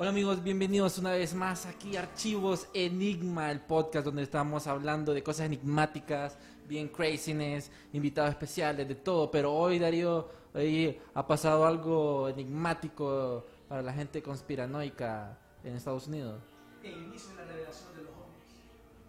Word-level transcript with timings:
Hola 0.00 0.08
amigos, 0.08 0.42
bienvenidos 0.42 0.96
una 0.96 1.10
vez 1.10 1.34
más 1.34 1.66
aquí 1.66 1.94
a 1.94 2.00
Archivos 2.00 2.68
Enigma, 2.72 3.50
el 3.50 3.60
podcast 3.60 4.06
donde 4.06 4.22
estamos 4.22 4.66
hablando 4.66 5.12
de 5.12 5.22
cosas 5.22 5.44
enigmáticas, 5.44 6.38
bien 6.66 6.88
craziness, 6.88 7.70
invitados 7.92 8.30
especiales, 8.30 8.88
de 8.88 8.94
todo. 8.94 9.30
Pero 9.30 9.52
hoy 9.52 9.78
Darío, 9.78 10.26
hoy 10.54 10.98
ha 11.12 11.26
pasado 11.26 11.66
algo 11.66 12.30
enigmático 12.30 13.44
para 13.68 13.82
la 13.82 13.92
gente 13.92 14.22
conspiranoica 14.22 15.36
en 15.62 15.76
Estados 15.76 16.08
Unidos. 16.08 16.40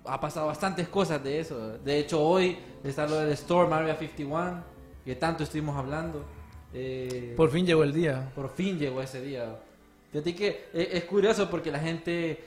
Ha 0.04 0.20
pasado 0.20 0.48
bastantes 0.48 0.90
cosas 0.90 1.24
de 1.24 1.40
eso. 1.40 1.78
De 1.78 2.00
hecho, 2.00 2.22
hoy 2.22 2.58
está 2.84 3.08
lo 3.08 3.16
del 3.16 3.32
Storm 3.32 3.72
Area 3.72 3.96
51, 3.96 4.62
que 5.06 5.16
tanto 5.16 5.44
estuvimos 5.44 5.78
hablando. 5.78 6.26
Eh, 6.74 7.34
Por 7.38 7.50
fin 7.50 7.66
llegó 7.66 7.82
el 7.84 7.94
día. 7.94 8.30
por 8.36 8.50
fin 8.50 8.78
llegó 8.78 9.02
ese 9.02 9.22
día. 9.22 9.58
Fíjate 10.12 10.36
que 10.36 10.48
eh, 10.74 10.90
es 10.94 11.04
curioso 11.06 11.50
porque 11.50 11.72
la 11.72 11.80
gente 11.80 12.40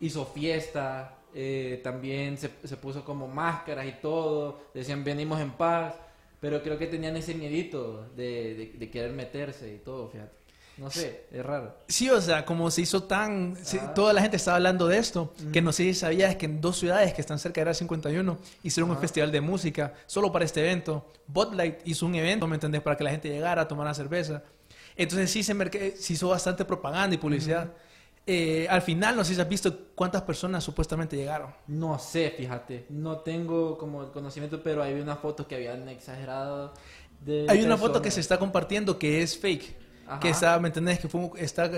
hizo 0.00 0.24
fiesta, 0.26 1.18
eh, 1.34 1.80
también 1.82 2.36
se, 2.38 2.50
se 2.64 2.76
puso 2.76 3.04
como 3.04 3.28
máscaras 3.28 3.86
y 3.86 3.92
todo, 4.02 4.60
decían 4.74 5.04
venimos 5.04 5.40
en 5.40 5.50
paz, 5.52 5.94
pero 6.40 6.62
creo 6.62 6.76
que 6.78 6.86
tenían 6.86 7.16
ese 7.16 7.34
miedito 7.34 8.08
de, 8.16 8.54
de- 8.54 8.72
de 8.78 8.90
querer 8.90 9.12
meterse 9.12 9.72
y 9.72 9.78
todo, 9.78 10.08
fíjate. 10.08 10.44
No 10.76 10.90
sé, 10.90 11.26
es 11.30 11.46
raro. 11.46 11.72
Sí, 11.86 12.10
o 12.10 12.20
sea, 12.20 12.44
como 12.44 12.68
se 12.68 12.80
hizo 12.82 13.04
tan... 13.04 13.54
se- 13.64 13.78
Ah. 13.78 13.94
toda 13.94 14.12
la 14.12 14.20
gente 14.20 14.36
estaba 14.36 14.56
hablando 14.56 14.88
de 14.88 14.98
esto, 14.98 15.32
que 15.52 15.62
no 15.62 15.72
sé 15.72 15.84
si 15.84 15.94
sabías 15.94 16.34
que 16.34 16.46
en 16.46 16.60
dos 16.60 16.76
ciudades 16.78 17.14
que 17.14 17.20
están 17.20 17.38
cerca 17.38 17.60
de 17.60 17.66
la 17.66 17.74
51 17.74 18.36
hicieron 18.64 18.90
un 18.90 18.96
Ajá. 18.96 19.02
festival 19.02 19.30
de 19.30 19.40
música 19.40 19.94
solo 20.06 20.32
para 20.32 20.44
este 20.44 20.60
evento. 20.62 21.06
Bud 21.28 21.54
Light 21.54 21.76
hizo 21.84 22.06
un 22.06 22.16
evento, 22.16 22.48
¿me 22.48 22.56
entendés? 22.56 22.82
Para 22.82 22.96
que 22.96 23.04
la 23.04 23.10
gente 23.10 23.28
llegara 23.28 23.62
a 23.62 23.68
tomar 23.68 23.94
cerveza. 23.94 24.42
Entonces 24.96 25.30
sí 25.30 25.42
se, 25.42 25.54
merque- 25.54 25.94
se 25.96 26.12
hizo 26.12 26.28
bastante 26.28 26.64
propaganda 26.64 27.14
y 27.14 27.18
publicidad. 27.18 27.72
Eh, 28.26 28.66
al 28.70 28.80
final, 28.80 29.16
no 29.16 29.24
sé 29.24 29.34
si 29.34 29.40
has 29.40 29.48
visto 29.48 29.76
cuántas 29.94 30.22
personas 30.22 30.64
supuestamente 30.64 31.16
llegaron. 31.16 31.52
No 31.66 31.98
sé, 31.98 32.32
fíjate, 32.36 32.86
no 32.88 33.18
tengo 33.18 33.76
como 33.76 34.02
el 34.02 34.10
conocimiento, 34.12 34.62
pero 34.62 34.82
hay 34.82 34.94
unas 34.94 35.18
fotos 35.18 35.46
que 35.46 35.56
habían 35.56 35.88
exagerado. 35.88 36.72
De 37.20 37.46
Hay 37.48 37.62
una 37.62 37.76
foto 37.76 38.00
que 38.00 38.10
se 38.10 38.16
personas. 38.16 38.18
está 38.24 38.38
compartiendo 38.38 38.98
que 38.98 39.22
es 39.22 39.36
fake. 39.38 39.76
Ajá. 40.06 40.20
Que 40.20 40.30
está, 40.30 40.58
¿me 40.58 40.68
entendés? 40.68 40.98
Que 41.00 41.08
fue, 41.08 41.30
está, 41.38 41.70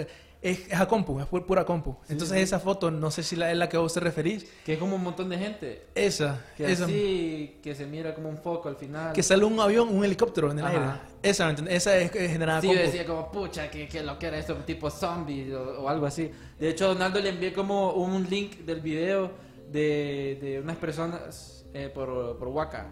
es, 0.50 0.66
es 0.68 0.80
a 0.80 0.86
compu, 0.86 1.20
es 1.20 1.26
pu- 1.26 1.44
pura 1.44 1.64
compu. 1.64 1.96
Sí, 2.04 2.12
Entonces 2.12 2.36
sí. 2.36 2.42
esa 2.42 2.58
foto, 2.60 2.90
no 2.90 3.10
sé 3.10 3.22
si 3.22 3.36
la, 3.36 3.50
es 3.50 3.56
la 3.58 3.68
que 3.68 3.76
vos 3.76 3.92
te 3.94 4.00
referís. 4.00 4.44
Que 4.64 4.74
es 4.74 4.78
como 4.78 4.96
un 4.96 5.02
montón 5.02 5.28
de 5.28 5.38
gente. 5.38 5.86
Esa, 5.94 6.44
Que 6.56 6.70
esa. 6.72 6.84
así, 6.84 7.58
que 7.62 7.74
se 7.74 7.86
mira 7.86 8.14
como 8.14 8.28
un 8.28 8.38
foco 8.38 8.68
al 8.68 8.76
final. 8.76 9.12
Que 9.12 9.22
sale 9.22 9.44
un 9.44 9.58
avión, 9.60 9.88
un 9.94 10.04
helicóptero 10.04 10.50
en 10.50 10.58
el 10.58 10.64
Ajá. 10.66 10.74
aire. 10.74 10.86
Esa. 11.22 11.50
Esa 11.50 11.96
es, 11.98 12.14
es 12.14 12.30
generada 12.32 12.60
Sí, 12.60 12.66
compu. 12.68 12.80
yo 12.80 12.86
decía 12.86 13.06
como, 13.06 13.30
pucha, 13.30 13.70
que, 13.70 13.88
que 13.88 14.02
lo 14.02 14.18
que 14.18 14.26
era 14.26 14.38
esto, 14.38 14.54
tipo 14.56 14.90
zombie 14.90 15.54
o, 15.54 15.82
o 15.82 15.88
algo 15.88 16.06
así. 16.06 16.30
De 16.58 16.68
hecho, 16.70 16.88
Donaldo 16.88 17.20
le 17.20 17.30
envié 17.30 17.52
como 17.52 17.92
un 17.92 18.28
link 18.28 18.58
del 18.60 18.80
video 18.80 19.30
de, 19.70 20.38
de 20.40 20.60
unas 20.60 20.76
personas 20.76 21.64
eh, 21.74 21.90
por, 21.92 22.38
por 22.38 22.48
Waka. 22.48 22.86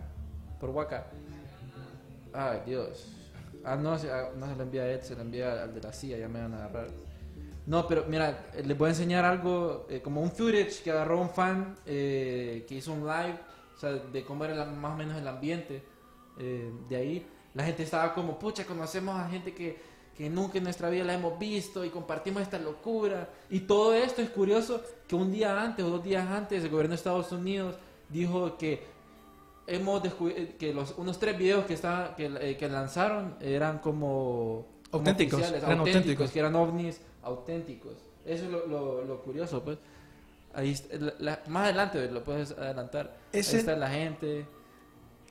Por 0.61 0.71
Waka. 0.71 1.07
Ay, 2.33 2.59
Dios. 2.67 3.07
Ah, 3.65 3.77
no, 3.77 3.93
ah, 3.95 4.29
no 4.37 4.47
se 4.47 4.57
lo 4.57 4.63
envía 4.63 4.83
a 4.83 4.91
él, 4.91 5.03
se 5.03 5.15
lo 5.15 5.23
envía 5.23 5.63
al 5.63 5.73
de 5.75 5.81
la 5.81 5.93
CIA, 5.93 6.19
ya 6.19 6.29
me 6.29 6.41
van 6.41 6.53
a 6.53 6.65
agarrar. 6.67 6.89
No, 7.67 7.87
pero 7.89 8.05
mira, 8.09 8.47
les 8.63 8.77
voy 8.77 8.89
a 8.89 8.91
enseñar 8.91 9.25
algo, 9.25 9.87
eh, 9.89 10.01
como 10.03 10.21
un 10.21 10.31
footage 10.31 10.83
que 10.83 10.91
agarró 10.91 11.21
un 11.21 11.31
fan 11.31 11.75
eh, 11.87 12.65
que 12.69 12.75
hizo 12.75 12.93
un 12.93 13.01
live, 13.07 13.39
o 13.75 13.79
sea, 13.79 13.93
de 13.93 14.25
cómo 14.25 14.45
era 14.45 14.55
la- 14.55 14.67
más 14.67 14.93
o 14.93 14.97
menos 14.97 15.17
el 15.17 15.27
ambiente 15.27 15.83
eh, 16.39 16.71
de 16.89 16.97
ahí. 16.97 17.27
La 17.55 17.65
gente 17.65 17.83
estaba 17.85 18.13
como, 18.13 18.39
pucha, 18.39 18.65
conocemos 18.67 19.19
a 19.19 19.29
gente 19.31 19.55
que, 19.55 19.79
que 20.15 20.29
nunca 20.29 20.59
en 20.59 20.65
nuestra 20.65 20.91
vida 20.91 21.05
la 21.05 21.15
hemos 21.15 21.39
visto 21.39 21.85
y 21.85 21.89
compartimos 21.91 22.43
esta 22.43 22.59
locura. 22.59 23.31
Y 23.49 23.61
todo 23.61 23.95
esto 23.95 24.21
es 24.21 24.29
curioso 24.31 24.83
que 25.09 25.15
un 25.15 25.33
día 25.33 25.61
antes 25.63 25.85
o 25.85 25.91
dos 25.91 26.05
días 26.05 26.29
antes 26.29 26.63
el 26.65 26.71
gobierno 26.71 26.91
de 26.91 26.97
Estados 26.97 27.33
Unidos 27.33 27.77
dijo 28.11 28.59
que 28.59 28.83
hemos 29.67 30.03
eh, 30.05 30.57
que 30.59 30.75
los 30.75 30.95
unos 30.99 31.19
tres 31.19 31.39
videos 31.39 31.65
que 31.65 31.75
estaban 31.75 32.15
que, 32.17 32.27
eh, 32.27 32.57
que 32.59 32.69
lanzaron 32.69 33.37
eran 33.41 33.79
como 33.79 34.67
Auténticos, 34.93 35.41
eran 35.51 35.79
auténticos. 35.81 36.31
que 36.31 36.39
eran 36.39 36.55
ovnis 36.55 37.01
auténticos 37.25 37.95
eso 38.25 38.45
es 38.45 38.51
lo, 38.51 38.67
lo- 38.67 39.05
lo 39.05 39.23
curioso 39.23 39.62
pues 39.62 39.79
ahí 40.55 40.77
la- 40.99 41.15
la- 41.19 41.43
más 41.49 41.65
adelante 41.65 42.11
lo 42.11 42.23
puedes 42.25 42.53
adelantar 42.53 43.17
Ese- 43.33 43.57
ahí 43.57 43.61
está 43.61 43.77
la 43.77 43.91
gente 43.91 44.47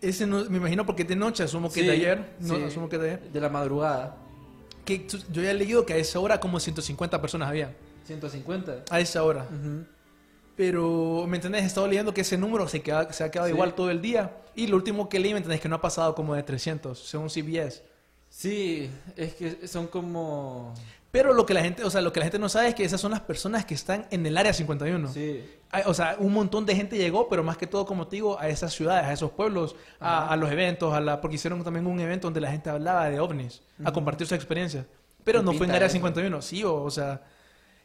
Ese 0.01 0.27
no- 0.27 0.43
me 0.49 0.57
imagino 0.57 0.85
porque 0.85 1.03
de 1.05 1.15
noche, 1.15 1.43
asumo 1.43 1.69
que 1.69 1.79
Sí, 1.81 1.85
de 1.87 1.91
ayer. 1.93 2.35
No, 2.41 2.55
sí. 2.57 2.63
asumo 2.63 2.89
que 2.89 2.97
de 2.97 3.11
ayer. 3.11 3.31
de 3.31 3.39
la 3.41 3.49
madrugada 3.49 4.17
Que 4.85 5.07
yo 5.07 5.41
ya 5.41 5.51
he 5.51 5.53
leído 5.53 5.85
que 5.85 5.93
a 5.93 5.97
esa 5.97 6.19
hora 6.19 6.39
como 6.41 6.59
150 6.59 7.21
personas 7.21 7.47
había. 7.47 7.73
150 8.05 8.83
A 8.89 8.99
esa 8.99 9.23
hora. 9.23 9.43
Ujú. 9.49 9.85
Pero, 10.57 11.25
¿me 11.27 11.37
entendés? 11.37 11.63
He 11.63 11.67
estado 11.67 11.87
leyendo 11.87 12.13
que 12.13 12.19
ese 12.21 12.37
número 12.37 12.67
se, 12.67 12.81
queda, 12.81 13.11
se 13.13 13.23
ha 13.23 13.31
quedado 13.31 13.47
Sí. 13.47 13.53
igual 13.53 13.73
todo 13.75 13.89
el 13.89 14.01
día. 14.01 14.35
Y 14.55 14.67
lo 14.67 14.75
último 14.75 15.07
que 15.09 15.19
leí, 15.19 15.31
¿me 15.31 15.37
entendés? 15.37 15.61
Que 15.61 15.69
no 15.69 15.75
ha 15.77 15.81
pasado 15.81 16.13
como 16.13 16.35
de 16.35 16.43
300, 16.43 16.99
según 16.99 17.29
CBS. 17.29 17.81
sí 18.29 18.89
es 19.15 19.35
que 19.35 19.67
son 19.67 19.87
como 19.87 20.73
Pero 21.13 21.31
lo 21.31 21.45
que 21.45 21.53
la 21.53 21.61
gente, 21.61 21.83
o 21.83 21.91
sea, 21.91 22.01
lo 22.01 22.11
que 22.11 22.19
la 22.19 22.25
gente 22.25 22.39
no 22.39 22.49
sabe 22.49 22.69
es 22.69 22.73
que 22.75 22.83
esas 22.83 22.99
son 22.99 23.11
las 23.11 23.19
personas 23.21 23.65
que 23.65 23.75
están 23.75 24.07
en 24.09 24.25
el 24.25 24.35
área 24.35 24.51
51. 24.51 25.13
sí 25.13 25.45
Hay- 25.69 25.83
O 25.85 25.93
sea, 25.93 26.15
un 26.17 26.33
montón 26.33 26.65
de 26.65 26.75
gente 26.75 26.97
llegó, 26.97 27.29
pero 27.29 27.43
más 27.43 27.55
que 27.55 27.67
todo, 27.67 27.85
como 27.85 28.07
te 28.07 28.15
digo, 28.15 28.39
a 28.39 28.47
esas 28.49 28.73
ciudades, 28.73 29.05
a 29.05 29.13
esos 29.13 29.29
pueblos, 29.29 29.75
a, 29.99 30.27
a 30.29 30.35
los 30.35 30.51
eventos, 30.51 30.91
a 30.91 30.99
la, 30.99 31.21
porque 31.21 31.35
hicieron 31.35 31.63
también 31.63 31.85
un 31.85 31.99
evento 31.99 32.25
donde 32.25 32.41
la 32.41 32.49
gente 32.49 32.71
hablaba 32.71 33.09
de 33.11 33.19
ovnis, 33.19 33.61
a 33.83 33.91
compartir 33.91 34.25
su 34.25 34.33
experiencia. 34.33 34.87
Pero 35.23 35.39
¿Qué 35.41 35.45
no 35.45 35.51
fue 35.51 35.57
en 35.57 35.61
pinta 35.65 35.75
Área 35.75 35.85
eso? 35.85 35.93
51, 35.93 36.41
sí, 36.41 36.63
o, 36.63 36.81
o 36.81 36.89
sea, 36.89 37.21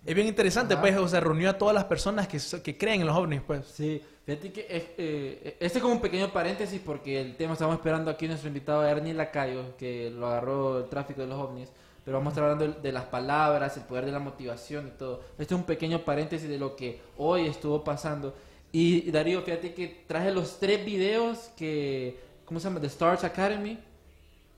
es 0.06 0.14
bien 0.14 0.26
interesante, 0.26 0.72
Ajá. 0.72 0.80
pues, 0.82 0.96
o 0.96 1.06
sea, 1.06 1.20
reunió 1.20 1.50
a 1.50 1.58
todas 1.58 1.74
las 1.74 1.84
personas 1.84 2.28
que, 2.28 2.38
que 2.62 2.78
creen 2.78 3.02
en 3.02 3.06
los 3.08 3.16
ovnis, 3.16 3.42
pues. 3.46 3.66
Sí, 3.66 4.02
fíjate 4.24 4.52
que 4.52 4.60
es- 4.70 4.84
eh, 4.96 5.56
este 5.60 5.78
es 5.78 5.82
como 5.82 5.92
un 5.94 6.00
pequeño 6.00 6.32
paréntesis 6.32 6.80
porque 6.82 7.20
el 7.20 7.36
tema 7.36 7.52
estamos 7.52 7.74
esperando 7.76 8.10
aquí 8.10 8.26
nuestro 8.26 8.48
invitado 8.48 8.86
Ernie 8.86 9.12
Lacayo, 9.12 9.76
que 9.76 10.08
lo 10.10 10.28
agarró 10.28 10.78
el 10.78 10.88
tráfico 10.88 11.20
de 11.20 11.26
los 11.26 11.38
ovnis, 11.38 11.68
pero 12.08 12.20
vamos 12.20 12.30
a 12.30 12.32
estar 12.40 12.50
hablando 12.50 12.80
de, 12.80 12.90
las 12.90 13.04
palabras, 13.04 13.76
el 13.76 13.82
poder 13.82 14.06
de 14.06 14.12
la 14.12 14.18
motivación 14.18 14.88
y 14.88 14.98
todo. 14.98 15.20
Este 15.32 15.52
es 15.52 15.60
un 15.60 15.66
pequeño 15.66 16.06
paréntesis 16.06 16.48
de 16.48 16.56
lo 16.56 16.74
que 16.74 17.02
hoy 17.18 17.44
estuvo 17.44 17.84
pasando. 17.84 18.34
Y 18.72 19.10
Darío, 19.10 19.42
fíjate 19.42 19.74
que 19.74 20.04
traje 20.06 20.32
los 20.32 20.58
tres 20.58 20.86
videos 20.86 21.50
que, 21.54 22.18
¿cómo 22.46 22.60
se 22.60 22.64
llama? 22.64 22.80
The 22.80 22.86
Stars 22.86 23.24
Academy 23.24 23.78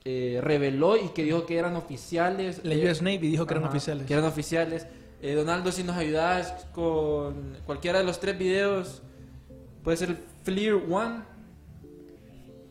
eh, 0.05 0.39
reveló 0.41 0.97
y 0.97 1.09
que 1.09 1.25
dijo 1.25 1.45
que 1.45 1.59
eran 1.59 1.75
oficiales. 1.75 2.61
La 2.63 2.75
Eh, 2.75 2.89
US 2.89 3.03
Navy 3.03 3.19
dijo 3.19 3.45
que 3.47 3.55
eran 3.55 3.65
Ajá, 3.65 3.73
oficiales. 3.73 4.07
Que 4.07 4.13
eran 4.13 4.27
oficiales. 4.27 4.87
Eh, 5.21 5.35
Donaldo, 5.35 5.73
si 5.73 5.83
nos 5.83 5.97
ayudas 5.97 6.69
con 6.73 7.57
cualquiera 7.67 7.99
de 7.99 8.05
los 8.05 8.21
tres 8.21 8.39
videos, 8.39 9.03
puede 9.83 9.97
ser 9.97 10.17
Fleer 10.45 10.75
One. 10.75 11.23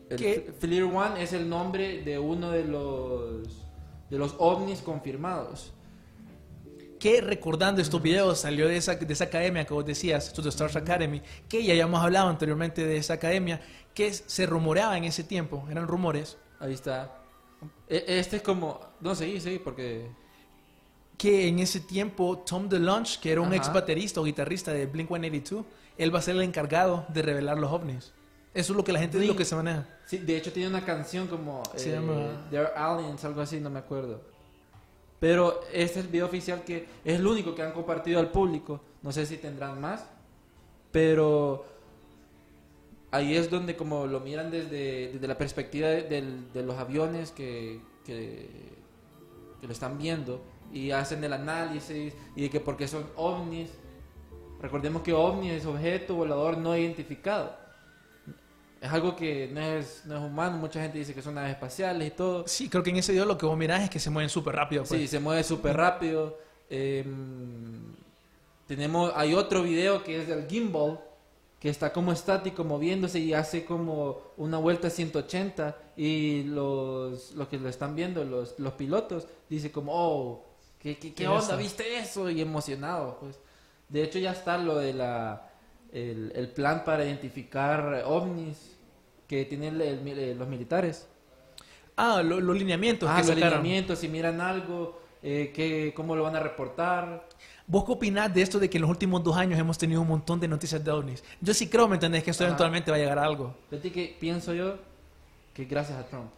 El 0.08 0.54
Fleer 0.58 0.84
One 0.84 1.22
es 1.22 1.34
el 1.34 1.50
nombre 1.50 2.00
de 2.00 2.18
uno 2.18 2.50
de 2.50 2.64
los 2.64 3.59
de 4.10 4.18
los 4.18 4.34
ovnis 4.38 4.80
confirmados. 4.82 5.72
que 6.98 7.22
recordando 7.22 7.80
estos 7.80 8.02
videos 8.02 8.40
salió 8.40 8.68
de 8.68 8.76
esa, 8.76 8.94
de 8.94 9.10
esa 9.10 9.24
academia 9.24 9.64
que 9.64 9.72
vos 9.72 9.86
decías, 9.86 10.32
to 10.34 10.42
the 10.42 10.50
Stars 10.50 10.76
Academy, 10.76 11.22
que 11.48 11.64
ya 11.64 11.72
habíamos 11.72 12.02
hablado 12.02 12.28
anteriormente 12.28 12.84
de 12.84 12.98
esa 12.98 13.14
academia, 13.14 13.58
que 13.94 14.12
se 14.12 14.44
rumoreaba 14.44 14.98
en 14.98 15.04
ese 15.04 15.24
tiempo, 15.24 15.66
eran 15.70 15.88
rumores, 15.88 16.36
Ahí 16.58 16.74
está. 16.74 17.10
E- 17.88 18.04
Este 18.06 18.36
es 18.36 18.42
como, 18.42 18.80
no 19.00 19.14
seguí, 19.14 19.40
seguí 19.40 19.58
porque 19.58 20.10
que 21.16 21.48
en 21.48 21.58
ese 21.60 21.80
tiempo 21.80 22.38
Tom 22.46 22.68
DeLonge, 22.68 23.18
que 23.18 23.32
era 23.32 23.40
un 23.40 23.46
Ajá. 23.48 23.56
ex 23.56 23.72
baterista 23.72 24.20
o 24.20 24.24
guitarrista 24.24 24.70
de 24.72 24.90
Blink-182, 24.90 25.64
él 25.96 26.14
va 26.14 26.18
a 26.18 26.22
ser 26.22 26.36
el 26.36 26.42
encargado 26.42 27.06
de 27.08 27.22
revelar 27.22 27.58
los 27.58 27.72
ovnis. 27.72 28.12
Eso 28.52 28.72
es 28.72 28.76
lo 28.76 28.82
que 28.82 28.92
la 28.92 28.98
gente 28.98 29.18
Blink- 29.18 29.28
lo 29.28 29.36
que 29.36 29.44
se 29.44 29.54
maneja. 29.54 29.86
Sí, 30.06 30.18
de 30.18 30.36
hecho 30.36 30.52
tiene 30.52 30.68
una 30.68 30.84
canción 30.84 31.28
como 31.28 31.62
Se 31.76 31.90
eh, 31.90 31.92
llama- 31.94 32.48
There 32.50 32.66
Are 32.66 32.74
Aliens, 32.76 33.24
algo 33.24 33.40
así, 33.40 33.60
no 33.60 33.70
me 33.70 33.78
acuerdo. 33.78 34.20
Pero 35.20 35.60
este 35.72 36.00
es 36.00 36.04
el 36.06 36.08
video 36.10 36.26
oficial 36.26 36.64
que 36.64 36.88
es 37.04 37.18
el 37.18 37.26
único 37.26 37.54
que 37.54 37.62
han 37.62 37.72
compartido 37.72 38.18
al 38.18 38.30
público. 38.30 38.80
No 39.02 39.12
sé 39.12 39.26
si 39.26 39.36
tendrán 39.36 39.80
más. 39.80 40.04
Pero 40.90 41.64
ahí 43.12 43.36
es 43.36 43.50
donde 43.50 43.76
como 43.76 44.06
lo 44.06 44.20
miran 44.20 44.50
desde, 44.50 45.12
desde 45.12 45.28
la 45.28 45.36
perspectiva 45.38 45.88
de, 45.88 46.22
los 46.64 46.76
aviones 46.78 47.30
que, 47.32 47.80
que, 48.04 48.48
que 49.60 49.66
lo 49.66 49.72
están 49.72 49.98
viendo 49.98 50.40
y 50.72 50.90
hacen 50.92 51.22
el 51.22 51.32
análisis 51.32 52.14
y 52.34 52.42
de 52.42 52.50
que 52.50 52.60
porque 52.60 52.88
son 52.88 53.04
ovnis. 53.16 53.70
Recordemos 54.60 55.02
que 55.02 55.12
ovni 55.12 55.50
es 55.50 55.66
objeto 55.66 56.14
volador 56.16 56.58
no 56.58 56.76
identificado. 56.76 57.59
Es 58.80 58.90
algo 58.90 59.14
que 59.14 59.48
no 59.52 59.60
es, 59.60 60.02
no 60.06 60.16
es 60.16 60.22
humano, 60.22 60.56
mucha 60.56 60.80
gente 60.80 60.98
dice 60.98 61.12
que 61.12 61.20
son 61.20 61.34
naves 61.34 61.50
espaciales 61.52 62.08
y 62.08 62.10
todo. 62.12 62.48
Sí, 62.48 62.70
creo 62.70 62.82
que 62.82 62.90
en 62.90 62.96
ese 62.96 63.12
video 63.12 63.26
lo 63.26 63.36
que 63.36 63.44
vos 63.44 63.56
mirás 63.56 63.82
es 63.82 63.90
que 63.90 63.98
se 64.00 64.08
mueven 64.08 64.30
súper 64.30 64.54
rápido. 64.54 64.84
pues. 64.84 65.00
Sí, 65.00 65.06
se 65.06 65.20
mueve 65.20 65.44
súper 65.44 65.76
rápido. 65.76 66.38
Eh, 66.70 67.04
tenemos, 68.66 69.12
hay 69.14 69.34
otro 69.34 69.62
video 69.62 70.02
que 70.02 70.22
es 70.22 70.28
del 70.28 70.48
gimbal, 70.48 70.98
que 71.58 71.68
está 71.68 71.92
como 71.92 72.10
estático 72.10 72.64
moviéndose 72.64 73.18
y 73.18 73.34
hace 73.34 73.66
como 73.66 74.18
una 74.38 74.56
vuelta 74.56 74.86
a 74.86 74.90
180 74.90 75.76
y 75.96 76.44
los, 76.44 77.32
los 77.32 77.48
que 77.48 77.58
lo 77.58 77.68
están 77.68 77.94
viendo, 77.94 78.24
los, 78.24 78.58
los 78.58 78.72
pilotos, 78.74 79.26
dice 79.50 79.70
como, 79.70 79.92
oh, 79.94 80.44
¿qué, 80.78 80.94
qué, 80.96 81.08
qué 81.08 81.14
¿Qué 81.14 81.28
onda? 81.28 81.40
eso? 81.44 81.56
¿Viste 81.58 81.98
eso? 81.98 82.30
Y 82.30 82.40
emocionado, 82.40 83.18
pues. 83.20 83.38
De 83.90 84.02
hecho 84.04 84.18
ya 84.18 84.32
está 84.32 84.56
lo 84.56 84.76
de 84.78 84.94
la, 84.94 85.50
el, 85.92 86.32
el 86.34 86.48
plan 86.48 86.82
para 86.84 87.04
identificar 87.04 88.04
ovnis 88.06 88.69
que 89.30 89.44
tienen 89.44 89.80
el- 89.80 89.80
el- 89.82 90.18
eh, 90.18 90.34
los 90.34 90.48
militares. 90.48 91.06
Ah, 91.96 92.20
lo- 92.20 92.40
los 92.40 92.56
lineamientos 92.58 93.08
Ah, 93.08 93.20
que 93.20 93.28
los 93.28 93.36
lineamientos, 93.36 94.00
si 94.00 94.08
miran 94.08 94.40
algo, 94.40 95.00
eh, 95.22 95.52
que, 95.54 95.92
cómo 95.94 96.16
lo 96.16 96.24
van 96.24 96.34
a 96.34 96.40
reportar. 96.40 97.28
¿Vos 97.64 97.84
qué 97.84 97.92
opinás 97.92 98.34
de 98.34 98.42
esto 98.42 98.58
de 98.58 98.68
que 98.68 98.78
en 98.78 98.82
los 98.82 98.90
últimos 98.90 99.22
dos 99.22 99.36
años 99.36 99.56
hemos 99.60 99.78
tenido 99.78 100.00
un 100.00 100.08
montón 100.08 100.40
de 100.40 100.48
noticias 100.48 100.82
de 100.84 100.90
ovnis? 100.90 101.22
Yo 101.40 101.54
sí 101.54 101.68
creo, 101.68 101.86
¿me 101.86 101.94
entendés? 101.94 102.24
Que 102.24 102.32
esto 102.32 102.42
Ajá. 102.42 102.48
eventualmente 102.48 102.90
va 102.90 102.96
a 102.96 103.00
llegar 103.00 103.20
a 103.20 103.24
algo. 103.24 103.54
Fíjate 103.70 103.92
que 103.92 104.16
pienso 104.18 104.52
yo 104.52 104.74
que 105.54 105.64
gracias 105.64 105.96
a 105.96 106.04
Trump. 106.08 106.28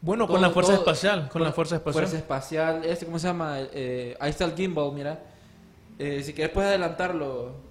Bueno, 0.00 0.26
con 0.26 0.36
Todo- 0.36 0.46
la 0.46 0.50
fuerza 0.50 0.72
todo- 0.72 0.80
espacial, 0.80 1.28
con 1.28 1.42
la 1.42 1.52
fuerza 1.52 1.76
espacial. 1.76 2.02
Fuerza 2.04 2.16
espacial, 2.16 2.84
este, 2.86 3.04
¿cómo 3.04 3.18
se 3.18 3.26
llama? 3.26 3.58
Eh, 3.60 4.16
ahí 4.20 4.30
está 4.30 4.46
el 4.46 4.54
gimbal, 4.54 4.90
mira. 4.92 5.22
Eh, 5.98 6.22
si 6.22 6.32
quieres 6.32 6.54
puedes 6.54 6.68
adelantarlo. 6.70 7.67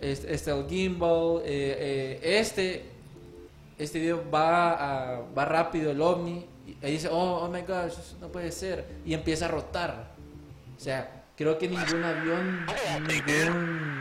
Este, 0.00 0.34
este 0.34 0.50
el 0.50 0.66
gimbal. 0.68 1.40
eh, 1.44 2.18
eh, 2.24 2.38
este, 2.38 2.84
este 3.78 3.98
video 3.98 4.24
va, 4.30 4.72
a- 5.16 5.20
va 5.36 5.44
rápido 5.44 5.90
el 5.90 6.00
ovni. 6.00 6.46
Y 6.82 6.86
dice, 6.90 7.08
oh, 7.10 7.44
oh 7.44 7.48
my 7.48 7.60
gosh, 7.62 7.92
eso 7.92 8.16
no 8.20 8.28
puede 8.28 8.50
ser. 8.52 8.84
Y 9.04 9.14
empieza 9.14 9.46
a 9.46 9.48
rotar. 9.48 10.10
O 10.76 10.80
sea, 10.80 11.24
creo 11.36 11.56
que 11.58 11.68
ningún 11.68 12.02
avión, 12.04 12.66
ningún 13.06 13.96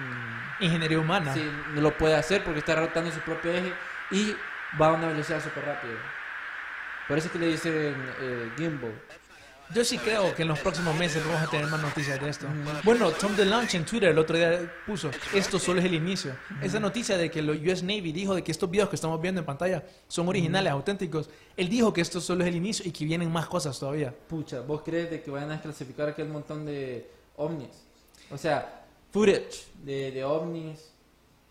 Ingeniería 0.60 1.00
humana. 1.00 1.34
Sí, 1.34 1.44
no 1.74 1.82
lo 1.82 1.98
puede 1.98 2.16
hacer 2.16 2.44
porque 2.44 2.60
está 2.60 2.76
rotando 2.76 3.12
su 3.12 3.20
propio 3.20 3.52
eje 3.52 3.74
y 4.12 4.34
va 4.82 4.88
a 4.88 4.94
una 4.94 5.08
velocidad 5.08 5.42
súper 5.44 5.66
rápida. 5.66 5.94
Por 7.08 7.18
eso 7.18 7.28
es 7.28 7.34
que 7.34 7.40
le 7.40 7.48
dicen 7.48 7.74
eh, 8.22 8.50
gimbal. 8.58 8.94
Yo 9.74 9.84
sí 9.84 9.98
creo 9.98 10.34
que 10.36 10.44
en 10.44 10.48
los 10.48 10.60
próximos 10.60 10.96
meses 10.96 11.26
vamos 11.26 11.42
a 11.42 11.50
tener 11.50 11.66
más 11.68 11.82
noticias 11.82 12.22
de 12.22 12.30
esto. 12.30 12.48
Bueno, 12.84 13.12
Tom 13.12 13.36
DeLonge 13.36 13.76
en 13.78 13.86
Twitter 13.86 14.10
el 14.10 14.20
otro 14.20 14.38
día 14.38 14.72
puso, 14.86 15.10
esto 15.34 15.58
solo 15.60 15.80
es 15.80 15.86
el 15.86 15.96
inicio. 15.96 16.36
Esa 16.62 16.80
noticia 16.80 17.18
de 17.18 17.32
que 17.32 17.42
los 17.42 17.58
US 17.58 17.82
Navy 17.82 18.12
dijo 18.12 18.36
de 18.36 18.44
que 18.44 18.52
estos 18.52 18.70
videos 18.70 18.90
que 18.90 18.96
estamos 18.96 19.20
viendo 19.20 19.40
en 19.42 19.46
pantalla 19.46 19.84
son 20.08 20.28
originales, 20.28 20.72
auténticos. 20.72 21.30
Él 21.58 21.68
dijo 21.68 21.92
que 21.92 22.02
esto 22.02 22.22
solo 22.22 22.44
es 22.44 22.50
el 22.50 22.56
inicio 22.56 22.86
y 22.88 22.92
que 22.92 23.06
vienen 23.06 23.32
más 23.32 23.48
cosas 23.48 23.78
todavía. 23.80 24.14
Pucha, 24.28 24.62
¿vos 24.62 24.82
crees 24.86 25.10
de 25.10 25.22
que 25.22 25.32
vayan 25.32 25.52
a 25.52 25.60
clasificar 25.62 26.10
aquel 26.10 26.30
montón 26.30 26.66
de 26.66 27.10
ovnis? 27.36 27.70
O 28.30 28.38
sea, 28.38 28.84
footage 29.12 29.66
de, 29.84 30.12
de 30.12 30.24
ovnis. 30.24 30.92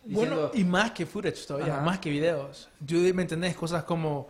Bueno, 0.04 0.36
diciendo- 0.36 0.50
y 0.54 0.64
más 0.64 0.92
que 0.92 1.04
footage 1.04 1.46
todavía, 1.46 1.74
Ajá. 1.74 1.82
más 1.82 1.98
que 1.98 2.10
videos. 2.10 2.68
Yo, 2.80 2.98
¿me 3.12 3.22
entendés? 3.22 3.56
Cosas 3.56 3.82
como, 3.84 4.28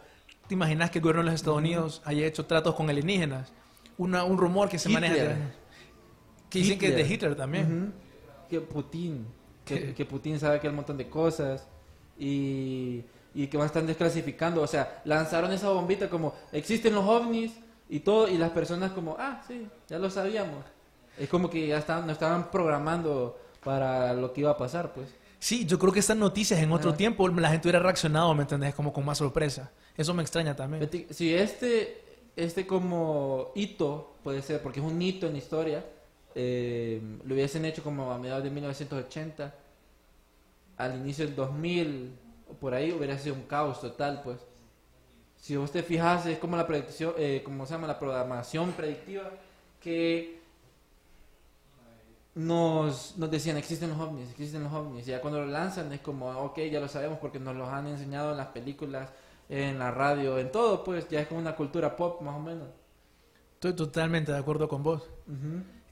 ¿te 0.48 0.54
imaginas 0.54 0.90
que 0.90 0.98
el 0.98 1.02
gobierno 1.02 1.22
de 1.22 1.26
los 1.32 1.34
Estados 1.34 1.58
Unidos 1.58 2.00
haya 2.04 2.24
hecho 2.26 2.46
tratos 2.46 2.74
con 2.74 2.88
alienígenas? 2.88 3.52
Una, 3.98 4.24
un 4.24 4.38
rumor 4.38 4.68
que 4.68 4.78
se 4.78 4.90
Hitler. 4.90 5.10
maneja 5.10 5.36
que 6.54 6.60
dicen 6.60 6.78
que 6.78 6.88
es 6.88 6.96
de 6.96 7.02
Hitler. 7.02 7.34
También. 7.34 7.92
Que 8.48 8.60
Putin. 8.60 9.26
Que, 9.64 10.06
Putin 10.08 10.38
sabe 10.38 10.60
que 10.60 10.68
hay 10.68 10.70
un 10.70 10.76
montón 10.76 10.96
de 10.96 11.08
cosas. 11.08 11.66
Y, 12.18 13.02
y 13.34 13.48
que 13.48 13.56
van 13.56 13.64
a 13.64 13.66
estar 13.66 13.84
desclasificando. 13.84 14.62
O 14.62 14.66
sea, 14.66 15.02
lanzaron 15.04 15.52
esa 15.52 15.70
bombita 15.70 16.08
como 16.08 16.34
existen 16.52 16.94
los 16.94 17.04
ovnis 17.04 17.52
y 17.88 18.00
todo. 18.00 18.28
Y 18.28 18.38
las 18.38 18.50
personas 18.50 18.92
como, 18.92 19.16
ah, 19.18 19.42
sí, 19.46 19.66
ya 19.88 19.98
lo 19.98 20.10
sabíamos. 20.10 20.64
Es 21.18 21.28
como 21.28 21.50
que 21.50 21.66
ya 21.66 21.78
estaban, 21.78 22.06
nos 22.06 22.14
estaban 22.14 22.50
programando 22.50 23.38
para 23.64 24.12
lo 24.12 24.32
que 24.32 24.42
iba 24.42 24.50
a 24.50 24.56
pasar, 24.56 24.92
pues. 24.92 25.08
Sí, 25.38 25.66
yo 25.66 25.78
creo 25.78 25.92
que 25.92 26.00
estas 26.00 26.16
noticias 26.16 26.60
en 26.60 26.72
otro 26.72 26.94
tiempo 26.94 27.28
la 27.28 27.50
gente 27.50 27.68
hubiera 27.68 27.78
reaccionado, 27.78 28.32
¿me 28.34 28.42
entendés? 28.42 28.74
Como 28.74 28.92
con 28.92 29.04
más 29.04 29.18
sorpresa. 29.18 29.70
Eso 29.96 30.14
me 30.14 30.22
extraña 30.22 30.56
también. 30.56 30.88
Si 31.10 31.34
este, 31.34 32.03
este 32.36 32.66
como 32.66 33.52
hito 33.54 34.14
puede 34.22 34.42
ser, 34.42 34.62
porque 34.62 34.80
es 34.80 34.86
un 34.86 35.00
hito 35.00 35.26
en 35.26 35.32
la 35.32 35.38
historia, 35.38 35.84
eh, 36.34 37.00
lo 37.24 37.34
hubiesen 37.34 37.64
hecho 37.64 37.82
como 37.82 38.10
a 38.10 38.18
mediados 38.18 38.44
de 38.44 38.50
1980, 38.50 39.54
al 40.76 40.96
inicio 40.96 41.26
del 41.26 41.36
2000, 41.36 42.18
o 42.50 42.54
por 42.54 42.74
ahí 42.74 42.92
hubiera 42.92 43.18
sido 43.18 43.34
un 43.34 43.42
caos 43.42 43.80
total, 43.80 44.22
pues. 44.24 44.38
Si 45.36 45.56
vos 45.56 45.70
te 45.70 45.80
es 45.80 46.38
como 46.38 46.56
la 46.56 46.66
predicción, 46.66 47.14
eh, 47.18 47.42
como 47.44 47.66
se 47.66 47.74
llama, 47.74 47.86
la 47.86 47.98
programación 47.98 48.72
predictiva, 48.72 49.30
que 49.78 50.40
nos, 52.34 53.16
nos 53.16 53.30
decían, 53.30 53.56
existen 53.58 53.90
los 53.90 54.00
ovnis, 54.00 54.30
existen 54.30 54.64
los 54.64 54.72
ovnis. 54.72 55.06
Y 55.06 55.10
ya 55.10 55.20
cuando 55.20 55.40
lo 55.40 55.46
lanzan 55.46 55.92
es 55.92 56.00
como, 56.00 56.30
ok, 56.30 56.60
ya 56.70 56.80
lo 56.80 56.88
sabemos 56.88 57.18
porque 57.18 57.38
nos 57.38 57.54
los 57.54 57.68
han 57.68 57.86
enseñado 57.86 58.30
en 58.32 58.38
las 58.38 58.48
películas, 58.48 59.10
en 59.48 59.78
la 59.78 59.90
radio, 59.90 60.38
en 60.38 60.50
todo, 60.50 60.82
pues 60.84 61.08
ya 61.08 61.20
es 61.20 61.26
como 61.28 61.40
una 61.40 61.54
cultura 61.54 61.94
pop 61.96 62.20
más 62.22 62.34
o 62.36 62.40
menos. 62.40 62.68
Estoy 63.54 63.74
totalmente 63.74 64.32
de 64.32 64.38
acuerdo 64.38 64.68
con 64.68 64.82
vos. 64.82 65.02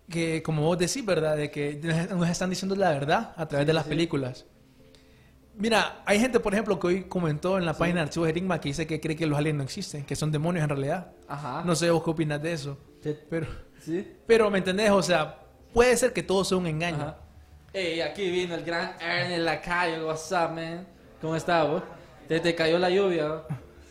Que 0.09 0.43
como 0.43 0.63
vos 0.63 0.79
decís, 0.79 1.05
¿verdad? 1.05 1.37
De 1.37 1.51
que 1.51 1.81
nos 2.15 2.29
están 2.29 2.51
diciendo 2.51 2.75
la 2.77 2.91
verdad 2.91 3.33
a 3.37 3.47
través 3.47 3.65
Sí, 3.65 3.67
de 3.69 3.73
las 3.73 3.85
sí. 3.85 3.89
películas. 3.91 4.47
Mira, 5.55 6.03
hay 6.07 6.19
gente, 6.19 6.41
por 6.41 6.55
ejemplo, 6.55 6.79
que 6.81 6.87
hoy 6.87 7.05
comentó 7.05 7.59
en 7.59 7.67
la 7.67 7.75
página 7.75 7.97
de 8.01 8.03
Archivos 8.05 8.29
Enigma 8.29 8.59
que 8.61 8.71
dice 8.71 8.87
que 8.87 9.01
cree 9.01 9.15
que 9.17 9.27
los 9.27 9.37
aliens 9.39 9.57
no 9.59 9.63
existen, 9.65 10.05
que 10.05 10.17
son 10.17 10.33
demonios 10.33 10.63
en 10.65 10.71
realidad. 10.71 11.13
Ajá. 11.29 11.63
No 11.65 11.75
sé 11.77 11.91
vos 11.91 12.03
qué 12.03 12.11
opinas 12.11 12.43
de 12.43 12.53
eso. 12.55 12.79
Sí. 13.03 13.17
Pero, 13.29 13.47
¿Sí? 13.79 14.17
pero 14.27 14.51
¿me 14.51 14.59
entendés? 14.59 14.91
O 14.91 15.03
sea, 15.03 15.41
puede 15.75 15.95
ser 15.97 16.13
que 16.15 16.23
todo 16.23 16.43
sea 16.45 16.57
un 16.57 16.67
engaño. 16.67 16.97
Ajá. 17.03 17.19
Ey, 17.75 18.01
aquí 18.01 18.31
vino 18.31 18.55
el 18.55 18.65
gran 18.65 18.97
Ernie 19.01 19.39
Lacayo, 19.39 20.07
what's 20.07 20.31
up, 20.33 20.53
man? 20.55 20.87
¿Cómo 21.21 21.37
estás, 21.37 21.67
vos? 21.69 21.83
¿Te, 22.29 22.41
te 22.41 22.55
cayó 22.55 22.79
la 22.79 22.91
lluvia? 22.91 23.43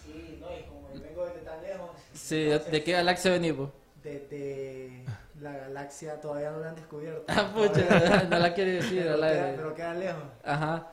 Sí, 0.05 0.37
no, 0.39 0.47
y 0.57 0.63
como 0.63 0.89
vengo 0.93 1.25
desde 1.25 1.39
tan 1.41 1.61
lejos, 1.61 1.89
Sí, 2.13 2.35
¿de, 2.45 2.59
de 2.59 2.83
qué 2.83 2.91
galaxia 2.93 3.31
venís, 3.31 3.55
vos? 3.55 3.69
desde 4.03 5.05
la 5.39 5.51
galaxia 5.57 6.19
todavía 6.19 6.51
no 6.51 6.59
la 6.59 6.69
han 6.69 6.75
descubierto. 6.75 7.23
Ah, 7.27 7.51
pucha, 7.53 8.23
no 8.29 8.39
la 8.39 8.53
quiere 8.53 8.73
decir 8.73 9.01
pero, 9.03 9.13
al 9.13 9.19
queda, 9.21 9.45
aire. 9.45 9.53
pero 9.57 9.75
queda 9.75 9.93
lejos. 9.93 10.23
Ajá. 10.43 10.91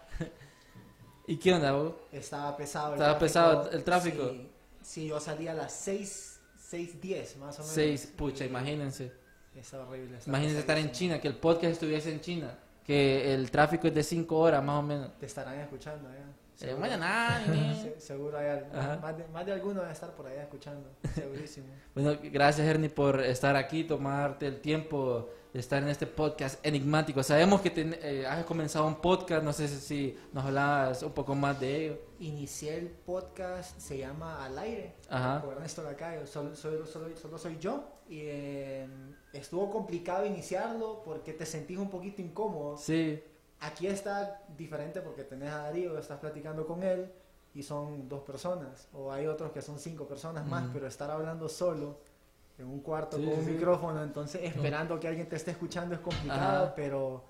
¿Y 1.27 1.37
qué 1.39 1.53
onda, 1.55 1.73
vos? 1.73 1.95
Estaba 2.13 2.57
pesado. 2.57 2.95
el 2.95 3.01
Estaba 3.01 3.19
tráfico. 3.19 3.21
pesado 3.21 3.71
el 3.71 3.85
tráfico. 3.85 4.29
Sí, 4.31 4.51
sí, 4.83 5.09
yo 5.09 5.21
salía 5.21 5.53
a 5.53 5.55
las 5.55 5.73
6, 5.75 6.41
6.10 6.71 7.37
más 7.37 7.59
o 7.59 7.63
menos. 7.63 7.75
Seis, 7.75 8.07
pucha, 8.17 8.45
imagínense. 8.47 9.13
Está 9.55 9.81
horrible. 9.81 10.19
Imagínense 10.27 10.61
estar 10.61 10.79
en. 10.79 10.93
China, 10.93 11.21
que 11.21 11.29
el 11.29 11.37
podcast 11.37 11.73
estuviese 11.75 12.11
en 12.13 12.21
China, 12.21 12.59
que 12.85 13.35
el 13.35 13.51
tráfico 13.51 13.89
es 13.89 13.95
de 13.95 14.03
5 14.03 14.39
horas 14.39 14.63
más 14.65 14.79
o 14.79 14.83
menos. 14.83 15.19
Te 15.19 15.27
estarán 15.27 15.59
escuchando 15.61 16.09
ya. 16.11 16.25
Eh, 16.61 16.77
se- 17.83 18.01
Seguro 18.01 18.37
hay 18.39 18.63
más, 19.01 19.17
de, 19.17 19.27
más 19.29 19.47
de 19.47 19.53
alguno 19.53 19.83
va 19.83 19.89
a 19.89 19.93
estar 19.93 20.11
por 20.15 20.27
allá 20.27 20.43
escuchando. 20.43 20.91
Segurísimo. 21.15 21.69
Bueno, 21.95 22.19
gracias 22.23 22.67
Ernie 22.67 22.89
por 22.91 23.21
estar 23.21 23.55
aquí, 23.57 23.85
tomarte 23.85 24.47
el 24.47 24.61
tiempo 24.61 25.29
de 25.53 25.61
estar 25.61 25.83
en 25.83 25.89
este 25.89 26.07
podcast 26.07 26.65
enigmático. 26.67 27.23
Sabemos 27.23 27.61
que 27.61 27.71
ten- 27.71 27.97
eh, 28.03 28.27
has 28.27 28.45
comenzado 28.45 28.87
un 28.87 28.97
podcast, 28.97 29.43
no 29.45 29.53
sé 29.53 29.69
si- 29.69 30.17
nos 30.33 30.45
hablabas 30.45 31.03
un 31.03 31.13
poco 31.13 31.35
más 31.35 31.59
de 31.61 31.77
ello. 31.87 31.99
Inicié 32.21 32.77
el 32.79 32.89
podcast, 32.89 33.79
se 33.79 33.99
llama 33.99 34.45
Al 34.45 34.59
Aire, 34.59 34.97
Ajá. 35.09 35.41
por 35.43 35.55
Ernesto 35.55 35.83
Lacayo. 35.83 36.27
Solo, 36.27 36.55
solo, 36.57 36.85
solo, 36.87 37.17
solo 37.17 37.39
soy 37.39 37.57
yo. 37.59 37.85
Y 38.09 38.21
eh, 38.23 38.87
estuvo 39.33 39.71
complicado 39.71 40.25
iniciarlo 40.27 41.03
porque 41.05 41.33
te 41.35 41.45
sentís 41.47 41.79
un 41.79 41.91
poquito 41.91 42.21
incómodo. 42.23 42.77
Sí, 42.79 43.23
Aquí 43.61 43.87
está 43.87 44.43
diferente 44.57 45.01
porque 45.01 45.25
tenés 45.25 45.51
a 45.51 45.63
Darío, 45.63 45.99
estás 45.99 46.19
platicando 46.21 46.67
con 46.67 46.83
él 46.83 47.11
y 47.55 47.63
son 47.63 48.09
dos 48.09 48.23
personas. 48.23 48.89
O 48.93 49.11
hay 49.13 49.27
otros 49.27 49.51
que 49.53 49.63
son 49.63 49.79
cinco 49.79 50.07
personas 50.07 50.47
más, 50.47 50.65
pero 50.73 50.87
estar 50.87 51.11
hablando 51.11 51.49
solo 51.49 51.99
en 52.57 52.67
un 52.67 52.81
cuarto 52.81 53.17
Sí, 53.17 53.25
con 53.25 53.35
un 53.39 53.45
sí. 53.45 53.51
micrófono, 53.53 54.03
entonces 54.03 54.43
esperando 54.45 54.99
que 54.99 55.09
alguien 55.09 55.29
te 55.29 55.37
esté 55.37 55.53
escuchando 55.53 55.95
es 55.95 56.01
complicado, 56.01 56.65
Ajá. 56.67 56.75
pero, 56.75 57.23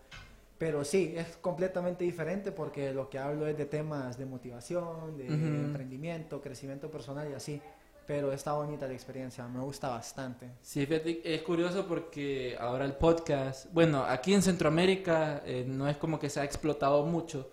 pero 0.58 0.85
sí, 0.85 1.14
es 1.16 1.37
completamente 1.37 2.04
diferente 2.04 2.50
porque 2.52 2.92
lo 2.92 3.08
que 3.11 3.18
hablo 3.18 3.47
es 3.47 3.56
de 3.56 3.66
temas 3.66 4.16
de 4.18 4.25
motivación, 4.26 5.16
de 5.16 5.26
emprendimiento, 5.26 6.40
crecimiento 6.40 6.90
personal 6.90 7.30
y 7.30 7.35
así. 7.35 7.62
Pero 8.08 8.32
está 8.32 8.54
bonita 8.54 8.86
la 8.86 8.94
experiencia, 8.94 9.46
me 9.48 9.60
gusta 9.60 9.90
bastante. 9.90 10.48
Sí, 10.62 10.88
es 11.24 11.42
curioso 11.42 11.86
porque 11.86 12.56
ahora 12.58 12.86
el 12.86 12.94
podcast, 12.94 13.70
bueno, 13.74 14.02
aquí 14.02 14.32
en 14.32 14.40
Centroamérica 14.40 15.42
eh, 15.44 15.66
no 15.68 15.86
es 15.86 15.98
como 15.98 16.18
que 16.18 16.30
se 16.30 16.40
ha 16.40 16.44
explotado 16.44 17.04
mucho. 17.04 17.50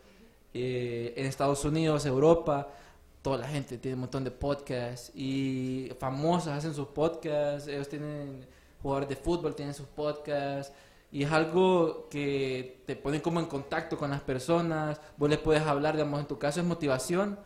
Eh, 0.53 1.13
en 1.17 1.25
Estados 1.25 1.65
Unidos, 1.65 2.05
Europa, 2.05 2.69
toda 3.21 3.39
la 3.39 3.49
gente 3.49 3.77
tiene 3.77 3.95
un 3.95 4.01
montón 4.01 4.23
de 4.23 4.31
podcasts 4.31 5.11
y 5.13 5.91
famosos 5.99 6.53
hacen 6.53 6.73
sus 6.73 6.87
podcasts, 6.87 7.67
ellos 7.67 7.89
tienen 7.89 8.47
jugadores 8.81 9.09
de 9.09 9.17
fútbol, 9.17 9.55
tienen 9.55 9.73
sus 9.73 9.87
podcasts 9.87 10.71
y 11.11 11.23
es 11.23 11.31
algo 11.33 12.07
que 12.09 12.81
te 12.85 12.95
pone 12.95 13.21
como 13.21 13.41
en 13.41 13.47
contacto 13.47 13.97
con 13.97 14.09
las 14.09 14.21
personas, 14.21 15.01
vos 15.17 15.29
les 15.29 15.39
puedes 15.39 15.63
hablar, 15.63 15.95
digamos, 15.95 16.21
en 16.21 16.27
tu 16.27 16.39
caso 16.39 16.61
es 16.61 16.65
motivación 16.65 17.37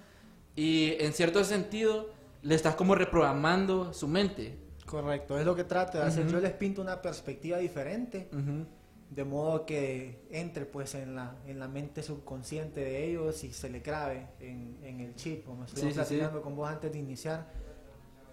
y 0.56 0.94
en 1.00 1.12
cierto 1.14 1.44
sentido 1.44 2.19
le 2.42 2.56
estás 2.56 2.76
como 2.76 2.96
reprogramando 2.96 3.94
su 3.94 4.08
mente. 4.08 4.58
Correcto, 4.86 5.38
es 5.38 5.46
lo 5.46 5.56
que 5.56 5.64
trato 5.64 5.98
de 6.00 6.06
hacer. 6.06 6.24
Ujú. 6.26 6.34
Yo 6.34 6.40
les 6.42 6.54
pinto 6.54 6.82
una 6.82 7.02
perspectiva 7.02 7.58
diferente, 7.60 8.28
Ujú. 8.34 8.66
de 9.12 9.24
modo 9.24 9.66
que 9.66 10.26
entre 10.32 10.66
pues 10.66 10.96
en 10.96 11.16
la, 11.16 11.36
en 11.46 11.60
la 11.60 11.68
mente 11.68 12.02
subconsciente 12.02 12.80
de 12.82 13.06
ellos 13.06 13.44
y 13.44 13.52
se 13.54 13.70
le 13.70 13.80
grabe 13.82 14.28
en, 14.40 14.78
en 14.84 15.00
el 15.02 15.16
chip, 15.16 15.46
como 15.46 15.66
estuvimos 15.66 15.94
Sí, 15.94 16.00
sí, 16.00 16.06
sí. 16.06 16.16
platicando 16.16 16.42
con 16.42 16.56
vos 16.56 16.70
antes 16.70 16.92
de 16.92 16.98
iniciar. 16.98 17.46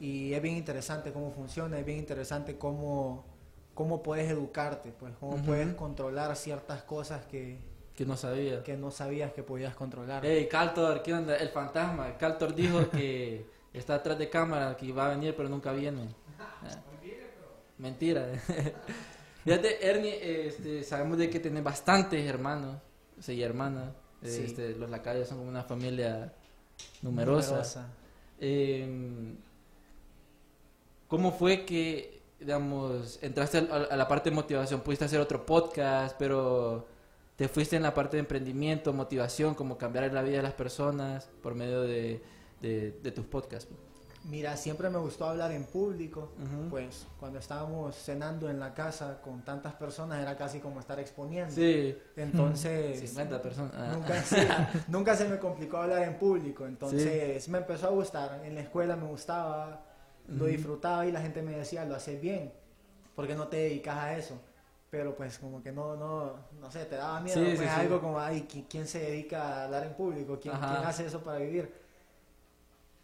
Y 0.01 0.33
es 0.35 0.43
bien 0.43 0.57
interesante 0.57 1.13
cómo 1.13 1.31
funciona, 1.31 1.79
es 1.79 1.85
bien 1.85 1.99
interesante 1.99 2.57
cómo, 2.59 3.25
cómo 3.75 4.03
puedes 4.03 4.31
educarte, 4.31 4.93
pues 4.99 5.15
cómo 5.19 5.35
Ujú. 5.37 5.45
puedes 5.45 5.75
controlar 5.75 6.35
ciertas 6.37 6.83
cosas 6.85 7.25
que, 7.27 7.59
Que 7.95 8.05
no 8.07 8.17
sabía. 8.17 8.63
que 8.63 8.77
no 8.77 8.91
sabías 8.91 9.33
que 9.33 9.43
podías 9.43 9.75
controlar. 9.75 10.23
Hey, 10.25 10.49
Caltor, 10.51 11.03
¿qué 11.03 11.13
onda? 11.15 11.37
El 11.37 11.49
fantasma. 11.51 12.17
Caltor 12.19 12.55
dijo 12.55 12.89
que 12.91 13.47
está 13.79 13.97
atrás 13.97 14.19
de 14.19 14.29
cámara, 14.29 14.77
que 14.77 14.93
va 14.93 15.07
a 15.07 15.11
venir, 15.11 15.35
pero 15.37 15.49
nunca 15.49 15.73
viene. 15.73 16.09
Mentira. 17.79 18.27
Fíjate, 19.45 19.89
Ernie, 19.89 20.47
este, 20.47 20.83
sabemos 20.83 21.19
de 21.19 21.31
que 21.31 21.39
tenés 21.39 21.63
bastantes 21.63 22.27
hermanos 22.27 22.79
sí, 23.21 23.35
y 23.35 23.43
hermanas. 23.43 23.93
Sí. 24.23 24.43
Este, 24.45 24.75
los 24.75 24.91
lacayos 24.91 25.29
son 25.29 25.39
como 25.39 25.51
una 25.51 25.63
familia 25.63 26.33
numerosa. 27.03 27.51
Numerosa. 27.51 27.87
Eh, 28.41 29.35
¿Cómo 31.07 31.33
fue 31.33 31.65
que, 31.65 32.23
digamos, 32.41 33.19
entraste 33.23 33.59
a, 33.59 33.77
a 33.91 33.97
la 33.97 34.09
parte 34.09 34.31
de 34.31 34.37
motivación? 34.37 34.81
Pudiste 34.81 35.05
hacer 35.05 35.21
otro 35.21 35.47
podcast, 35.47 36.17
pero 36.19 36.87
te 37.37 37.49
fuiste 37.49 37.77
en 37.77 37.83
la 37.83 37.95
parte 37.95 38.17
de 38.17 38.23
emprendimiento, 38.23 38.93
motivación, 38.93 39.55
como 39.55 39.79
cambiar 39.79 40.13
la 40.13 40.23
vida 40.23 40.39
de 40.39 40.43
las 40.43 40.55
personas 40.55 41.29
por 41.43 41.55
medio 41.55 41.83
de, 41.83 42.23
de- 42.61 42.93
de 43.03 43.11
tus 43.13 43.27
podcasts. 43.27 43.69
Mira, 44.25 44.57
siempre 44.57 44.91
me 44.91 44.99
gustó 44.99 45.27
hablar 45.27 45.53
en 45.53 45.63
público, 45.65 46.33
pues 46.69 47.07
cuando 47.21 47.39
estábamos 47.39 47.95
cenando 47.95 48.51
en 48.51 48.59
la 48.59 48.75
casa 48.75 49.21
con 49.23 49.43
tantas 49.43 49.75
personas 49.75 50.21
era 50.21 50.37
casi 50.37 50.59
como 50.59 50.81
estar 50.81 50.99
exponiendo. 50.99 51.55
Sí, 51.55 51.97
Entonces, 52.17 52.99
50 52.99 53.41
personas. 53.41 53.73
Ah. 53.77 53.93
nunca, 53.95 54.21
sí, 54.23 54.37
nunca 54.89 55.15
se 55.17 55.29
me 55.29 55.39
complicó 55.39 55.77
hablar 55.77 56.03
en 56.03 56.19
público, 56.19 56.67
entonces 56.67 57.49
me 57.49 57.59
empezó 57.59 57.87
a 57.87 57.91
gustar. 57.91 58.41
En 58.45 58.57
la 58.57 58.63
escuela 58.63 58.97
me 58.97 59.07
gustaba, 59.07 59.85
lo 60.27 60.47
disfrutaba 60.47 61.07
y 61.07 61.13
la 61.13 61.21
gente 61.21 61.41
me 61.43 61.53
decía, 61.57 61.85
lo 61.85 61.95
haces 61.95 62.21
bien, 62.21 62.53
¿por 63.15 63.29
qué 63.29 63.37
no 63.37 63.47
te 63.47 63.59
dedicas 63.59 63.97
a 63.97 64.17
eso? 64.19 64.41
Pero 64.91 65.15
pues 65.15 65.39
como 65.39 65.63
que 65.63 65.71
no, 65.71 65.95
no, 65.95 66.33
no 66.61 66.71
sé, 66.73 66.85
te 66.87 66.97
daba 66.97 67.21
miedo, 67.21 67.39
Sí, 67.45 67.53
pues 67.57 67.69
algo 67.71 68.01
como, 68.01 68.19
ay, 68.19 68.45
¿qui- 68.53 68.65
¿quién 68.69 68.89
se 68.89 68.99
dedica 68.99 69.43
a 69.61 69.65
hablar 69.67 69.85
en 69.85 69.95
público? 69.95 70.37
¿Quién, 70.41 70.55
Ajá. 70.55 70.75
quién 70.75 70.89
hace 70.89 71.07
eso 71.07 71.21
para 71.21 71.39
vivir? 71.39 71.86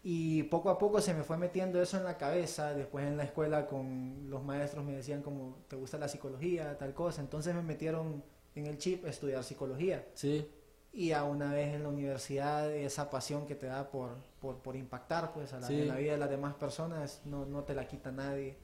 Y 0.05 0.43
poco 0.43 0.69
a 0.69 0.77
poco 0.77 0.99
se 0.99 1.13
me 1.13 1.23
fue 1.23 1.37
metiendo 1.37 1.81
eso 1.81 1.97
en 1.97 2.03
la 2.03 2.17
cabeza. 2.17 2.73
Después 2.73 3.05
en 3.07 3.15
la 3.15 3.23
escuela 3.23 3.65
con 3.67 4.29
los 4.29 4.43
maestros 4.43 4.83
me 4.83 4.91
decían 4.93 5.21
como, 5.21 5.59
¿te 5.69 5.77
gusta 5.77 5.97
la 5.97 6.09
psicología? 6.09 6.77
Tal 6.77 6.93
cosa. 6.93 7.21
Entonces 7.21 7.55
me 7.55 7.61
metieron 7.61 8.21
en 8.55 8.67
el 8.67 8.77
chip 8.77 9.05
a 9.05 9.09
estudiar 9.09 9.43
psicología. 9.43 10.05
Sí, 10.13 10.45
Y 10.91 11.11
a 11.13 11.23
una 11.23 11.51
vez 11.53 11.73
en 11.73 11.83
la 11.83 11.89
universidad 11.89 12.69
esa 12.71 13.09
pasión 13.09 13.45
que 13.47 13.55
te 13.55 13.65
da 13.67 13.89
por, 13.89 14.09
por, 14.41 14.57
por 14.57 14.75
impactar 14.75 15.31
pues 15.33 15.53
a 15.53 15.59
la, 15.61 15.67
Sí. 15.67 15.81
en 15.81 15.87
la 15.87 15.95
vida 15.95 16.11
de 16.11 16.17
las 16.19 16.29
demás 16.29 16.53
personas 16.55 17.21
no, 17.25 17.45
no 17.45 17.63
te 17.63 17.73
la 17.73 17.87
quita 17.87 18.11
nadie. 18.11 18.57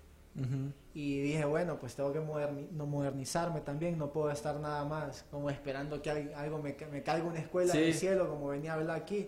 Y 0.93 1.19
dije, 1.22 1.43
bueno, 1.46 1.79
pues 1.79 1.96
tengo 1.96 2.13
que 2.13 2.22
moderni- 2.22 2.69
no 2.72 2.86
modernizarme 2.86 3.62
también, 3.62 3.98
no 3.98 4.12
puedo 4.13 4.29
estar 4.31 4.58
nada 4.60 4.86
más 4.86 5.25
como 5.31 5.50
esperando 5.50 6.01
que 6.01 6.12
al- 6.12 6.34
algo 6.34 6.60
me, 6.62 6.75
me 6.91 7.03
caiga 7.03 7.25
una 7.27 7.39
escuela 7.39 7.74
Sí. 7.74 7.79
del 7.79 7.93
cielo 7.93 8.29
como 8.29 8.48
venía 8.50 8.72
a 8.74 8.75
hablar 8.75 8.98
aquí, 8.98 9.27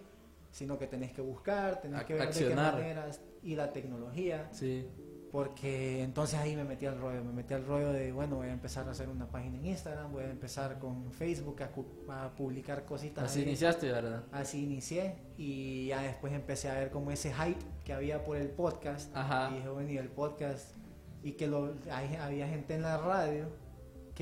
sino 0.51 0.77
que 0.77 0.87
tenés 0.87 1.11
que 1.13 1.21
buscar, 1.21 1.81
tenés 1.81 2.03
que 2.03 2.13
ver 2.13 2.27
de 2.27 2.33
qué 2.33 2.39
accionar. 2.43 2.73
maneras 2.75 3.21
y 3.41 3.55
la 3.55 3.71
tecnología, 3.73 4.49
sí, 4.51 4.87
porque 5.31 6.03
entonces 6.03 6.37
ahí 6.39 6.55
me 6.57 6.65
metí 6.65 6.85
al 6.85 6.99
rollo, 6.99 7.23
me 7.23 7.31
metí 7.31 7.53
al 7.53 7.65
rollo 7.65 7.93
de, 7.93 8.11
bueno, 8.11 8.35
voy 8.35 8.47
a 8.47 8.51
empezar 8.51 8.85
a 8.87 8.91
hacer 8.91 9.07
una 9.07 9.27
página 9.31 9.57
en 9.59 9.65
Instagram, 9.65 10.11
voy 10.11 10.25
a 10.25 10.29
empezar 10.29 10.77
con 10.77 11.09
Facebook 11.13 11.55
a, 11.63 12.25
a 12.25 12.35
publicar 12.35 12.83
cositas. 12.83 13.23
así 13.23 13.39
ahí. 13.39 13.45
iniciaste, 13.45 13.89
¿verdad? 13.91 14.23
Así 14.33 14.63
inicié 14.63 15.15
y 15.37 15.87
ya 15.87 16.01
después 16.01 16.33
empecé 16.33 16.69
a 16.69 16.73
ver 16.73 16.91
como 16.91 17.11
ese 17.11 17.33
hype 17.33 17.59
que 17.85 17.93
había 17.93 18.25
por 18.25 18.35
el 18.35 18.49
podcast. 18.49 19.15
Ajá. 19.15 19.51
Y 19.51 19.55
dije, 19.55 19.69
bueno, 19.69 19.89
y 19.89 19.97
el 19.97 20.09
podcast. 20.09 20.75
Y 21.23 21.33
que 21.33 21.47
lo, 21.47 21.75
hay- 21.91 22.15
había 22.15 22.47
gente 22.49 22.75
en 22.75 22.81
la 22.81 22.97
radio 22.97 23.45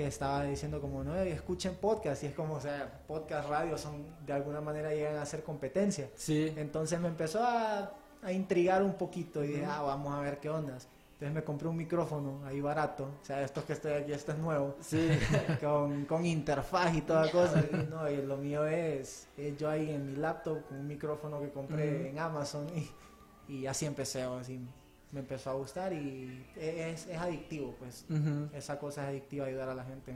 que 0.01 0.08
estaba 0.08 0.44
diciendo 0.44 0.79
como, 0.79 1.03
no, 1.03 1.24
y 1.25 1.29
escuchen 1.29 1.75
podcast. 1.75 2.24
Y 2.24 2.27
es 2.27 2.34
como, 2.34 2.56
o 2.56 2.62
sea, 2.62 3.01
podcast, 3.08 3.50
radio 3.50 3.77
son, 3.77 4.06
de 4.25 4.34
alguna 4.34 4.62
manera 4.62 4.94
llegan 4.94 5.18
a 5.18 5.25
ser 5.25 5.44
competencia. 5.44 6.10
Sí, 6.15 6.53
Entonces 6.56 7.00
me 7.00 7.08
empezó 7.08 7.44
a, 7.44 7.91
a 8.22 8.32
intrigar 8.32 8.82
un 8.84 8.94
poquito 8.94 9.44
y 9.44 9.48
dije, 9.48 9.65
ah, 9.65 9.82
vamos 9.82 10.13
a 10.13 10.22
ver 10.22 10.39
qué 10.39 10.50
ondas. 10.50 10.88
Entonces 11.13 11.36
me 11.36 11.44
compré 11.44 11.68
un 11.68 11.75
micrófono 11.75 12.46
ahí 12.46 12.62
barato, 12.62 13.03
o 13.22 13.25
sea, 13.25 13.41
estos 13.44 13.65
que 13.65 13.74
estoy 13.74 13.91
aquí, 13.91 14.13
este 14.13 14.32
es 14.32 14.38
nuevo, 14.38 14.77
sí. 14.79 15.10
con, 15.62 16.06
con 16.06 16.25
interfaz 16.25 16.96
y 16.96 17.01
toda 17.01 17.29
cosa. 17.29 17.62
Y 17.74 17.89
no, 17.89 18.10
y 18.10 18.22
lo 18.22 18.38
mío 18.38 18.65
es, 18.65 19.27
es 19.36 19.58
yo 19.58 19.70
ahí 19.70 19.89
en 19.89 20.06
mi 20.06 20.15
laptop 20.15 20.65
con 20.70 20.77
un 20.77 20.88
micrófono 20.88 21.41
que 21.41 21.50
compré 21.50 21.94
Ujú. 21.98 22.06
en 22.08 22.20
Amazon 22.20 22.68
y, 23.50 23.53
y 23.53 23.68
así 23.68 23.86
empecé, 23.86 24.22
así 24.22 24.62
me 25.11 25.21
empezó 25.21 25.49
a 25.49 25.53
gustar 25.53 25.93
y 25.93 26.45
es, 26.55 27.07
es 27.07 27.17
adictivo, 27.17 27.75
pues. 27.79 28.05
Ujú. 28.09 28.49
Esa 28.53 28.77
cosa 28.79 29.03
es 29.03 29.09
adictiva, 29.09 29.45
ayudar 29.47 29.69
a 29.69 29.75
la 29.75 29.83
gente. 29.83 30.13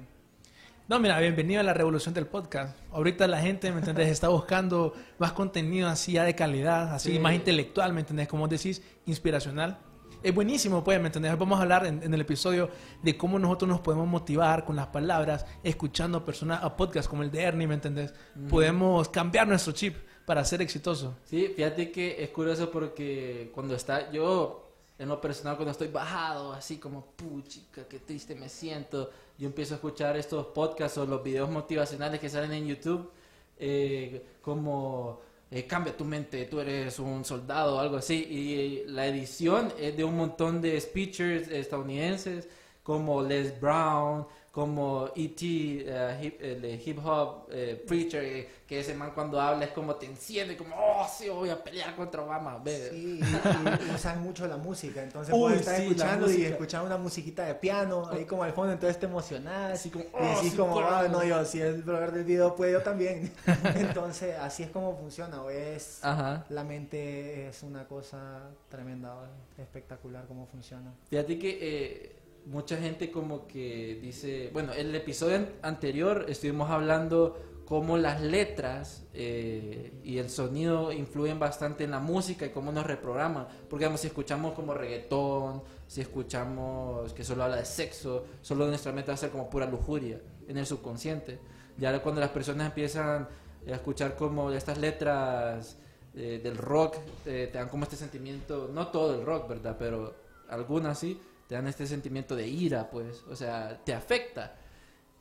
No, 0.88 1.00
mira, 1.00 1.18
bienvenido 1.20 1.62
a 1.62 1.64
la 1.64 1.74
revolución 1.74 2.14
del 2.14 2.28
podcast. 2.28 2.76
Ahorita 2.92 3.26
la 3.28 3.40
gente, 3.40 3.72
¿me 3.72 3.80
entendés? 3.80 4.10
Está 4.10 4.28
buscando 4.28 4.94
más 5.18 5.32
contenido 5.32 5.88
así 5.88 6.14
ya 6.14 6.26
de 6.26 6.36
calidad, 6.36 6.94
así 6.94 7.14
Sí. 7.14 7.20
más 7.20 7.34
intelectual, 7.34 7.94
¿me 7.94 8.02
entendés? 8.02 8.28
Como 8.28 8.48
decís, 8.48 8.82
inspiracional. 9.06 9.78
Es 10.22 10.34
buenísimo, 10.36 10.84
pues, 10.84 11.00
¿me 11.02 11.08
entendés? 11.08 11.38
Vamos 11.38 11.60
a 11.60 11.64
hablar 11.64 11.86
en, 11.86 12.04
en 12.04 12.14
el 12.14 12.22
episodio 12.22 12.70
de 13.02 13.18
cómo 13.18 13.40
nosotros 13.40 13.68
nos 13.70 13.80
podemos 13.82 14.08
motivar 14.08 14.64
con 14.66 14.76
las 14.76 14.88
palabras, 14.88 15.46
escuchando 15.64 16.18
a 16.20 16.26
personas, 16.26 16.64
a 16.64 16.76
podcasts 16.78 17.10
como 17.10 17.24
el 17.24 17.32
de 17.32 17.42
Ernie, 17.42 17.68
¿me 17.68 17.74
entendés? 17.76 18.14
Podemos 18.50 19.10
cambiar 19.10 19.48
nuestro 19.48 19.74
chip 19.74 19.96
para 20.26 20.44
ser 20.46 20.62
exitoso. 20.62 21.18
Sí, 21.26 21.52
fíjate 21.56 21.92
que 21.92 22.24
es 22.24 22.30
curioso 22.30 22.70
porque 22.72 23.52
cuando 23.54 23.76
está 23.76 24.12
yo, 24.12 24.63
en 24.98 25.10
lo 25.10 25.20
personal, 25.20 25.56
cuando 25.56 25.72
estoy 25.72 25.88
bajado, 25.88 26.54
así 26.54 26.78
como, 26.78 27.06
puchica, 27.06 27.88
qué 27.88 28.00
triste 28.00 28.36
me 28.36 28.48
siento, 28.48 29.10
yo 29.38 29.48
empiezo 29.48 29.74
a 29.74 29.78
escuchar 29.78 30.16
estos 30.18 30.48
podcasts 30.48 30.98
o 30.98 31.06
los 31.06 31.24
videos 31.24 31.50
motivacionales 31.50 32.20
que 32.20 32.30
salen 32.30 32.52
en 32.52 32.68
YouTube, 32.68 33.10
eh, 33.58 34.24
como 34.42 35.20
eh, 35.50 35.66
cambia 35.66 35.96
tu 35.96 36.06
mente, 36.06 36.46
tú 36.46 36.60
eres 36.60 37.00
un 37.00 37.26
soldado 37.26 37.76
o 37.78 37.80
algo 37.80 37.98
así, 37.98 38.26
y 38.30 38.54
eh, 38.54 38.84
la 38.88 39.08
edición 39.08 39.74
es 39.80 39.98
de 39.98 40.04
un 40.04 40.16
montón 40.16 40.62
de 40.62 40.80
speakers 40.80 41.48
estadounidenses, 41.48 42.48
como 42.84 43.24
Les 43.24 43.60
Brown, 43.60 44.28
como 44.54 45.08
E.T., 45.16 45.44
eh, 45.88 46.20
hip, 46.22 46.40
el 46.40 46.62
de 46.62 46.76
hip 46.76 47.00
hop 47.04 47.48
eh, 47.50 47.84
preacher, 47.88 48.24
eh, 48.24 48.48
que 48.68 48.82
ese 48.82 48.94
man 48.94 49.10
cuando 49.16 49.42
habla 49.42 49.66
es 49.66 49.72
como 49.72 49.96
te 49.96 50.06
enciende, 50.06 50.56
como, 50.56 50.76
oh, 50.78 51.08
sí, 51.12 51.28
voy 51.28 51.50
a 51.50 51.64
pelear 51.64 51.96
contra 51.96 52.22
Obama. 52.22 52.60
Ve. 52.60 52.90
Sí, 52.92 53.20
y, 53.20 53.24
y- 53.24 53.90
y 53.92 53.96
usan 53.96 54.22
mucho 54.22 54.46
la 54.48 54.58
música, 54.58 55.02
entonces 55.02 55.34
Uy, 55.34 55.40
puedes 55.42 55.62
estar 55.62 55.78
sí, 55.78 55.82
escuchando 55.88 56.32
y 56.32 56.44
escuchar 56.46 56.86
una 56.86 56.98
musiquita 56.98 57.46
de 57.46 57.56
piano 57.56 58.08
ahí 58.12 58.26
como 58.26 58.44
al 58.44 58.54
fondo, 58.54 58.72
entonces 58.74 59.00
te 59.00 59.08
emocionas 59.08 59.72
Así 59.74 59.90
como, 59.90 60.04
y 60.06 60.08
oh, 60.14 60.36
decís 60.36 60.52
sí, 60.52 60.56
como, 60.58 60.80
ah, 60.82 61.08
no, 61.08 61.24
yo, 61.24 61.44
si 61.46 61.60
el 61.60 61.82
brother 61.82 62.12
del 62.12 62.24
video 62.24 62.56
puede, 62.56 62.74
yo 62.74 62.84
también. 62.84 63.34
entonces, 63.76 64.36
así 64.38 64.62
es 64.62 64.70
como 64.70 64.96
funciona, 64.96 65.42
o 65.42 65.50
es, 65.50 65.98
Ajá. 66.06 66.46
la 66.50 66.64
mente 66.64 67.48
es 67.48 67.64
una 67.64 67.88
cosa 67.88 68.52
tremenda, 68.70 69.16
espectacular 69.58 70.26
cómo 70.28 70.46
funciona. 70.46 70.94
Fíjate 71.10 71.40
que 71.40 71.58
eh, 71.60 72.16
mucha 72.46 72.78
gente 72.78 73.12
como 73.12 73.48
que 73.48 74.00
dice, 74.02 74.50
bueno, 74.54 74.74
en 74.74 74.88
el 74.88 74.96
episodio 74.96 75.38
an- 75.38 75.50
anterior 75.62 76.26
estuvimos 76.28 76.70
hablando 76.70 77.38
cómo 77.66 77.98
las 77.98 78.22
letras 78.22 79.06
eh, 79.14 79.94
y 80.04 80.18
el 80.18 80.30
sonido 80.30 80.92
influyen 80.92 81.40
bastante 81.40 81.86
en 81.86 81.92
la 81.92 82.00
música 82.00 82.46
y 82.46 82.50
cómo 82.50 82.72
nos 82.72 82.86
reprograman. 82.86 83.48
Porque 83.70 83.86
digamos, 83.86 84.02
si 84.02 84.08
escuchamos 84.08 84.54
como 84.54 84.74
reggaetón, 84.74 85.64
si 85.88 86.02
escuchamos 86.02 87.14
que 87.14 87.24
solo 87.24 87.44
habla 87.44 87.56
de 87.56 87.66
sexo, 87.66 88.26
solo 88.42 88.68
nuestra 88.68 88.92
mente 88.92 89.12
va 89.12 89.16
a 89.16 89.18
ser 89.18 89.30
como 89.32 89.50
pura 89.50 89.66
lujuria 89.66 90.20
en 90.48 90.58
el 90.58 90.66
subconsciente. 90.66 91.40
Ya 91.78 92.02
cuando 92.04 92.20
las 92.22 92.32
personas 92.32 92.68
empiezan 92.68 93.28
a 93.66 93.72
escuchar 93.72 94.16
como 94.18 94.52
estas 94.52 94.78
letras 94.78 95.78
eh, 96.16 96.42
del 96.44 96.58
rock, 96.58 96.98
eh, 97.26 97.50
te 97.52 97.58
dan 97.58 97.70
como 97.70 97.86
este 97.86 97.96
sentimiento, 97.96 98.70
no 98.72 98.88
todo 98.90 99.16
el 99.20 99.26
rock, 99.26 99.48
¿verdad? 99.48 99.78
Pero 99.80 100.14
algunas 100.50 101.00
sí, 101.00 101.20
te 101.48 101.56
dan 101.56 101.68
este 101.68 101.88
sentimiento 101.88 102.36
de 102.36 102.48
ira, 102.48 102.90
pues, 102.90 103.24
o 103.30 103.36
sea, 103.36 103.80
te 103.84 103.94
afecta. 103.94 104.56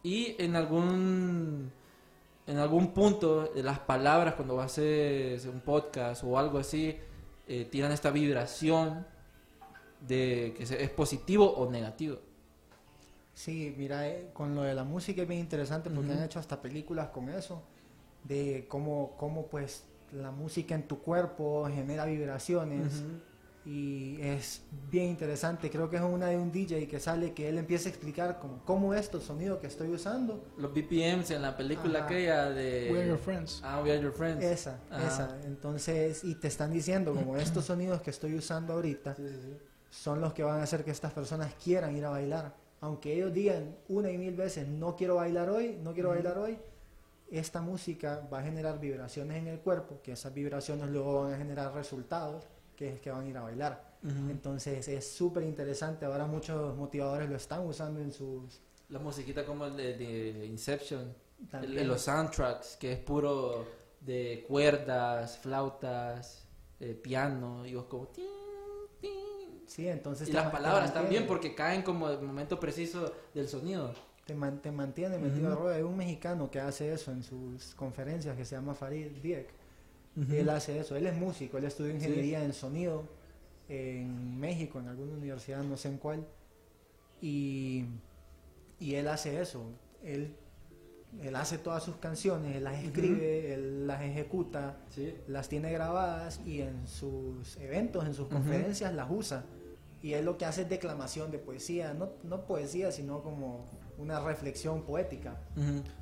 Y 0.03 0.37
en 0.43 0.57
algún 0.57 1.71
en 2.47 2.59
algún 2.59 2.93
punto 2.93 3.45
de 3.55 3.63
las 3.63 3.79
palabras 3.79 4.35
cuando 4.35 4.61
haces 4.61 5.47
un 5.47 5.61
podcast 5.61 6.25
o 6.25 6.37
algo 6.37 6.59
así 6.59 6.97
eh, 7.47 7.67
tiran 7.71 7.93
esta 7.93 8.11
vibración 8.11 9.07
de 10.01 10.55
que 10.57 10.65
es 10.65 10.91
positivo 10.91 11.49
o 11.53 11.71
negativo. 11.71 12.19
Sí, 13.35 13.75
mira, 13.77 14.09
eh, 14.09 14.31
con 14.33 14.55
lo 14.55 14.63
de 14.63 14.75
la 14.75 14.85
música 14.85 15.23
es 15.23 15.29
bien 15.29 15.41
interesante 15.41 15.89
porque 15.89 16.13
han 16.13 16.23
hecho 16.23 16.39
hasta 16.39 16.61
películas 16.61 17.09
con 17.09 17.29
eso, 17.29 17.63
de 18.25 18.67
cómo, 18.69 19.15
cómo 19.17 19.47
pues 19.47 19.85
la 20.13 20.31
música 20.31 20.75
en 20.75 20.87
tu 20.87 20.99
cuerpo 20.99 21.67
genera 21.73 22.05
vibraciones 22.05 23.03
y 23.65 24.21
es 24.21 24.63
bien 24.91 25.07
interesante. 25.11 25.71
Creo 25.71 25.89
que 25.89 25.97
es 25.97 26.03
una 26.03 26.27
de 26.27 26.37
un 26.37 26.51
DJ 26.51 26.89
que 26.89 26.99
sale 26.99 27.33
que 27.33 27.49
él 27.49 27.59
empieza 27.59 27.89
a 27.89 27.91
explicar 27.93 28.39
como, 28.41 28.65
cómo 28.65 28.93
es 28.95 29.11
el 29.15 29.21
sonido 29.21 29.61
que 29.61 29.69
estoy 29.69 29.89
usando. 29.91 30.45
Los 30.59 30.73
BPMs 30.73 31.31
en 31.31 31.43
la 31.43 31.57
película 31.57 32.01
Ajá. 32.01 32.07
aquella 32.07 32.51
de 32.51 32.89
We 32.91 32.99
are 33.01 33.09
your 33.09 33.19
friends. 33.19 33.61
Ah, 33.65 33.81
We 33.83 33.93
Are 33.93 34.03
Your 34.03 34.13
Friends. 34.13 34.45
Esa, 34.45 34.81
Ajá. 34.91 35.07
esa. 35.07 35.41
Entonces, 35.45 36.25
y 36.25 36.35
te 36.35 36.49
están 36.49 36.73
diciendo 36.73 37.15
como 37.15 37.37
estos 37.37 37.65
sonidos 37.67 38.03
que 38.03 38.11
estoy 38.11 38.35
usando 38.35 38.73
ahorita 38.73 39.15
Sí, 39.15 39.29
sí, 39.29 39.39
sí. 39.41 39.57
son 39.91 40.21
los 40.21 40.33
que 40.33 40.43
van 40.43 40.59
a 40.61 40.65
hacer 40.65 40.85
que 40.85 40.91
estas 40.91 41.13
personas 41.13 41.55
quieran 41.63 41.97
ir 41.97 42.05
a 42.05 42.11
bailar. 42.11 42.55
Aunque 42.81 43.15
ellos 43.15 43.33
digan 43.33 43.77
una 43.89 44.11
y 44.11 44.19
mil 44.19 44.35
veces, 44.35 44.67
no 44.67 44.97
quiero 44.97 45.15
bailar 45.17 45.49
hoy, 45.51 45.79
no 45.81 45.93
quiero 45.95 46.09
bailar 46.09 46.37
hoy, 46.37 46.59
esta 47.31 47.63
música 47.63 48.27
va 48.31 48.41
a 48.41 48.43
generar 48.43 48.81
vibraciones 48.81 49.39
en 49.39 49.47
el 49.47 49.61
cuerpo, 49.61 50.01
que 50.03 50.13
esas 50.13 50.35
vibraciones 50.35 50.91
luego 50.91 51.23
van 51.23 51.33
a 51.33 51.37
generar 51.39 51.73
resultados, 51.73 52.45
que 52.83 52.95
es 52.95 53.01
que 53.01 53.11
van 53.11 53.25
a 53.25 53.29
ir 53.29 53.37
a 53.37 53.43
bailar. 53.43 53.93
Ujú. 54.03 54.31
Entonces 54.31 54.89
es 54.89 55.09
súper 55.13 55.45
interesante, 55.45 56.05
ahora 56.07 56.27
muchos 56.27 56.77
motivadores 56.77 57.29
lo 57.31 57.37
están 57.37 57.65
usando 57.67 58.01
en 58.01 58.13
sus... 58.13 58.61
La 58.89 58.99
musiquita 58.99 59.45
como 59.45 59.67
el 59.67 59.77
de, 59.77 59.97
de 59.97 60.47
Inception, 60.47 61.15
el, 61.53 61.75
de 61.75 61.85
los 61.85 62.03
soundtracks, 62.03 62.77
que 62.77 62.93
es 62.93 62.99
puro 62.99 63.65
de 64.01 64.45
cuerdas, 64.49 65.39
flautas, 65.39 66.47
eh, 66.81 66.95
piano, 66.95 67.65
y 67.65 67.75
vos 67.75 67.85
como... 67.85 68.09
tin, 68.09 68.27
tin. 69.01 69.63
Sí, 69.67 69.87
entonces 69.89 70.29
Y 70.29 70.33
las 70.33 70.51
palabras 70.51 70.93
también, 70.93 71.27
porque 71.27 71.55
caen 71.55 71.83
como 71.83 72.11
el 72.11 72.21
momento 72.21 72.59
preciso 72.59 73.13
del 73.33 73.49
sonido. 73.49 73.95
Te, 74.27 74.35
man- 74.35 74.61
te 74.61 74.71
mantiene 74.73 75.19
metido 75.19 75.49
Ujú. 75.49 75.53
a 75.53 75.61
rueda. 75.61 75.77
Hay 75.77 75.83
un 75.83 75.97
mexicano 75.97 76.51
que 76.51 76.61
hace 76.61 76.93
eso 76.93 77.13
en 77.13 77.23
sus 77.23 77.75
conferencias 77.75 78.37
que 78.37 78.45
se 78.45 78.57
llama 78.57 78.75
Farid 78.75 79.13
Dieck. 79.23 79.49
Él 80.31 80.49
hace 80.51 80.79
eso. 80.79 80.97
Él 80.97 81.07
es 81.07 81.15
músico, 81.17 81.59
él 81.59 81.65
estudió 81.65 81.91
ingeniería 81.95 82.45
en 82.45 82.53
sonido 82.53 83.05
en 83.69 84.39
México, 84.39 84.79
en 84.81 84.89
alguna 84.89 85.15
universidad, 85.15 85.63
no 85.63 85.77
sé 85.77 85.89
en 85.89 85.99
cuál. 85.99 86.27
Y, 87.21 87.85
y 88.79 88.95
él 88.95 89.09
hace 89.09 89.41
eso. 89.41 89.65
Él, 90.03 90.35
él 91.23 91.37
hace 91.37 91.59
todas 91.59 91.83
sus 91.83 91.97
canciones, 91.97 92.57
él 92.57 92.65
las 92.65 92.83
escribe, 92.83 93.55
él 93.55 93.87
las 93.87 94.03
ejecuta, 94.03 94.77
Sí. 94.91 95.15
las 95.29 95.49
tiene 95.49 95.71
grabadas 95.73 96.41
y 96.47 96.61
en 96.63 96.87
sus 96.87 97.57
eventos, 97.59 98.05
en 98.07 98.15
sus 98.15 98.29
conferencias 98.29 98.93
las 98.93 99.11
usa. 99.11 99.45
Y 100.03 100.15
él 100.15 100.25
lo 100.25 100.37
que 100.37 100.45
hace 100.45 100.63
es 100.63 100.69
declamación 100.69 101.31
de 101.31 101.39
poesía, 101.39 101.95
no, 101.95 102.11
no 102.25 102.45
poesía, 102.45 102.91
sino 102.91 103.23
como 103.23 103.67
una 103.99 104.21
reflexión 104.21 104.83
poética 104.83 105.39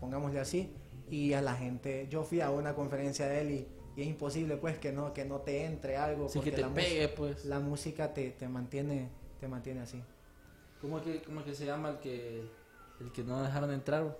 pongámosle 0.00 0.40
así, 0.40 0.72
y 1.10 1.32
a 1.34 1.42
la 1.42 1.54
gente, 1.54 2.06
yo 2.08 2.22
fui 2.22 2.40
a 2.40 2.50
una 2.50 2.74
conferencia 2.74 3.26
de 3.26 3.40
él 3.42 3.50
y, 3.50 3.68
y 3.96 4.02
es 4.02 4.08
imposible 4.08 4.56
pues 4.56 4.78
que 4.78 4.92
no, 4.92 5.12
que 5.12 5.24
no 5.24 5.40
te 5.40 5.64
entre 5.64 5.96
algo, 5.96 6.28
Sí, 6.28 6.40
que 6.40 6.50
porque 6.50 6.50
te 6.52 6.62
la, 6.62 6.74
pegue, 6.74 7.08
pues. 7.08 7.44
la 7.44 7.60
música 7.60 8.12
te, 8.14 8.30
te 8.30 8.48
mantiene, 8.48 9.08
te 9.38 9.48
mantiene 9.48 9.80
así. 9.80 10.02
¿Cómo 10.80 10.98
es 10.98 11.04
que, 11.04 11.22
cómo 11.22 11.40
es 11.40 11.46
que 11.46 11.54
se 11.54 11.66
llama 11.66 11.90
el 11.90 11.98
que, 11.98 12.44
el 13.00 13.12
que 13.12 13.22
no 13.22 13.42
dejaron 13.42 13.72
entrar? 13.72 14.16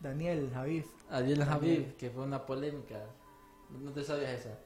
Daniel, 0.00 0.50
Javif, 0.52 0.86
Adiel 1.10 1.38
Daniel. 1.38 1.48
Javid, 1.48 1.82
que 1.98 2.10
fue 2.10 2.24
una 2.24 2.44
polémica. 2.44 3.00
No 3.70 3.92
te 3.92 4.02
sabías 4.02 4.40
esa. 4.40 4.58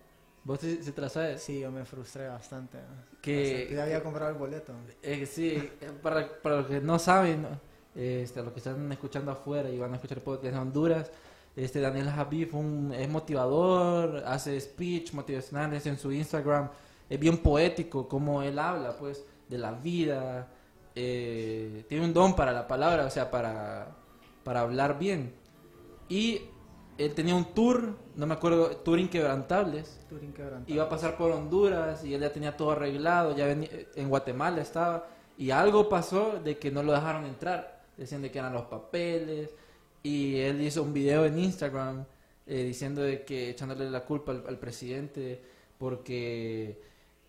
¿Vos 0.44 0.61
sí, 0.61 0.79
sí 0.83 0.92
te 0.92 1.00
la 1.00 1.09
sabes? 1.09 1.42
sí, 1.42 1.61
yo 1.61 1.70
me 1.70 1.85
frustré 1.85 2.29
bastante. 2.29 2.79
Que-. 3.20 3.68
Ya 3.72 3.83
había 3.85 4.03
comprado 4.03 4.31
el 4.31 4.38
boleto. 4.38 4.72
Eh, 5.03 5.27
sí, 5.27 5.57
eh, 5.81 5.90
para, 6.03 6.40
para 6.40 6.59
los 6.59 6.66
que 6.66 6.81
no 6.81 6.98
saben, 6.98 7.42
¿no? 7.42 7.48
este, 7.94 8.42
los 8.42 8.53
que 8.53 8.59
están 8.59 8.90
escuchando 8.92 9.31
afuera 9.31 9.70
y 9.70 9.79
van 9.79 9.92
a 9.92 9.96
escuchar 9.96 10.18
el 10.18 10.24
podcast 10.24 10.46
en 10.46 10.57
Honduras, 10.57 11.11
este 11.57 11.81
Daniel 11.81 12.11
Javif 12.11 12.55
un- 12.55 12.93
es 12.93 13.09
motivador, 13.09 14.23
hace 14.27 14.61
speech 14.61 15.12
motivacionales 15.12 15.87
en 15.87 15.99
su 15.99 16.11
Instagram, 16.12 16.71
es 17.09 17.19
bien 17.21 17.38
poético 17.38 18.09
como 18.09 18.43
él 18.43 18.59
habla, 18.59 18.97
pues, 18.99 19.25
de 19.49 19.59
la 19.59 19.73
vida, 19.73 20.49
eh, 20.95 21.85
tiene 21.88 22.05
un 22.05 22.12
don 22.14 22.35
para 22.35 22.53
la 22.53 22.67
palabra, 22.67 23.05
o 23.07 23.11
sea, 23.11 23.31
para, 23.31 23.88
para 24.43 24.61
hablar 24.61 24.99
bien. 24.99 25.33
Y 26.09 26.40
él 26.99 27.14
tenía 27.14 27.35
un 27.35 27.47
tour, 27.55 27.95
no 28.17 28.27
me 28.27 28.35
acuerdo, 28.35 28.69
tour 28.79 28.99
inquebrantables, 28.99 30.01
Turín 30.09 30.33
quebrantado. 30.33 30.73
iba 30.73 30.85
a 30.85 30.88
pasar 30.88 31.17
por 31.17 31.33
Honduras 31.33 32.05
y 32.05 32.14
él 32.14 32.21
ya 32.21 32.33
tenía 32.33 32.57
todo 32.57 32.71
arreglado, 32.73 33.35
ya 33.37 33.47
venía, 33.47 33.69
en 33.95 34.09
Guatemala 34.09 34.61
estaba. 34.61 35.07
Y 35.37 35.51
algo 35.51 35.88
pasó 35.88 36.38
de 36.45 36.59
que 36.59 36.71
no 36.71 36.83
lo 36.85 36.93
dejaron 36.93 37.25
entrar, 37.27 37.83
decían 37.97 38.23
de 38.23 38.31
que 38.31 38.38
eran 38.38 38.53
los 38.53 38.67
papeles 38.67 39.51
y 40.05 40.37
él 40.37 40.61
hizo 40.61 40.83
un 40.83 40.93
video 40.93 41.25
en 41.25 41.38
Instagram 41.38 42.05
eh, 42.47 42.62
diciendo 42.62 43.03
de 43.03 43.25
que 43.25 43.51
echándole 43.51 43.90
la 43.90 44.05
culpa 44.05 44.33
al, 44.33 44.59
presidente 44.59 45.43
porque 45.79 46.79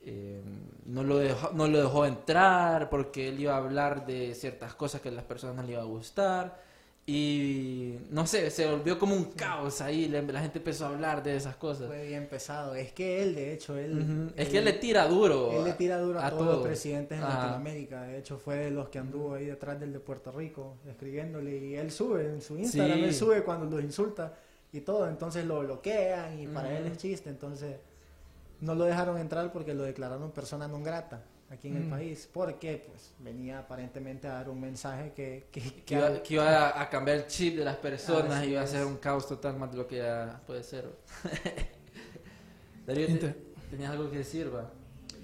eh, 0.03 0.41
no 0.85 1.03
lo 1.03 1.17
dejó 1.17 1.51
no 1.53 1.67
lo 1.69 1.79
dejó 1.79 2.05
entrar 2.05 2.89
porque 2.89 3.29
él 3.29 3.39
iba 3.39 3.53
a 3.53 3.57
hablar 3.57 4.05
de 4.05 4.35
ciertas 4.35 4.75
cosas 4.75 4.99
que 4.99 5.07
a 5.07 5.13
las 5.13 5.23
personas 5.23 5.55
no 5.55 5.63
le 5.63 5.71
iba 5.71 5.81
a 5.81 5.85
gustar 5.85 6.61
y 7.07 7.99
no 8.09 8.25
sé 8.25 8.49
se 8.49 8.65
volvió 8.69 8.97
como 8.97 9.13
un 9.15 9.25
caos 9.25 9.79
ahí 9.81 10.07
la, 10.07 10.23
la 10.23 10.41
gente 10.41 10.57
empezó 10.57 10.85
a 10.85 10.89
hablar 10.89 11.21
de 11.21 11.35
esas 11.35 11.55
cosas 11.55 11.85
Fue 11.87 12.07
bien 12.07 12.27
pesado. 12.27 12.73
Es 12.73 12.93
que 12.93 13.21
él, 13.21 13.35
de 13.35 13.53
hecho, 13.53 13.77
él... 13.77 14.33
Es 14.35 14.49
que 14.49 14.57
él 14.57 14.65
le 14.65 14.73
tira 14.73 15.07
duro. 15.07 15.51
Él 15.51 15.65
le 15.65 15.73
tira 15.73 15.99
duro 15.99 16.19
a, 16.19 16.31
todos 16.31 16.45
los 16.47 16.63
presidentes 16.63 17.19
en 17.19 17.23
Ajá. 17.23 17.37
Latinoamérica. 17.37 18.03
De 18.03 18.17
hecho, 18.17 18.39
fue 18.39 18.55
de 18.57 18.71
los 18.71 18.89
que 18.89 18.97
anduvo 18.97 19.35
ahí 19.35 19.45
detrás 19.45 19.79
del 19.79 19.93
de 19.93 19.99
Puerto 19.99 20.31
Rico, 20.31 20.77
escribiéndole. 20.87 21.55
Y 21.57 21.75
él 21.75 21.91
sube 21.91 22.25
en 22.25 22.41
su 22.41 22.57
Instagram, 22.57 22.97
Sí. 22.97 23.03
él 23.03 23.13
sube 23.13 23.43
cuando 23.43 23.67
los 23.67 23.83
insulta 23.83 24.33
y 24.73 24.81
todo. 24.81 25.07
Entonces 25.07 25.45
lo 25.45 25.59
bloquean 25.59 26.39
y 26.39 26.47
para 26.47 26.75
él 26.75 26.87
es 26.87 26.97
chiste. 26.97 27.29
Entonces 27.29 27.77
no 28.61 28.73
lo 28.73 28.85
dejaron 28.85 29.19
entrar 29.19 29.51
porque 29.51 29.75
lo 29.75 29.83
declararon 29.83 30.31
persona 30.31 30.67
non 30.67 30.81
grata 30.81 31.21
aquí 31.49 31.67
en 31.67 31.77
el 31.77 31.83
Mm. 31.85 31.89
país. 31.89 32.29
Porque 32.31 32.83
pues 32.89 33.13
venía 33.19 33.59
aparentemente 33.59 34.27
a 34.27 34.33
dar 34.33 34.49
un 34.49 34.59
mensaje 34.61 35.13
que... 35.13 35.47
que, 35.51 35.61
que 35.61 35.83
Que 35.83 35.95
iba, 35.95 36.23
que 36.23 36.33
iba 36.35 36.67
a, 36.69 36.81
a 36.81 36.89
cambiar 36.89 37.17
el 37.17 37.27
chip 37.27 37.57
de 37.57 37.65
las 37.65 37.77
personas 37.77 38.43
y 38.45 38.49
iba 38.51 38.61
a 38.61 38.67
ser 38.67 38.85
un 38.85 38.97
caos 38.97 39.27
total 39.27 39.57
más 39.57 39.71
de 39.71 39.77
lo 39.77 39.87
que 39.87 39.97
ya 39.97 40.41
puede 40.45 40.63
ser. 40.63 40.89
Darío, 42.85 43.07
te- 43.19 43.35
¿tenías 43.69 43.91
algo 43.91 44.09
que 44.11 44.19
decir, 44.19 44.53
va? 44.53 44.69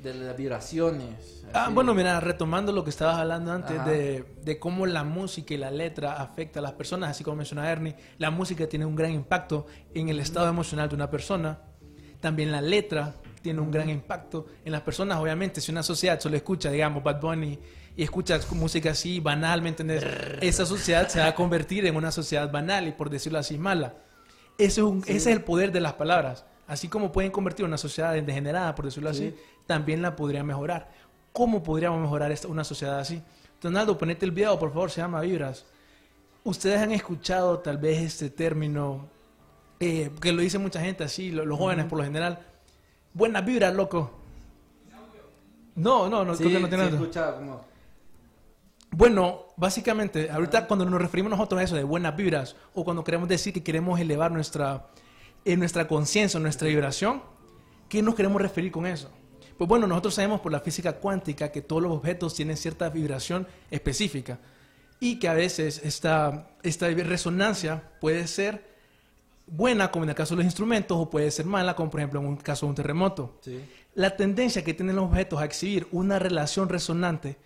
De 0.02 0.16
las 0.16 0.36
vibraciones. 0.36 1.46
Ah, 1.54 1.66
así. 1.66 1.74
bueno, 1.76 1.94
mira, 1.94 2.20
retomando 2.20 2.72
lo 2.72 2.84
que 2.84 2.90
estabas 2.90 3.18
hablando 3.18 3.52
antes 3.52 3.86
de, 3.86 4.26
de 4.44 4.58
cómo 4.60 4.88
la 4.88 5.04
música 5.04 5.54
y 5.54 5.58
la 5.58 5.70
letra 5.70 6.14
afecta 6.14 6.58
a 6.60 6.64
las 6.64 6.74
personas, 6.74 7.12
así 7.12 7.24
como 7.24 7.38
mencionaba 7.38 7.70
Ernie, 7.72 7.96
la 8.18 8.32
música 8.32 8.68
tiene 8.68 8.86
un 8.88 8.96
gran 8.96 9.12
impacto 9.12 9.68
en 9.94 10.10
el 10.10 10.20
estado 10.20 10.48
emocional 10.50 10.90
de 10.90 10.96
una 10.96 11.10
persona. 11.12 11.60
También 12.20 12.52
la 12.52 12.62
letra 12.62 13.14
tiene 13.42 13.60
un 13.62 13.72
gran 13.72 13.90
impacto 13.90 14.46
en 14.64 14.72
las 14.72 14.82
personas. 14.82 15.18
Obviamente, 15.20 15.62
si 15.62 15.72
una 15.72 15.84
sociedad 15.84 16.20
solo 16.20 16.36
escucha, 16.38 16.70
digamos, 16.72 17.04
Bad 17.04 17.20
Bunny 17.22 17.60
y 17.96 18.04
escucha 18.04 18.40
música 18.52 18.92
así 18.92 19.20
banal, 19.20 19.62
¿me? 19.62 20.40
Esa 20.42 20.66
sociedad 20.66 21.08
se 21.08 21.20
va 21.20 21.28
a 21.28 21.36
convertir 21.36 21.86
en 21.86 21.96
una 21.96 22.12
sociedad 22.12 22.52
banal 22.52 22.88
y, 22.88 22.92
por 22.92 23.10
decirlo 23.10 23.40
así, 23.40 23.58
mala. 23.58 23.96
Ese 24.58 24.82
es, 24.82 24.88
un- 24.88 25.04
ese 25.06 25.16
es 25.18 25.28
el 25.28 25.44
poder 25.44 25.72
de 25.72 25.82
las 25.82 25.94
palabras. 25.94 26.46
Así 26.68 26.88
como 26.88 27.12
pueden 27.12 27.32
convertir 27.32 27.66
una 27.66 27.78
sociedad 27.78 28.16
en 28.16 28.26
degenerada, 28.26 28.74
por 28.76 28.86
decirlo 28.86 29.10
así, 29.10 29.36
también 29.66 30.02
la 30.02 30.16
podría 30.16 30.44
mejorar. 30.44 30.90
¿Cómo 31.34 31.64
podríamos 31.64 32.00
mejorar 32.02 32.32
esta- 32.32 32.48
una 32.48 32.64
sociedad 32.64 33.00
así? 33.00 33.22
Donaldo, 33.62 33.98
ponete 33.98 34.26
el 34.26 34.32
video, 34.32 34.58
por 34.58 34.70
favor, 34.72 34.90
se 34.92 35.02
llama 35.02 35.22
Vibras. 35.22 35.66
Ustedes 36.44 36.80
han 36.80 36.92
escuchado 36.92 37.60
tal 37.60 37.78
vez 37.78 38.00
este 38.02 38.30
término, 38.30 39.08
eh, 39.80 40.12
que 40.22 40.32
lo 40.32 40.42
dice 40.42 40.58
mucha 40.60 40.80
gente 40.82 41.04
así, 41.04 41.32
lo- 41.32 41.46
los 41.46 41.58
jóvenes 41.60 41.86
por 41.86 41.98
lo 42.00 42.04
general. 42.06 42.40
Buenas 43.14 43.46
vibras, 43.46 43.74
loco. 43.74 44.12
No, 45.76 46.10
no, 46.10 46.26
no, 46.26 46.36
Sí, 46.36 46.44
creo 46.44 46.56
que 46.58 46.62
no 46.62 46.70
tiene 46.70 46.86
sí, 46.86 46.92
nada. 46.92 47.02
escuchaba 47.02 47.38
como... 47.38 47.66
Bueno, 48.92 49.46
básicamente, 49.56 50.30
ahorita 50.30 50.68
cuando 50.68 50.86
nos 50.86 51.02
referimos 51.02 51.30
nosotros 51.30 51.62
a 51.62 51.64
eso 51.64 51.76
de 51.76 51.84
buenas 51.84 52.16
vibras, 52.16 52.58
o 52.74 52.84
cuando 52.84 53.04
queremos 53.04 53.30
decir 53.30 53.54
que 53.54 53.64
queremos 53.64 54.00
elevar 54.00 54.32
nuestra, 54.32 54.88
eh, 55.46 55.56
nuestra 55.56 55.88
conciencia, 55.88 56.40
nuestra 56.42 56.68
vibración, 56.68 57.24
¿qué 57.88 58.02
nos 58.02 58.16
queremos 58.16 58.42
referir 58.42 58.72
con 58.72 58.86
eso? 58.86 59.10
Pues 59.58 59.68
bueno, 59.70 59.88
nosotros 59.88 60.16
sabemos 60.16 60.42
por 60.42 60.52
la 60.52 60.60
física 60.60 60.94
cuántica 60.94 61.52
que 61.52 61.62
todos 61.62 61.82
los 61.82 61.92
objetos 61.94 62.34
tienen 62.34 62.58
cierta 62.58 62.90
vibración 62.90 63.48
específica 63.70 64.40
y 65.00 65.20
que 65.20 65.30
a 65.30 65.34
veces 65.34 65.82
esta, 65.84 66.50
esta 66.64 66.88
resonancia 66.90 67.92
puede 68.02 68.28
ser 68.28 68.71
buena, 69.54 69.92
como 69.92 70.06
en 70.06 70.10
el 70.10 70.16
caso 70.16 70.34
de 70.34 70.38
los 70.38 70.46
instrumentos, 70.46 70.98
o 70.98 71.10
puede 71.10 71.30
ser 71.30 71.46
mala, 71.46 71.76
como 71.76 71.92
por 71.92 72.00
ejemplo 72.00 72.20
en 72.22 72.26
un 72.26 72.38
caso 72.38 72.66
de 72.66 72.70
un 72.72 72.76
terremoto. 72.76 73.38
Sí. 73.42 73.60
La 73.96 74.16
tendencia 74.16 74.64
que 74.64 74.74
tienen 74.74 74.96
los 74.96 75.06
objetos 75.06 75.40
a 75.42 75.46
exhibir 75.46 75.88
una 75.92 76.18
relación 76.18 76.70
resonante 76.70 77.38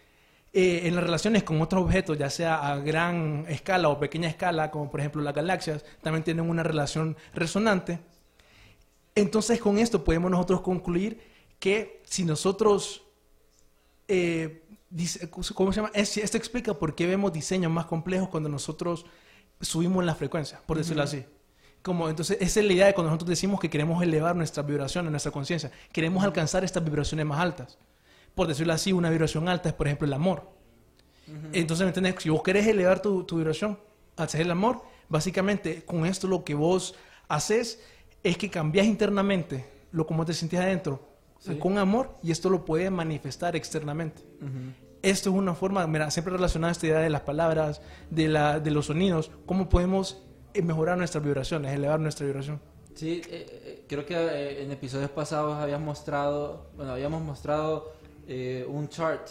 eh, 0.54 0.82
en 0.88 0.96
las 0.96 1.04
relaciones 1.04 1.44
con 1.44 1.60
otros 1.62 1.84
objetos, 1.84 2.18
ya 2.18 2.30
sea 2.30 2.72
a 2.72 2.78
gran 2.78 3.46
escala 3.50 3.89
o 3.89 4.00
pequeña 4.00 4.30
escala, 4.30 4.72
como 4.72 4.89
por 4.89 5.00
ejemplo 5.02 5.22
las 5.22 5.34
galaxias, 5.34 5.84
también 6.02 6.24
tienen 6.24 6.48
una 6.50 6.63
relación 6.63 7.18
resonante. 7.34 8.00
Entonces 9.15 9.60
con 9.60 9.78
esto 9.80 10.04
podemos 10.04 10.30
nosotros 10.32 10.62
concluir 10.62 11.20
que 11.60 12.02
si 12.06 12.24
nosotros, 12.24 13.04
eh, 14.08 14.63
dice- 14.89 15.30
¿cómo 15.30 15.72
se 15.74 15.78
llama? 15.78 15.91
Es- 15.94 16.18
Esto 16.18 16.38
explica 16.38 16.74
por 16.74 16.96
qué 16.96 17.08
vemos 17.08 17.34
diseños 17.34 17.72
más 17.72 17.86
complejos 17.86 18.30
cuando 18.30 18.48
nosotros 18.50 19.06
subimos 19.60 20.06
la 20.06 20.15
frecuencia, 20.15 20.62
por 20.65 20.78
decirlo 20.78 21.04
así. 21.04 21.26
Como, 21.86 22.10
entonces, 22.10 22.38
esa 22.41 22.62
es 22.62 22.65
la 22.65 22.74
idea 22.74 22.88
de 22.88 22.95
cuando 22.95 23.12
nosotros 23.12 23.30
decimos 23.30 23.60
que 23.60 23.69
queremos 23.69 24.02
elevar 24.02 24.36
nuestras 24.36 24.65
vibraciones, 24.65 25.12
nuestra 25.12 25.32
conciencia. 25.32 25.69
Queremos 25.91 26.24
alcanzar 26.24 26.63
estas 26.63 26.84
vibraciones 26.84 27.28
más 27.28 27.39
altas. 27.39 27.78
Por 28.34 28.48
decirlo 28.48 28.74
así, 28.74 28.91
una 28.91 29.12
vibración 29.12 29.48
alta 29.48 29.69
es, 29.69 29.76
por 29.76 29.86
ejemplo, 29.86 30.08
el 30.08 30.13
amor. 30.13 30.50
Entonces, 31.54 31.86
¿me 31.86 31.89
entiendes? 31.89 32.15
Si 32.24 32.30
vos 32.32 32.41
querés 32.41 32.65
elevar 32.65 33.04
tu, 33.04 33.24
tu 33.24 33.38
vibración, 33.38 33.78
hacer 34.17 34.41
el 34.41 34.50
amor, 34.50 34.82
básicamente 35.10 35.84
con 35.86 36.08
esto 36.08 36.28
lo 36.28 36.43
que 36.43 36.56
vos 36.56 36.95
haces 37.28 37.84
es 38.24 38.36
que 38.36 38.50
cambias 38.50 38.88
internamente 38.88 39.69
lo 39.91 40.08
como 40.08 40.26
te 40.26 40.34
sentís 40.34 40.60
adentro 40.60 41.08
con 41.60 41.78
amor 41.78 42.15
y 42.24 42.32
esto 42.32 42.50
lo 42.50 42.65
puede 42.65 42.89
manifestar 42.89 43.56
externamente. 43.56 44.24
Esto 45.04 45.30
es 45.30 45.36
una 45.36 45.54
forma, 45.54 45.86
mira, 45.86 46.10
siempre 46.10 46.34
relacionada 46.34 46.69
a 46.69 46.71
esta 46.71 46.88
idea 46.88 47.00
de 47.00 47.12
las 47.12 47.21
palabras, 47.21 47.84
de, 48.10 48.28
la, 48.28 48.60
de 48.60 48.71
los 48.71 48.88
sonidos, 48.88 49.30
cómo 49.45 49.69
podemos 49.69 50.24
mejorar 50.63 50.98
nuestras 50.98 51.24
vibraciones, 51.24 51.74
elevar 51.74 52.00
nuestra 52.00 52.26
vibración. 52.26 52.60
Sí, 52.94 53.22
eh, 53.30 53.46
eh, 53.65 53.86
creo 53.88 54.06
que 54.06 54.15
eh, 54.15 54.63
en 54.63 54.72
episodios 54.72 55.10
pasados 55.10 55.58
habíamos 55.58 55.86
mostrado, 55.86 56.70
bueno, 56.78 56.94
habíamos 56.94 57.22
mostrado 57.22 57.94
eh, 58.28 58.65
un 58.68 58.88
chart 58.88 59.28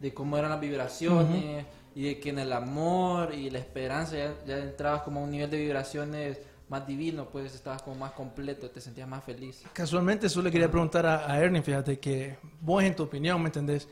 de 0.00 0.12
cómo 0.12 0.36
eran 0.36 0.50
las 0.50 0.60
vibraciones 0.60 1.64
y 1.94 2.02
de 2.02 2.20
que 2.20 2.28
en 2.28 2.38
el 2.38 2.52
amor 2.52 3.32
y 3.34 3.48
la 3.48 3.58
esperanza 3.58 4.16
ya, 4.16 4.34
ya 4.46 4.58
entrabas 4.58 5.02
como 5.02 5.20
a 5.20 5.22
un 5.22 5.30
nivel 5.30 5.50
de 5.50 5.56
vibraciones 5.56 6.40
más 6.68 6.86
divino, 6.86 7.28
pues 7.30 7.54
estabas 7.54 7.80
como 7.80 7.96
más 7.96 8.12
completo, 8.12 8.68
te 8.70 8.80
sentías 8.80 9.08
más 9.08 9.24
feliz. 9.24 9.62
Casualmente, 9.72 10.28
solo 10.28 10.44
le 10.44 10.50
quería 10.50 10.70
preguntar 10.70 11.06
a, 11.06 11.30
a 11.30 11.40
Ernie, 11.40 11.62
fíjate 11.62 11.98
que 11.98 12.36
vos 12.60 12.82
en 12.82 12.94
tu 12.94 13.04
opinión, 13.04 13.40
¿me 13.40 13.46
entendés? 13.46 13.88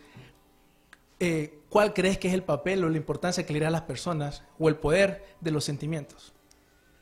Eh, 1.20 1.60
¿Cuál 1.70 1.94
crees 1.94 2.18
que 2.18 2.28
es 2.28 2.34
el 2.34 2.42
papel 2.42 2.84
o 2.84 2.88
la 2.88 2.96
importancia 2.96 3.46
que 3.46 3.52
le 3.52 3.60
da 3.60 3.68
a 3.68 3.70
las 3.70 3.82
personas 3.82 4.42
o 4.58 4.68
el 4.68 4.76
poder 4.76 5.24
de 5.40 5.50
los 5.52 5.64
sentimientos? 5.64 6.34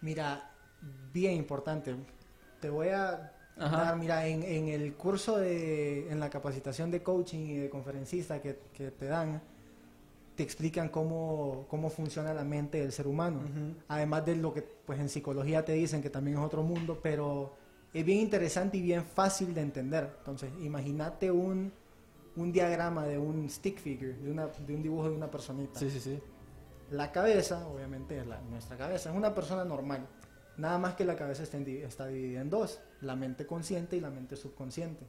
Mira, 0.02 0.50
bien 1.12 1.34
importante. 1.34 1.94
Te 2.60 2.68
voy 2.70 2.88
a 2.88 3.32
Ajá. 3.56 3.76
dar, 3.76 3.96
mira, 3.96 4.26
en, 4.26 4.42
en 4.42 4.68
el 4.68 4.94
curso 4.94 5.38
de, 5.38 6.10
en 6.10 6.20
la 6.20 6.28
capacitación 6.28 6.90
de 6.90 7.02
coaching 7.02 7.38
y 7.46 7.56
de 7.56 7.70
conferencista 7.70 8.40
que, 8.40 8.58
que 8.74 8.90
te 8.90 9.06
dan, 9.06 9.40
te 10.36 10.42
explican 10.42 10.88
cómo, 10.88 11.66
cómo 11.68 11.88
funciona 11.90 12.32
la 12.34 12.44
mente 12.44 12.78
del 12.80 12.92
ser 12.92 13.06
humano. 13.06 13.40
Además 13.88 14.24
de 14.26 14.36
lo 14.36 14.52
que 14.52 14.62
pues 14.62 14.98
en 14.98 15.08
psicología 15.08 15.64
te 15.64 15.72
dicen 15.72 16.02
que 16.02 16.10
también 16.10 16.38
es 16.38 16.42
otro 16.44 16.62
mundo, 16.62 16.98
pero 17.02 17.54
es 17.92 18.04
bien 18.04 18.18
interesante 18.20 18.78
y 18.78 18.82
bien 18.82 19.04
fácil 19.04 19.54
de 19.54 19.60
entender. 19.60 20.10
Entonces, 20.18 20.50
imagínate 20.62 21.30
un, 21.30 21.72
un 22.36 22.52
diagrama 22.52 23.06
de 23.06 23.18
un 23.18 23.48
stick 23.48 23.78
figure, 23.78 24.14
de, 24.14 24.30
una, 24.30 24.46
de 24.46 24.74
un 24.74 24.82
dibujo 24.82 25.10
de 25.10 25.16
una 25.16 25.30
personita. 25.30 25.78
Sí, 25.78 25.90
sí, 25.90 26.00
sí. 26.00 26.18
La 26.92 27.10
cabeza, 27.10 27.66
obviamente, 27.66 28.18
es 28.18 28.26
la- 28.26 28.40
nuestra 28.42 28.76
cabeza, 28.76 29.10
es 29.10 29.16
una 29.16 29.34
persona 29.34 29.64
normal. 29.64 30.06
Nada 30.58 30.78
más 30.78 30.94
que 30.94 31.04
la 31.04 31.16
cabeza 31.16 31.42
está, 31.42 31.56
en 31.56 31.64
di- 31.64 31.78
está 31.78 32.06
dividida 32.06 32.40
en 32.42 32.50
dos, 32.50 32.80
la 33.00 33.16
mente 33.16 33.46
consciente 33.46 33.96
y 33.96 34.00
la 34.00 34.10
mente 34.10 34.36
subconsciente. 34.36 35.06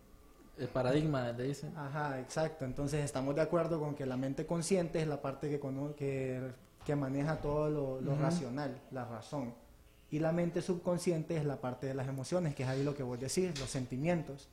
El 0.57 0.67
paradigma, 0.67 1.31
le 1.31 1.43
dicen. 1.43 1.75
Ajá, 1.75 2.19
exacto. 2.19 2.63
Entonces 2.63 3.03
estamos 3.03 3.35
de 3.35 3.41
acuerdo 3.41 3.79
con 3.79 3.95
que 3.95 4.05
la 4.05 4.15
mente 4.17 4.45
consciente 4.45 5.01
es 5.01 5.07
la 5.07 5.21
parte 5.21 5.49
que, 5.49 5.59
que, 5.97 6.51
que 6.85 6.95
maneja 6.95 7.37
todo 7.41 7.69
lo, 7.69 7.99
lo 8.01 8.15
racional, 8.15 8.79
la 8.91 9.03
razón. 9.05 9.53
Y 10.11 10.19
la 10.19 10.31
mente 10.31 10.61
subconsciente 10.61 11.35
es 11.35 11.43
la 11.43 11.59
parte 11.59 11.87
de 11.87 11.95
las 11.95 12.07
emociones, 12.07 12.53
que 12.55 12.63
es 12.63 12.69
ahí 12.69 12.83
lo 12.83 12.93
que 12.95 13.01
vos 13.03 13.19
decís, 13.19 13.59
los 13.59 13.69
sentimientos. 13.69 14.47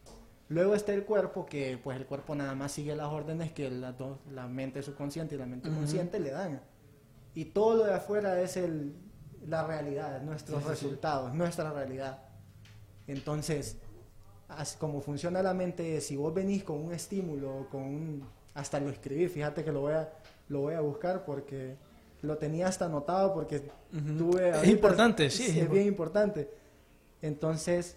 Luego 0.49 0.75
está 0.75 0.93
el 0.95 1.05
cuerpo, 1.05 1.45
que 1.47 1.79
pues 1.81 1.97
el 1.99 2.07
cuerpo 2.07 2.35
nada 2.35 2.55
más 2.57 2.73
sigue 2.73 2.97
las 2.97 3.07
órdenes 3.09 3.53
que 3.53 3.69
dos- 3.71 4.19
la 4.33 4.49
mente 4.49 4.83
subconsciente 4.83 5.35
y 5.37 5.39
la 5.39 5.47
mente 5.47 5.69
consciente 5.69 6.19
le 6.19 6.31
dan. 6.31 6.61
Y 7.35 7.47
todo 7.47 7.77
lo 7.77 7.85
de 7.85 7.95
afuera 7.95 8.41
es 8.41 8.57
el, 8.57 8.95
la 9.47 9.67
realidad, 9.67 10.21
nuestros 10.23 10.65
resultados, 10.65 11.35
nuestra 11.35 11.73
realidad. 11.73 12.19
Entonces, 13.07 13.77
así 14.49 14.77
como 14.79 15.01
funciona 15.01 15.43
la 15.43 15.55
mente, 15.55 16.01
si 16.01 16.17
vos 16.17 16.35
venís 16.35 16.65
con 16.65 16.79
un 16.79 16.93
estímulo, 16.93 17.69
con 17.71 17.83
un, 17.83 18.29
hasta 18.55 18.81
lo 18.81 18.91
escribí, 18.91 19.29
fíjate 19.29 19.65
que 19.65 19.73
lo 19.73 19.81
voy 19.83 19.95
a, 19.95 20.13
lo 20.49 20.61
voy 20.61 20.75
a 20.75 20.81
buscar 20.81 21.25
porque 21.25 21.77
lo 22.23 22.37
tenía 22.37 22.67
hasta 22.69 22.87
anotado 22.87 23.33
porque 23.33 23.63
tuve... 24.19 24.51
Es 24.51 24.69
importante, 24.69 25.31
sí, 25.31 25.45
es 25.45 25.57
Es, 25.57 25.71
bien 25.71 25.87
importante. 25.87 26.51
Entonces, 27.23 27.97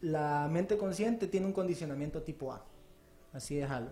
la 0.00 0.48
mente 0.50 0.76
consciente 0.78 1.26
tiene 1.26 1.46
un 1.46 1.52
condicionamiento 1.52 2.22
tipo 2.22 2.52
A, 2.52 2.64
así 3.32 3.56
déjalo. 3.56 3.88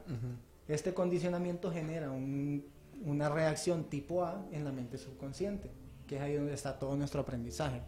Este 0.68 0.94
condicionamiento 0.94 1.70
genera 1.70 2.11
un- 2.11 2.64
una 3.04 3.28
reacción 3.28 3.85
tipo 3.85 4.24
A 4.24 4.46
en 4.52 4.64
la 4.64 4.72
mente 4.72 4.98
subconsciente, 4.98 5.70
que 6.06 6.16
es 6.16 6.22
ahí 6.22 6.35
donde 6.35 6.54
está 6.54 6.78
todo 6.78 6.96
nuestro 6.96 7.20
aprendizaje. 7.20 7.82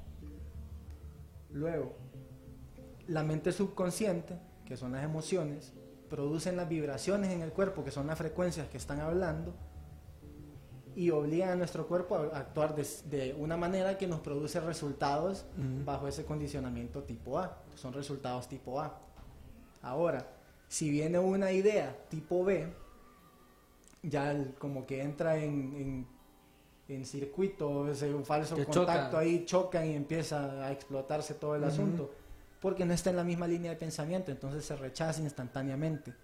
Luego, 1.50 1.94
la 3.06 3.22
mente 3.22 3.52
subconsciente, 3.52 4.38
que 4.66 4.76
son 4.76 4.92
las 4.92 5.04
emociones, 5.04 5.72
producen 6.10 6.56
las 6.56 6.68
vibraciones 6.68 7.30
en 7.30 7.42
el 7.42 7.52
cuerpo, 7.52 7.84
que 7.84 7.90
son 7.90 8.06
las 8.06 8.18
frecuencias 8.18 8.68
que 8.68 8.76
están 8.76 9.00
hablando, 9.00 9.54
y 10.94 11.10
obligan 11.10 11.50
a 11.50 11.56
nuestro 11.56 11.86
cuerpo 11.86 12.16
a 12.16 12.38
actuar 12.38 12.74
de, 12.74 12.84
de 13.08 13.32
una 13.34 13.56
manera 13.56 13.96
que 13.96 14.08
nos 14.08 14.20
produce 14.20 14.58
resultados 14.58 15.46
bajo 15.84 16.08
ese 16.08 16.24
condicionamiento 16.24 17.04
tipo 17.04 17.38
A. 17.38 17.62
Son 17.76 17.92
resultados 17.92 18.48
tipo 18.48 18.80
A. 18.80 18.98
Ahora, 19.80 20.26
si 20.66 20.90
viene 20.90 21.20
una 21.20 21.52
idea 21.52 21.96
tipo 22.08 22.42
B, 22.42 22.68
ya 24.02 24.30
el- 24.30 24.54
como 24.54 24.86
que 24.86 25.02
entra 25.02 25.36
en, 25.36 25.74
en, 25.76 26.06
en 26.88 27.04
circuito, 27.04 27.90
ese 27.90 28.14
un 28.14 28.24
falso 28.24 28.54
Que 28.56 28.64
contacto 28.64 29.10
chocan. 29.10 29.20
ahí, 29.20 29.44
chocan 29.44 29.86
y 29.86 29.94
empieza 29.94 30.64
a 30.66 30.72
explotarse 30.72 31.34
todo 31.34 31.54
el 31.56 31.64
asunto, 31.64 32.10
porque 32.60 32.84
no 32.84 32.92
está 32.94 33.10
en 33.10 33.16
la 33.16 33.24
misma 33.24 33.46
línea 33.46 33.70
de 33.72 33.76
pensamiento, 33.76 34.30
entonces 34.30 34.64
se 34.64 34.76
rechaza 34.76 35.20
instantáneamente. 35.22 36.14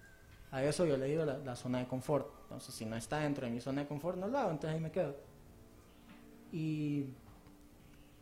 A 0.51 0.63
eso 0.63 0.87
yo 0.87 0.97
le 0.97 1.07
digo 1.07 1.25
la, 1.25 1.39
la 1.39 1.57
zona 1.57 1.79
de 1.81 1.87
confort. 1.89 2.29
Entonces, 2.45 2.75
si 2.75 2.85
no 2.87 2.95
está 2.97 3.19
dentro 3.19 3.45
de 3.45 3.51
mi 3.53 3.61
zona 3.61 3.83
de 3.83 3.89
confort, 3.89 4.17
no 4.19 4.29
lo 4.29 4.39
hago, 4.39 4.51
entonces 4.53 4.77
ahí 4.77 4.81
me 4.81 4.93
quedo. 4.93 5.17
Y 6.53 7.07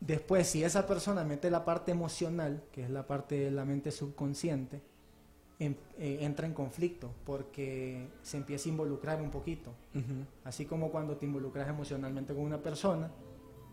después, 0.00 0.46
si 0.46 0.64
esa 0.64 0.86
persona 0.86 1.24
mete 1.24 1.50
la 1.50 1.64
parte 1.64 1.92
emocional, 1.92 2.62
que 2.72 2.84
es 2.84 2.90
la 2.90 3.06
parte 3.06 3.34
de 3.38 3.50
la 3.50 3.64
mente 3.66 3.90
subconsciente, 3.90 4.80
en- 5.64 5.76
eh, 5.98 6.18
entra 6.22 6.46
en 6.46 6.54
conflicto 6.54 7.10
porque 7.24 8.06
se 8.22 8.36
empieza 8.36 8.68
a 8.68 8.72
involucrar 8.72 9.20
un 9.22 9.30
poquito. 9.30 9.70
Así 10.44 10.64
como 10.66 10.90
cuando 10.90 11.16
te 11.16 11.26
involucras 11.26 11.68
emocionalmente 11.68 12.34
con 12.34 12.42
una 12.44 12.58
persona, 12.58 13.10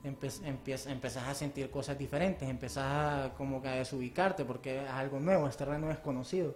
empe- 0.04 0.88
empezás 0.89 1.28
a 1.28 1.34
sentir 1.34 1.69
cosas 1.69 1.97
diferentes, 1.97 2.47
empezás 2.49 2.86
a 2.86 3.34
como 3.36 3.62
que 3.62 3.67
a 3.69 3.75
desubicarte 3.75 4.45
porque 4.45 4.84
es 4.84 4.89
algo 4.89 5.19
nuevo, 5.19 5.47
es 5.47 5.58
terreno 5.58 5.88
desconocido. 5.88 6.56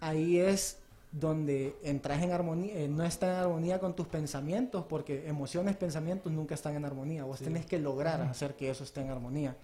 Ahí 0.00 0.38
es 0.38 0.78
donde 1.10 1.74
entras 1.82 2.22
en 2.22 2.32
armonía, 2.32 2.74
eh, 2.74 2.86
no 2.88 3.02
está 3.02 3.26
en 3.32 3.36
armonía 3.40 3.80
con 3.80 3.96
tus 3.96 4.06
pensamientos, 4.06 4.84
porque 4.88 5.26
emociones, 5.28 5.74
pensamientos 5.76 6.30
nunca 6.32 6.54
están 6.54 6.76
en 6.76 6.84
armonía. 6.84 7.24
Vos 7.24 7.38
tenés 7.40 7.66
que 7.66 7.78
lograr 7.78 8.20
hacer 8.30 8.54
que 8.54 8.70
eso 8.70 8.84
esté 8.84 9.00
en 9.00 9.10
armonía. 9.10 9.56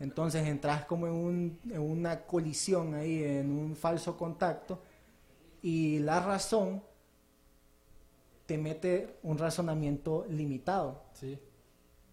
Entonces 0.00 0.46
entras 0.46 0.84
como 0.86 1.06
en, 1.06 1.12
un- 1.12 1.60
en 1.70 1.80
una 1.80 2.22
colisión 2.22 2.94
ahí, 2.94 3.22
en 3.22 3.50
un 3.50 3.76
falso 3.76 4.16
contacto, 4.16 4.80
y 5.62 6.00
la 6.00 6.20
razón 6.20 6.82
te 8.46 8.58
mete 8.58 9.16
un 9.22 9.38
razonamiento 9.38 10.26
limitado. 10.28 11.02
Sí. 11.14 11.38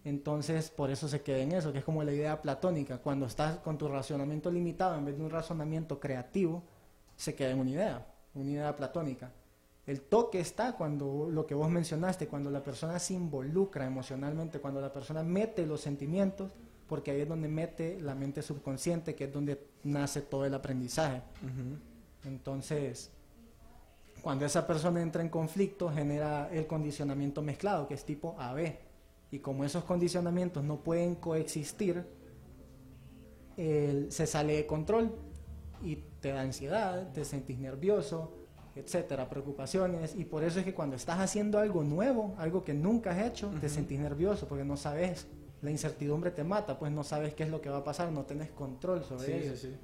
Entonces, 0.04 0.70
por 0.70 0.90
eso 0.90 1.06
se 1.08 1.22
queda 1.22 1.38
en 1.38 1.52
eso, 1.52 1.72
que 1.72 1.78
es 1.78 1.84
como 1.84 2.02
la 2.02 2.12
idea 2.12 2.40
platónica. 2.40 2.98
Cuando 2.98 3.26
estás 3.26 3.58
con 3.58 3.78
tu 3.78 3.88
razonamiento 3.88 4.50
limitado, 4.50 4.96
en 4.96 5.04
vez 5.04 5.16
de 5.16 5.22
un 5.24 5.30
razonamiento 5.30 6.00
creativo, 6.00 6.62
se 7.16 7.34
queda 7.34 7.50
en 7.50 7.60
una 7.60 7.70
idea, 7.70 8.06
una 8.34 8.50
idea 8.50 8.74
platónica. 8.74 9.30
El 9.86 10.00
toque 10.00 10.40
está 10.40 10.72
cuando 10.76 11.28
lo 11.30 11.46
que 11.46 11.54
vos 11.54 11.68
mencionaste, 11.70 12.26
cuando 12.28 12.50
la 12.50 12.62
persona 12.62 12.98
se 12.98 13.14
involucra 13.14 13.84
emocionalmente, 13.86 14.60
cuando 14.60 14.80
la 14.80 14.92
persona 14.92 15.22
mete 15.22 15.66
los 15.66 15.80
sentimientos, 15.80 16.50
porque 16.92 17.10
ahí 17.10 17.22
es 17.22 17.28
donde 17.30 17.48
mete 17.48 17.98
la 18.02 18.14
mente 18.14 18.42
subconsciente, 18.42 19.14
que 19.14 19.24
es 19.24 19.32
donde 19.32 19.58
nace 19.82 20.20
todo 20.20 20.44
el 20.44 20.52
aprendizaje. 20.52 21.22
Entonces, 22.26 23.10
cuando 24.20 24.44
esa 24.44 24.66
persona 24.66 25.00
entra 25.00 25.22
en 25.22 25.30
conflicto, 25.30 25.90
genera 25.90 26.50
el 26.52 26.66
condicionamiento 26.66 27.40
mezclado, 27.40 27.88
que 27.88 27.94
es 27.94 28.04
tipo 28.04 28.36
AB. 28.38 28.76
Y 29.30 29.38
como 29.38 29.64
esos 29.64 29.84
condicionamientos 29.84 30.62
no 30.64 30.80
pueden 30.80 31.14
coexistir, 31.14 32.04
el- 33.56 34.12
se 34.12 34.26
sale 34.26 34.56
de 34.56 34.66
control 34.66 35.14
y 35.82 35.96
te 36.20 36.32
da 36.32 36.42
ansiedad, 36.42 37.10
te 37.14 37.24
sentís 37.24 37.58
nervioso, 37.58 38.34
etcétera, 38.76 39.30
preocupaciones. 39.30 40.14
Y 40.14 40.26
por 40.26 40.44
eso 40.44 40.58
es 40.58 40.66
que 40.66 40.74
cuando 40.74 40.96
estás 40.96 41.20
haciendo 41.20 41.58
algo 41.58 41.84
nuevo, 41.84 42.34
algo 42.36 42.64
que 42.64 42.74
nunca 42.74 43.12
has 43.12 43.22
hecho, 43.26 43.48
te 43.62 43.70
sentís 43.70 43.98
nervioso 43.98 44.46
porque 44.46 44.64
no 44.64 44.76
sabes, 44.76 45.26
la 45.62 45.70
incertidumbre 45.70 46.30
te 46.32 46.44
mata, 46.44 46.78
pues 46.78 46.92
no 46.92 47.02
sabes 47.04 47.34
qué 47.34 47.44
es 47.44 47.50
lo 47.50 47.60
que 47.60 47.70
va 47.70 47.78
a 47.78 47.84
pasar, 47.84 48.10
no 48.12 48.22
tenés 48.24 48.50
control 48.50 49.04
sobre 49.04 49.26
Sí, 49.26 49.32
ello. 49.32 49.50
sí, 49.56 49.68
sí. 49.68 49.76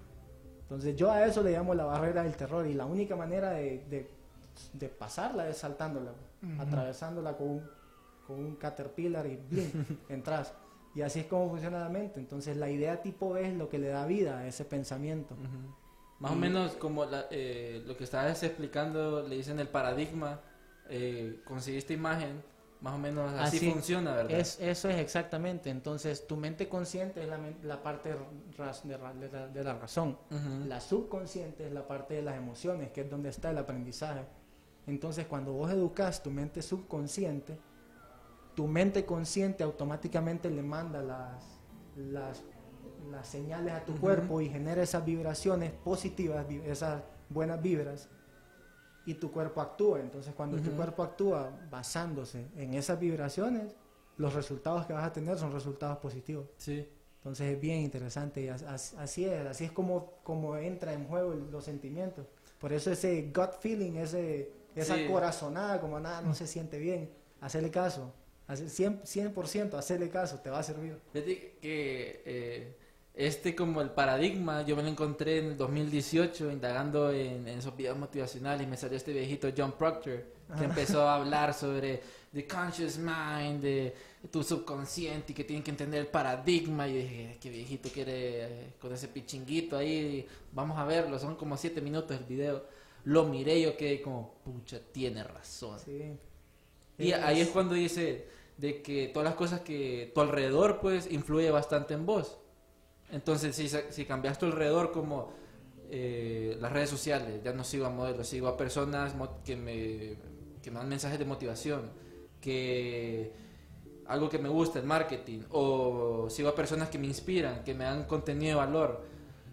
Entonces 0.62 0.96
yo 0.96 1.10
a 1.10 1.24
eso 1.24 1.42
le 1.42 1.52
llamo 1.52 1.72
la 1.74 1.84
barrera 1.84 2.22
del 2.24 2.36
terror 2.36 2.66
y 2.66 2.74
la 2.74 2.84
única 2.84 3.16
manera 3.16 3.50
de, 3.52 3.84
de- 3.88 4.10
de 4.72 4.88
pasarla 4.88 5.48
es 5.48 5.56
saltándola, 5.58 6.10
atravesándola 6.58 7.36
con 7.36 7.48
un, 7.48 7.62
con 8.26 8.38
un 8.40 8.56
caterpillar 8.56 9.26
y 9.26 9.36
blink, 9.36 9.72
entras. 10.10 10.52
Y 10.94 11.02
así 11.02 11.20
es 11.20 11.26
como 11.26 11.48
funciona 11.48 11.78
la 11.78 11.88
mente. 11.88 12.18
Entonces 12.18 12.56
la 12.56 12.68
idea 12.68 13.00
tipo 13.00 13.30
B 13.30 13.46
es 13.48 13.54
lo 13.54 13.68
que 13.68 13.78
le 13.78 13.88
da 13.88 14.04
vida 14.04 14.38
a 14.38 14.46
ese 14.48 14.64
pensamiento. 14.64 15.36
Más 16.18 16.32
o 16.32 16.34
menos 16.34 16.72
como 16.72 17.04
la- 17.04 17.26
eh, 17.30 17.82
lo 17.86 17.96
que 17.96 18.02
estabas 18.04 18.42
explicando, 18.42 19.22
le 19.26 19.36
dicen 19.36 19.60
el 19.60 19.68
paradigma, 19.68 20.40
eh, 20.90 21.40
esta 21.68 21.92
imagen, 21.92 22.42
más 22.80 22.94
o 22.94 22.98
menos 22.98 23.32
así, 23.32 23.56
Así 23.56 23.70
funciona, 23.70 24.14
¿verdad? 24.14 24.38
Es, 24.38 24.58
eso 24.60 24.88
es 24.88 24.98
exactamente. 24.98 25.70
Entonces 25.70 26.26
tu 26.26 26.36
mente 26.36 26.68
consciente 26.68 27.22
es 27.22 27.28
la, 27.28 27.38
la 27.62 27.82
parte 27.82 28.10
de, 28.10 28.16
de 28.84 28.98
la, 28.98 29.48
de 29.48 29.64
la 29.64 29.74
razón. 29.74 30.16
La 30.66 30.80
subconsciente 30.80 31.66
es 31.66 31.72
la 31.72 31.86
parte 31.86 32.14
de 32.14 32.22
las 32.22 32.36
emociones, 32.36 32.90
que 32.90 33.00
es 33.02 33.10
donde 33.10 33.30
está 33.30 33.50
el 33.50 33.58
aprendizaje. 33.58 34.24
Entonces, 34.86 35.26
cuando 35.26 35.52
vos 35.52 35.70
educas 35.70 36.22
tu 36.22 36.30
mente 36.30 36.62
subconsciente, 36.62 37.58
tu 38.54 38.66
mente 38.66 39.04
consciente 39.04 39.62
automáticamente 39.62 40.48
le 40.50 40.62
manda 40.62 41.02
las, 41.02 41.44
las, 41.96 42.42
las 43.10 43.26
señales 43.28 43.74
a 43.74 43.84
tu 43.84 43.94
cuerpo 43.96 44.40
y 44.40 44.48
genera 44.48 44.82
esas 44.82 45.04
vibraciones 45.04 45.72
positivas, 45.72 46.46
esas 46.64 47.02
buenas 47.28 47.60
vibras, 47.60 48.08
y 49.08 49.14
tu 49.14 49.30
cuerpo 49.32 49.60
actúa. 49.62 50.00
Entonces, 50.00 50.34
cuando 50.34 50.58
tu 50.58 50.68
Ujú. 50.68 50.76
cuerpo 50.76 51.02
actúa 51.02 51.50
basándose 51.70 52.46
en 52.56 52.74
esas 52.74 53.00
vibraciones, 53.00 53.74
los 54.18 54.34
resultados 54.34 54.84
que 54.86 54.92
vas 54.92 55.04
a 55.06 55.12
tener 55.12 55.38
son 55.38 55.50
resultados 55.52 55.96
positivos. 55.98 56.46
Sí. 56.58 56.86
Entonces 57.18 57.54
es 57.54 57.60
bien 57.60 57.80
interesante 57.80 58.42
y 58.42 58.48
as- 58.48 58.62
as- 58.62 58.94
así 58.94 59.24
es, 59.24 59.46
así 59.46 59.64
es 59.64 59.72
como, 59.72 60.12
como 60.22 60.56
entra 60.56 60.92
en 60.92 61.06
juego 61.06 61.34
los 61.34 61.64
sentimientos. 61.64 62.26
Por 62.60 62.72
eso 62.72 62.90
ese 62.92 63.30
gut 63.34 63.52
feeling, 63.60 63.92
ese, 63.96 64.52
esa 64.74 64.94
Sí. 64.96 65.06
corazonada, 65.06 65.80
como 65.80 65.98
nada, 66.00 66.20
no 66.20 66.34
se 66.34 66.46
siente 66.46 66.78
bien, 66.78 67.10
hacerle 67.40 67.70
caso, 67.70 68.12
hace- 68.46 68.68
100%, 68.68 69.00
100% 69.04 69.78
hacerle 69.78 70.10
caso, 70.10 70.38
te 70.40 70.50
va 70.50 70.58
a 70.58 70.62
servir. 70.62 70.98
Fíjate 71.12 71.56
que 71.60 72.22
eh, 72.24 72.76
este 73.18 73.56
como 73.56 73.82
el 73.82 73.90
paradigma, 73.90 74.64
yo 74.64 74.76
me 74.76 74.82
lo 74.82 74.88
encontré 74.88 75.40
en 75.40 75.46
el 75.46 75.56
2018 75.56 76.52
indagando 76.52 77.10
en, 77.10 77.48
en 77.48 77.58
esos 77.58 77.76
videos 77.76 77.98
motivacionales 77.98 78.64
y 78.64 78.70
me 78.70 78.76
salió 78.76 78.96
este 78.96 79.12
viejito 79.12 79.48
John 79.54 79.72
Proctor 79.72 80.38
que 80.56 80.64
empezó 80.64 81.02
a 81.02 81.16
hablar 81.16 81.52
sobre 81.52 82.00
the 82.32 82.46
conscious 82.46 82.96
mind, 82.96 83.60
de 83.60 83.94
tu 84.30 84.42
subconsciente 84.42 85.32
y 85.32 85.34
que 85.34 85.44
tienen 85.44 85.62
que 85.62 85.70
entender 85.70 86.00
el 86.00 86.06
paradigma 86.06 86.86
y 86.88 86.94
dije, 86.94 87.38
qué 87.40 87.50
viejito 87.50 87.88
quiere 87.88 88.44
eh, 88.44 88.72
con 88.80 88.92
ese 88.92 89.08
pichinguito 89.08 89.76
ahí, 89.76 90.26
vamos 90.52 90.78
a 90.78 90.84
verlo, 90.84 91.18
son 91.18 91.36
como 91.36 91.56
siete 91.56 91.80
minutos 91.80 92.16
el 92.16 92.24
video. 92.24 92.64
Lo 93.04 93.24
miré 93.24 93.58
y 93.58 93.62
yo 93.62 93.76
quedé 93.76 94.00
como, 94.00 94.34
pucha, 94.44 94.80
tiene 94.92 95.24
razón. 95.24 95.78
Sí. 95.80 96.12
Y 96.98 97.12
ahí 97.12 97.40
es 97.40 97.48
cuando 97.48 97.74
dice 97.74 98.26
de 98.56 98.82
que 98.82 99.08
todas 99.08 99.24
las 99.24 99.34
cosas 99.34 99.60
que 99.60 100.10
tu 100.14 100.20
alrededor 100.20 100.80
pues 100.80 101.10
influye 101.10 101.50
bastante 101.50 101.94
en 101.94 102.06
vos. 102.06 102.38
Entonces 103.10 103.56
si, 103.56 103.68
si 103.68 104.04
cambias 104.04 104.38
tu 104.38 104.46
alrededor 104.46 104.92
como 104.92 105.32
eh, 105.90 106.56
las 106.60 106.70
redes 106.70 106.90
sociales, 106.90 107.42
ya 107.42 107.52
no 107.52 107.64
sigo 107.64 107.86
a 107.86 107.90
modelos, 107.90 108.26
sigo 108.26 108.48
a 108.48 108.56
personas 108.56 109.14
que 109.44 109.56
me, 109.56 110.16
que 110.62 110.70
me 110.70 110.78
dan 110.78 110.88
mensajes 110.88 111.18
de 111.18 111.24
motivación, 111.24 111.90
que 112.42 113.32
algo 114.06 114.28
que 114.28 114.38
me 114.38 114.50
gusta, 114.50 114.78
el 114.78 114.84
marketing, 114.84 115.40
o 115.50 116.28
sigo 116.28 116.50
a 116.50 116.54
personas 116.54 116.90
que 116.90 116.98
me 116.98 117.06
inspiran, 117.06 117.64
que 117.64 117.74
me 117.74 117.84
dan 117.84 118.04
contenido 118.04 118.50
de 118.50 118.66
valor. 118.66 119.04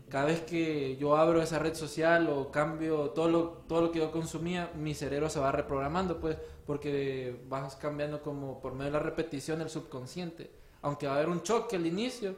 Cada 0.09 0.25
vez 0.25 0.41
que 0.41 0.97
yo 0.97 1.15
abro 1.15 1.41
esa 1.41 1.57
red 1.57 1.73
social 1.73 2.29
o 2.29 2.51
cambio 2.51 3.11
todo 3.11 3.29
lo, 3.29 3.47
todo 3.67 3.81
lo 3.81 3.91
que 3.91 3.99
yo 3.99 4.11
consumía, 4.11 4.71
mi 4.75 4.93
cerebro 4.93 5.29
se 5.29 5.39
va 5.39 5.51
reprogramando, 5.51 6.19
pues, 6.19 6.37
porque 6.65 7.43
vas 7.47 7.75
cambiando 7.77 8.21
como 8.21 8.59
por 8.59 8.73
medio 8.73 8.91
de 8.91 8.97
la 8.97 8.99
repetición 8.99 9.61
el 9.61 9.69
subconsciente. 9.69 10.51
Aunque 10.81 11.07
va 11.07 11.13
a 11.13 11.15
haber 11.15 11.29
un 11.29 11.41
choque 11.43 11.77
al 11.77 11.85
inicio, 11.85 12.35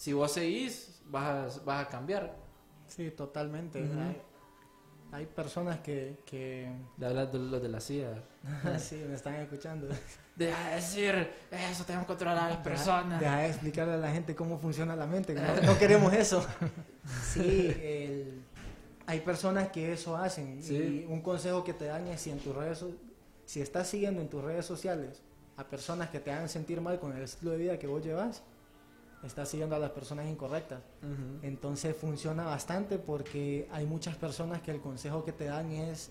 si 0.00 0.14
vos 0.14 0.32
seguís, 0.32 0.98
vas 1.10 1.58
a, 1.58 1.60
vas 1.62 1.86
a 1.86 1.88
cambiar. 1.90 2.34
Sí, 2.88 3.10
totalmente. 3.10 3.82
Ujú. 3.82 4.00
hay, 4.00 4.22
hay 5.12 5.26
personas 5.26 5.80
que, 5.80 6.22
que 6.24 6.72
Le 6.96 7.06
hablas 7.06 7.30
de 7.30 7.38
los 7.38 7.60
de 7.60 7.68
la 7.68 7.80
CIA. 7.80 8.14
sí, 8.78 9.04
me 9.06 9.14
están 9.14 9.34
escuchando. 9.34 9.88
Deja 10.34 10.70
de 10.70 10.74
decir, 10.76 11.30
eso 11.50 11.84
tenemos 11.84 12.06
que 12.06 12.12
controlar 12.14 12.38
a 12.38 12.48
las 12.48 12.58
personas. 12.60 13.20
Deja 13.20 13.40
de 13.40 13.48
explicarle 13.48 13.92
a 13.92 13.96
la 13.98 14.10
gente 14.10 14.34
cómo 14.34 14.58
funciona 14.58 14.96
la 14.96 15.06
mente, 15.06 15.34
no, 15.34 15.42
no 15.66 15.78
queremos 15.78 16.14
eso. 16.14 16.42
Sí, 17.22 17.66
el- 17.82 18.42
hay 19.06 19.20
personas 19.20 19.68
que 19.68 19.92
eso 19.92 20.16
hacen. 20.16 20.62
Sí. 20.62 20.76
Y 20.76 21.12
un 21.12 21.20
consejo 21.20 21.62
que 21.62 21.74
te 21.74 21.84
dan 21.86 22.06
es 22.06 22.22
si 22.22 22.30
en 22.30 22.38
tus 22.38 22.56
redes 22.56 22.82
si 23.44 23.60
estás 23.60 23.88
siguiendo 23.88 24.22
en 24.22 24.30
tus 24.30 24.42
redes 24.42 24.64
sociales 24.64 25.20
a 25.58 25.64
personas 25.68 26.08
que 26.08 26.20
te 26.20 26.32
hagan 26.32 26.48
sentir 26.48 26.80
mal 26.80 26.98
con 26.98 27.14
el 27.14 27.22
estilo 27.22 27.50
de 27.50 27.58
vida 27.58 27.78
que 27.78 27.86
vos 27.86 28.02
llevas, 28.02 28.42
estás 29.24 29.48
siguiendo 29.48 29.76
a 29.76 29.78
las 29.78 29.90
personas 29.90 30.26
incorrectas. 30.28 30.80
Entonces 31.42 31.94
funciona 31.96 32.44
bastante 32.44 32.98
porque 32.98 33.68
hay 33.70 33.86
muchas 33.86 34.16
personas 34.16 34.62
que 34.62 34.70
el 34.70 34.80
consejo 34.80 35.24
que 35.24 35.32
te 35.32 35.44
dan 35.44 35.70
es, 35.72 36.10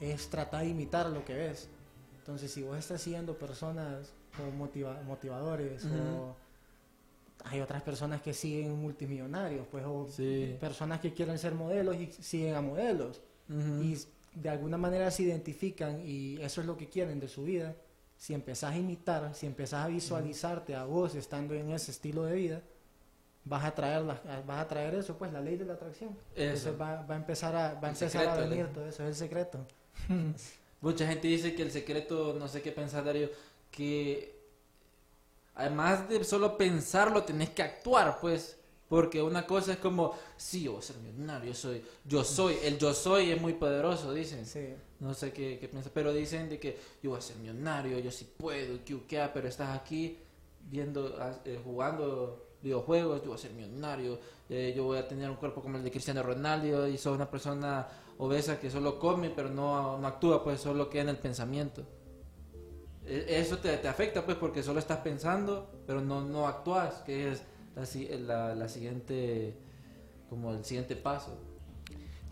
es 0.00 0.28
tratar 0.28 0.62
de 0.62 0.68
imitar 0.68 1.08
lo 1.08 1.24
que 1.24 1.34
ves. 1.34 1.68
Entonces 2.18 2.50
si 2.52 2.62
vos 2.62 2.78
estás 2.78 3.00
siguiendo 3.00 3.36
personas 3.38 4.12
o 4.38 4.50
motiva- 4.56 5.02
motivadores 5.02 5.84
Ujú. 5.84 5.94
o 5.94 6.36
hay 7.44 7.60
otras 7.60 7.82
personas 7.82 8.20
que 8.20 8.34
siguen 8.34 8.78
multimillonarios, 8.80 9.66
pues 9.70 9.84
o 9.86 10.06
Sí. 10.08 10.56
personas 10.60 11.00
que 11.00 11.14
quieren 11.14 11.38
ser 11.38 11.54
modelos 11.54 11.96
y 11.96 12.12
siguen 12.12 12.54
a 12.54 12.60
modelos 12.60 13.22
y 13.82 13.96
de 14.34 14.48
alguna 14.48 14.76
manera 14.76 15.10
se 15.10 15.24
identifican 15.24 16.00
y 16.06 16.40
eso 16.40 16.60
es 16.60 16.66
lo 16.66 16.76
que 16.76 16.88
quieren 16.88 17.18
de 17.18 17.26
su 17.28 17.42
vida. 17.44 17.74
Si 18.20 18.34
empezás 18.34 18.74
a 18.74 18.76
imitar, 18.76 19.34
si 19.34 19.46
empezás 19.46 19.86
a 19.86 19.88
visualizarte 19.88 20.76
a 20.76 20.84
vos 20.84 21.14
estando 21.14 21.54
en 21.54 21.70
ese 21.70 21.90
estilo 21.90 22.24
de 22.24 22.34
vida, 22.34 22.62
vas 23.46 23.64
a 23.64 23.74
traer 23.74 24.04
vas 24.04 24.60
a 24.60 24.68
traer 24.68 24.94
eso, 24.94 25.16
pues 25.16 25.32
la 25.32 25.40
ley 25.40 25.56
de 25.56 25.64
la 25.64 25.72
atracción. 25.72 26.10
Eso. 26.34 26.68
Entonces 26.68 26.78
va, 26.78 27.00
va 27.06 27.14
a 27.14 27.16
empezar 27.16 27.56
a 27.56 27.72
va 27.80 27.88
a 27.88 27.90
El 27.90 27.96
empezar 27.96 28.10
secreto, 28.10 28.30
a 28.32 28.36
venir 28.36 28.66
todo 28.74 28.86
eso, 28.86 29.02
es 29.04 29.08
el 29.08 29.14
secreto. 29.14 29.66
Mucha 30.82 31.06
gente 31.06 31.28
dice 31.28 31.54
que 31.54 31.62
el 31.62 31.70
secreto, 31.70 32.36
no 32.38 32.46
sé 32.46 32.60
qué 32.60 32.72
pensar, 32.72 33.06
Darío, 33.06 33.30
que 33.70 34.38
además 35.54 36.06
de 36.06 36.22
solo 36.22 36.58
pensarlo, 36.58 37.24
tenés 37.24 37.48
que 37.48 37.62
actuar, 37.62 38.18
pues. 38.20 38.59
Porque 38.90 39.22
una 39.22 39.46
cosa 39.46 39.74
es 39.74 39.78
como, 39.78 40.14
sí, 40.36 40.64
yo 40.64 40.72
voy 40.72 40.80
a 40.80 40.82
ser 40.82 40.96
millonario, 40.96 41.52
yo 41.52 41.54
soy, 41.54 41.80
yo 42.04 42.24
soy, 42.24 42.56
el 42.64 42.76
yo 42.76 42.92
soy 42.92 43.30
es 43.30 43.40
muy 43.40 43.52
poderoso, 43.52 44.12
dicen. 44.12 44.44
Sí. 44.44 44.74
No 44.98 45.14
sé 45.14 45.32
qué, 45.32 45.58
qué 45.60 45.68
piensas, 45.68 45.92
pero 45.94 46.12
dicen 46.12 46.48
de 46.48 46.58
que 46.58 46.76
yo 47.00 47.10
voy 47.10 47.18
a 47.20 47.22
ser 47.22 47.36
millonario, 47.36 48.00
yo 48.00 48.10
sí 48.10 48.28
puedo, 48.36 48.84
que 48.84 49.00
que, 49.06 49.30
pero 49.32 49.46
estás 49.46 49.78
aquí 49.78 50.18
viendo, 50.68 51.16
ah, 51.20 51.38
eh, 51.44 51.60
jugando 51.62 52.48
videojuegos, 52.60 53.20
yo 53.22 53.28
voy 53.28 53.36
a 53.36 53.38
ser 53.38 53.52
millonario, 53.52 54.18
eh, 54.48 54.74
yo 54.76 54.82
voy 54.82 54.98
a 54.98 55.06
tener 55.06 55.30
un 55.30 55.36
cuerpo 55.36 55.62
como 55.62 55.76
el 55.76 55.84
de 55.84 55.90
Cristiano 55.92 56.24
Ronaldo 56.24 56.88
y 56.88 56.98
soy 56.98 57.14
una 57.14 57.30
persona 57.30 57.86
obesa 58.18 58.58
que 58.58 58.70
solo 58.70 58.98
come 58.98 59.30
pero 59.30 59.48
no, 59.50 59.98
no 59.98 60.06
actúa, 60.08 60.42
pues 60.42 60.60
solo 60.60 60.90
queda 60.90 61.02
en 61.02 61.08
el 61.10 61.18
pensamiento. 61.18 61.84
E- 63.06 63.24
Eso 63.40 63.58
te, 63.58 63.76
te 63.78 63.86
afecta 63.88 64.24
pues 64.26 64.36
porque 64.36 64.64
solo 64.64 64.80
estás 64.80 64.98
pensando 64.98 65.70
pero 65.86 66.00
no, 66.00 66.22
no 66.22 66.46
actúas, 66.48 67.02
que 67.02 67.30
es 67.32 67.42
la, 67.74 68.54
la, 68.54 68.68
siguiente, 68.68 69.54
como 70.28 70.52
el 70.52 70.64
siguiente 70.64 70.96
paso. 70.96 71.38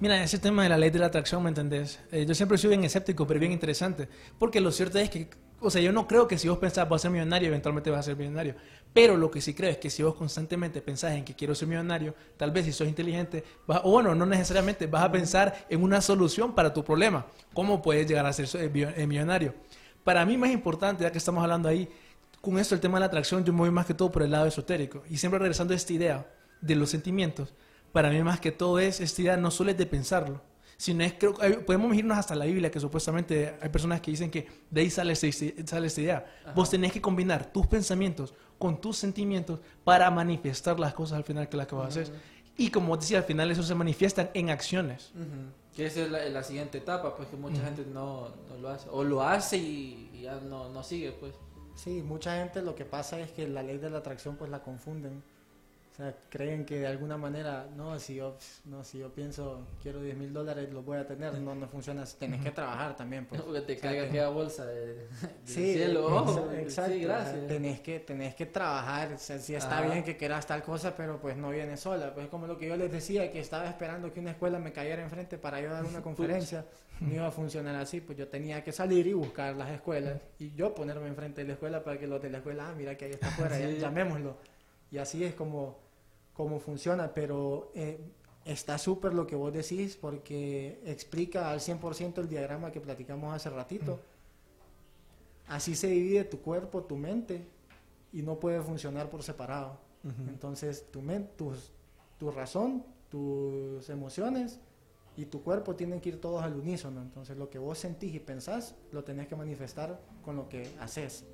Mira, 0.00 0.22
ese 0.22 0.38
tema 0.38 0.62
de 0.62 0.68
la 0.68 0.78
ley 0.78 0.90
de 0.90 0.98
la 1.00 1.06
atracción, 1.06 1.42
¿me 1.42 1.48
entendés? 1.48 1.98
Eh, 2.12 2.24
yo 2.24 2.34
siempre 2.34 2.56
soy 2.56 2.68
bien 2.68 2.84
escéptico, 2.84 3.26
pero 3.26 3.40
bien 3.40 3.50
interesante. 3.50 4.08
Porque 4.38 4.60
lo 4.60 4.70
cierto 4.70 4.98
es 4.98 5.10
que, 5.10 5.28
o 5.60 5.70
sea, 5.70 5.82
yo 5.82 5.92
no 5.92 6.06
creo 6.06 6.28
que 6.28 6.38
si 6.38 6.48
vos 6.48 6.58
pensás 6.58 6.88
vas 6.88 7.00
a 7.00 7.02
ser 7.02 7.10
millonario, 7.10 7.48
eventualmente 7.48 7.90
vas 7.90 8.00
a 8.00 8.02
ser 8.04 8.16
millonario. 8.16 8.54
Pero 8.92 9.16
lo 9.16 9.28
que 9.28 9.40
sí 9.40 9.54
creo 9.54 9.70
es 9.70 9.78
que 9.78 9.90
si 9.90 10.04
vos 10.04 10.14
constantemente 10.14 10.80
pensás 10.82 11.12
en 11.16 11.24
que 11.24 11.34
quiero 11.34 11.52
ser 11.54 11.66
millonario, 11.66 12.14
tal 12.36 12.52
vez 12.52 12.66
si 12.66 12.72
sos 12.72 12.86
inteligente, 12.86 13.42
vas, 13.66 13.80
o 13.82 13.90
bueno, 13.90 14.14
no 14.14 14.24
necesariamente, 14.24 14.86
vas 14.86 15.02
a 15.02 15.10
pensar 15.10 15.66
en 15.68 15.82
una 15.82 16.00
solución 16.00 16.54
para 16.54 16.72
tu 16.72 16.84
problema. 16.84 17.26
¿Cómo 17.52 17.82
puedes 17.82 18.06
llegar 18.06 18.24
a 18.24 18.32
ser 18.32 18.48
eh, 18.54 18.94
eh, 18.96 19.06
millonario? 19.06 19.52
Para 20.04 20.24
mí 20.24 20.36
más 20.36 20.50
importante, 20.50 21.02
ya 21.02 21.10
que 21.10 21.18
estamos 21.18 21.42
hablando 21.42 21.68
ahí, 21.68 21.88
con 22.40 22.58
esto 22.58 22.74
el 22.74 22.80
tema 22.80 22.98
de 22.98 23.00
la 23.00 23.06
atracción, 23.06 23.44
yo 23.44 23.52
me 23.52 23.60
voy 23.60 23.70
más 23.70 23.86
que 23.86 23.94
todo 23.94 24.10
por 24.10 24.22
el 24.22 24.30
lado 24.30 24.46
esotérico. 24.46 25.02
Y 25.10 25.16
siempre 25.18 25.38
regresando 25.38 25.72
a 25.74 25.76
esta 25.76 25.92
idea 25.92 26.26
de 26.60 26.74
los 26.76 26.90
sentimientos, 26.90 27.54
para 27.92 28.10
mí 28.10 28.22
más 28.22 28.40
que 28.40 28.52
todo 28.52 28.78
es 28.78 29.00
esta 29.00 29.22
idea 29.22 29.36
no 29.36 29.50
solo 29.50 29.70
es 29.70 29.78
de 29.78 29.86
pensarlo, 29.86 30.40
Si 30.80 30.94
no 30.94 31.02
es, 31.02 31.14
creo, 31.14 31.34
podemos 31.66 31.96
irnos 31.96 32.16
hasta 32.16 32.36
la 32.36 32.44
Biblia, 32.44 32.70
que 32.70 32.78
supuestamente 32.78 33.56
hay 33.60 33.68
personas 33.68 34.00
que 34.00 34.12
dicen 34.12 34.30
que 34.30 34.46
de 34.70 34.80
ahí 34.82 34.90
sale, 34.90 35.12
esta- 35.12 35.26
sale 35.66 35.86
esta 35.88 36.00
idea. 36.00 36.26
Vos 36.54 36.70
tenés 36.70 36.92
que 36.92 37.00
combinar 37.00 37.52
tus 37.52 37.66
pensamientos 37.66 38.32
con 38.58 38.80
tus 38.80 38.96
sentimientos 38.96 39.58
para 39.82 40.08
manifestar 40.12 40.78
las 40.78 40.94
cosas 40.94 41.16
al 41.18 41.24
final 41.24 41.48
que 41.48 41.56
las 41.56 41.66
que 41.66 41.74
vas 41.74 41.96
a 41.96 42.00
hacer. 42.02 42.14
Y 42.56 42.70
como 42.70 42.96
decía, 42.96 43.18
al 43.18 43.24
final 43.24 43.50
eso 43.50 43.64
se 43.64 43.74
manifiestan 43.74 44.30
en 44.34 44.50
acciones. 44.50 45.10
Que 45.74 45.86
esa 45.86 46.02
es 46.02 46.10
la, 46.12 46.24
la 46.28 46.42
siguiente 46.44 46.78
etapa, 46.78 47.16
pues 47.16 47.28
que 47.28 47.36
mucha 47.36 47.60
gente 47.64 47.84
no, 47.92 48.28
no 48.48 48.56
lo 48.60 48.68
hace. 48.68 48.88
O 48.90 49.02
lo 49.02 49.22
hace 49.22 49.56
y, 49.56 50.10
y 50.14 50.22
ya 50.22 50.36
no, 50.48 50.68
no 50.68 50.82
sigue, 50.84 51.10
pues. 51.10 51.34
Sí, 51.78 52.02
mucha 52.02 52.36
gente 52.36 52.60
lo 52.60 52.74
que 52.74 52.84
pasa 52.84 53.20
es 53.20 53.30
que 53.30 53.46
la 53.46 53.62
ley 53.62 53.78
de 53.78 53.88
la 53.88 53.98
atracción 53.98 54.34
pues 54.36 54.50
la 54.50 54.64
confunden. 54.64 55.22
Sea, 55.98 56.14
creen 56.28 56.64
que 56.64 56.78
de 56.78 56.86
alguna 56.86 57.16
manera, 57.18 57.66
no, 57.76 57.98
si 57.98 58.14
yo, 58.14 58.36
no, 58.66 58.84
si 58.84 58.98
yo 58.98 59.12
pienso 59.12 59.66
quiero 59.82 60.00
10 60.00 60.16
mil 60.16 60.32
dólares 60.32 60.72
los 60.72 60.84
voy 60.84 60.96
a 60.96 61.04
tener, 61.04 61.34
no, 61.40 61.56
no 61.56 61.66
funciona 61.66 62.02
así. 62.04 62.16
Tenés 62.18 62.40
que 62.40 62.52
trabajar 62.52 62.94
también, 62.96 63.26
pues. 63.26 63.42
Porque 63.42 63.62
te 63.62 63.72
O 63.72 63.80
sea, 63.80 63.90
caiga 63.90 64.02
que- 64.04 64.08
aquella 64.10 64.28
bolsa 64.28 64.64
de, 64.66 65.08
Sí, 65.44 65.72
cielo. 65.74 66.06
Oh, 66.06 66.52
exacto. 66.52 66.92
Sí, 66.92 67.00
gracias. 67.00 67.46
tenés 67.48 67.80
que, 67.80 67.98
tenés 67.98 68.36
que 68.36 68.46
trabajar. 68.46 69.12
O 69.14 69.18
sea, 69.18 69.40
sí 69.40 69.56
está 69.56 69.78
Ajá. 69.80 69.90
bien 69.90 70.04
que 70.04 70.16
quieras 70.16 70.46
tal 70.46 70.62
cosa, 70.62 70.94
pero 70.94 71.20
pues 71.20 71.36
no 71.36 71.50
viene 71.50 71.76
sola. 71.76 72.14
Pues 72.14 72.28
como 72.28 72.46
lo 72.46 72.56
que 72.56 72.68
yo 72.68 72.76
les 72.76 72.92
decía, 72.92 73.32
que 73.32 73.40
estaba 73.40 73.66
esperando 73.68 74.12
que 74.12 74.20
una 74.20 74.30
escuela 74.30 74.60
me 74.60 74.72
cayera 74.72 75.02
enfrente 75.02 75.36
para 75.36 75.60
yo 75.60 75.68
dar 75.72 75.84
una 75.84 76.00
conferencia. 76.02 76.64
No 77.00 77.12
iba 77.12 77.26
a 77.26 77.32
funcionar 77.32 77.74
así, 77.74 78.00
pues 78.00 78.16
yo 78.16 78.28
tenía 78.28 78.62
que 78.62 78.70
salir 78.70 79.04
y 79.08 79.14
buscar 79.14 79.56
las 79.56 79.70
escuelas 79.70 80.20
y 80.38 80.52
yo 80.54 80.74
ponerme 80.76 81.08
enfrente 81.08 81.40
de 81.40 81.48
la 81.48 81.52
escuela 81.54 81.82
para 81.82 81.98
que 81.98 82.06
los 82.06 82.22
de 82.22 82.30
la 82.30 82.38
escuela, 82.38 82.68
ah, 82.68 82.74
mira 82.76 82.96
que 82.96 83.06
ahí 83.06 83.10
está 83.12 83.26
afuera, 83.28 83.58
ya- 83.58 83.68
llamémoslo. 83.70 84.36
Y 84.92 84.98
así 84.98 85.22
es 85.24 85.34
como, 85.34 85.87
como 86.38 86.60
funciona, 86.60 87.12
pero 87.12 87.72
eh, 87.74 87.98
está 88.44 88.78
súper 88.78 89.12
lo 89.12 89.26
que 89.26 89.34
vos 89.34 89.52
decís 89.52 89.96
porque 89.96 90.80
explica 90.86 91.50
al 91.50 91.58
100% 91.58 92.18
el 92.18 92.28
diagrama 92.28 92.70
que 92.70 92.80
platicamos 92.80 93.34
hace 93.34 93.50
ratito. 93.50 93.98
Así 95.48 95.74
se 95.74 95.88
divide 95.88 96.22
tu 96.22 96.40
cuerpo, 96.40 96.84
tu 96.84 96.94
mente, 96.94 97.44
y 98.12 98.22
no 98.22 98.38
puede 98.38 98.62
funcionar 98.62 99.10
por 99.10 99.24
separado. 99.24 99.80
Entonces, 100.28 100.86
tu, 100.92 101.02
tus, 101.36 101.72
tu 102.20 102.30
razón, 102.30 102.84
tus 103.10 103.90
emociones 103.90 104.60
y 105.16 105.26
tu 105.26 105.42
cuerpo 105.42 105.74
tienen 105.74 106.00
que 106.00 106.10
ir 106.10 106.20
todos 106.20 106.44
al 106.44 106.54
unísono. 106.54 107.02
Entonces, 107.02 107.36
lo 107.36 107.50
que 107.50 107.58
vos 107.58 107.78
sentís 107.78 108.14
y 108.14 108.20
pensás, 108.20 108.76
lo 108.92 109.02
tenés 109.02 109.26
que 109.26 109.34
manifestar 109.34 110.00
con 110.24 110.36
lo 110.36 110.48
que 110.48 110.70
haces. 110.78 111.24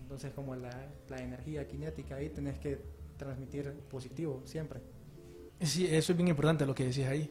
Entonces, 0.00 0.32
como 0.32 0.56
la, 0.56 0.88
la 1.10 1.18
energía 1.18 1.66
cinética 1.66 2.16
ahí, 2.16 2.30
tenés 2.30 2.58
que 2.58 2.95
transmitir 3.16 3.72
positivo 3.90 4.42
siempre. 4.44 4.80
Sí, 5.60 5.86
eso 5.86 6.12
es 6.12 6.16
bien 6.18 6.28
importante 6.28 6.66
lo 6.66 6.74
que 6.74 6.84
decís 6.86 7.06
ahí. 7.06 7.30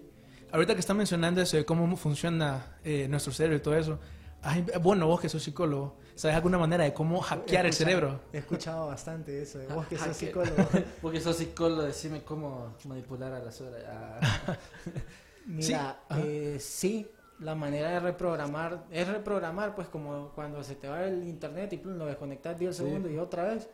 Ahorita 0.52 0.74
que 0.74 0.80
estás 0.80 0.96
mencionando 0.96 1.42
eso 1.42 1.58
de 1.58 1.66
cómo 1.66 1.96
funciona 1.98 2.78
eh, 2.84 3.08
nuestro 3.10 3.32
cerebro 3.34 3.58
y 3.58 3.60
todo 3.62 3.76
eso, 3.76 4.00
ay, 4.42 4.66
bueno, 4.82 5.08
vos 5.08 5.20
que 5.20 5.28
sos 5.30 5.44
psicólogo, 5.44 5.98
¿sabes 6.16 6.36
alguna 6.38 6.58
manera 6.58 6.84
de 6.86 6.94
cómo 6.94 7.20
hackear 7.20 7.66
el 7.66 7.74
cerebro? 7.74 8.22
He 8.32 8.38
escuchado 8.40 8.88
bastante 8.88 9.42
eso. 9.42 9.60
de 9.60 9.68
Vos 9.68 9.86
que 9.88 9.98
sos 9.98 10.16
psicólogo. 10.16 10.56
Porque 11.02 11.20
sos 11.20 11.36
psicólogo, 11.38 11.84
decime 11.84 12.22
cómo 12.24 12.76
manipular 12.86 13.34
a 13.34 13.40
las 13.40 13.60
horas. 13.62 13.84
a- 13.86 14.58
Mira, 15.46 16.00
ajá. 16.10 16.22
eh, 16.24 16.58
sí, 16.60 17.08
la 17.40 17.54
manera 17.54 17.90
de 17.92 18.00
reprogramar 18.00 18.86
es 18.92 19.08
reprogramar, 19.08 19.76
pues 19.76 19.88
como 19.90 20.30
cuando 20.34 20.64
se 20.64 20.76
te 20.76 20.88
va 20.88 21.04
el 21.04 21.28
internet 21.28 21.74
y 21.74 21.78
plum, 21.78 21.98
lo 21.98 22.06
desconectas 22.06 22.58
10 22.58 22.76
Sí. 22.76 22.84
segundos 22.84 23.12
y 23.12 23.18
otra 23.18 23.44
vez. 23.44 23.70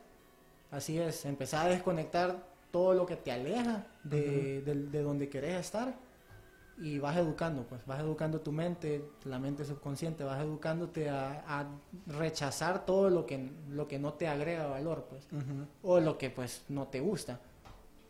Así 0.71 0.97
es, 0.99 1.25
empezar 1.25 1.67
a 1.67 1.69
desconectar 1.69 2.43
todo 2.71 2.93
lo 2.93 3.05
que 3.05 3.17
te 3.17 3.31
aleja 3.31 3.85
de, 4.03 4.61
de- 4.61 4.75
de 4.87 5.01
donde 5.03 5.27
querés 5.29 5.59
estar 5.59 5.93
y 6.77 6.97
vas 6.97 7.17
educando, 7.17 7.63
pues 7.67 7.85
vas 7.85 7.99
educando 7.99 8.39
tu 8.41 8.51
mente, 8.51 9.03
la 9.25 9.37
mente 9.37 9.65
subconsciente, 9.65 10.23
vas 10.23 10.41
educándote 10.41 11.09
a, 11.09 11.43
a 11.47 11.65
rechazar 12.07 12.85
todo 12.85 13.09
lo 13.09 13.25
que, 13.25 13.51
lo 13.69 13.87
que 13.87 13.99
no 13.99 14.13
te 14.13 14.27
agrega 14.27 14.65
valor, 14.67 15.05
pues 15.09 15.27
o 15.83 15.99
lo 15.99 16.17
que 16.17 16.29
pues 16.29 16.63
no 16.69 16.87
te 16.87 16.99
gusta. 17.01 17.39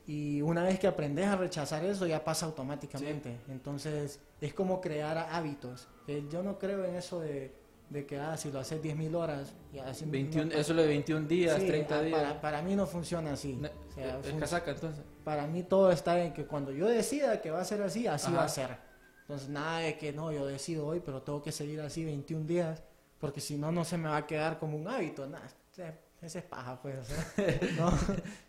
Y 0.07 0.41
una 0.41 0.63
vez 0.63 0.79
que 0.79 0.87
aprendes 0.87 1.27
a 1.27 1.35
rechazar 1.35 1.83
eso, 1.85 2.05
ya 2.07 2.23
pasa 2.23 2.45
automáticamente. 2.45 3.37
Entonces, 3.49 4.19
es 4.41 4.53
como 4.53 4.81
crear 4.81 5.17
hábitos. 5.17 5.87
Eh, 6.07 6.25
yo 6.29 6.41
no 6.43 6.57
creo 6.57 6.83
en 6.85 6.95
eso 6.95 7.19
de, 7.19 7.53
de 7.91 8.05
que, 8.05 8.17
ah, 8.17 8.37
si 8.37 8.49
lo 8.51 8.59
haces 8.59 8.81
10.000 8.81 9.13
horas, 9.15 9.53
ya 9.73 9.85
así 9.89 10.05
no- 10.05 10.13
21, 10.13 10.45
no- 10.45 10.53
eso 10.59 10.73
lo 10.73 10.81
de 10.81 10.87
21 10.87 11.27
días, 11.27 11.59
Sí, 11.59 11.67
30 11.67 11.99
ah, 11.99 12.01
días. 12.01 12.21
Para, 12.21 12.41
para 12.41 12.61
mí 12.61 12.73
no 12.75 12.87
funciona 12.87 13.33
así. 13.33 13.53
Ne- 13.57 13.67
O 13.89 13.91
sea, 13.93 14.17
es 14.19 14.27
fun- 14.27 14.39
casaca 14.39 14.71
entonces. 14.71 15.03
para 15.25 15.45
mí 15.45 15.63
todo 15.63 15.91
está 15.91 16.23
en 16.23 16.31
que 16.33 16.45
cuando 16.45 16.71
yo 16.71 16.87
decida 16.87 17.41
que 17.41 17.51
va 17.51 17.59
a 17.61 17.65
ser 17.65 17.81
así, 17.81 18.07
así 18.07 18.27
Ajá. 18.27 18.37
va 18.37 18.43
a 18.45 18.49
ser. 18.49 18.77
Entonces, 19.23 19.49
nada 19.49 19.79
de 19.79 19.97
que 19.97 20.13
no, 20.13 20.31
yo 20.31 20.45
decido 20.45 20.87
hoy, 20.87 21.01
pero 21.03 21.21
tengo 21.21 21.41
que 21.41 21.51
seguir 21.51 21.81
así 21.81 22.05
21 22.05 22.45
días, 22.47 22.81
porque 23.19 23.41
si 23.41 23.57
no, 23.57 23.71
no 23.73 23.83
se 23.83 23.97
me 23.97 24.07
va 24.07 24.17
a 24.17 24.25
quedar 24.27 24.57
como 24.57 24.77
un 24.77 24.87
hábito. 24.87 25.27
Nada, 25.27 25.45
o 25.71 25.73
sea, 25.75 25.99
ese 26.21 26.39
es 26.39 26.45
paja, 26.45 26.81
pues. 26.81 26.95
o 26.97 27.03
sea, 27.03 27.25
no, 27.77 27.91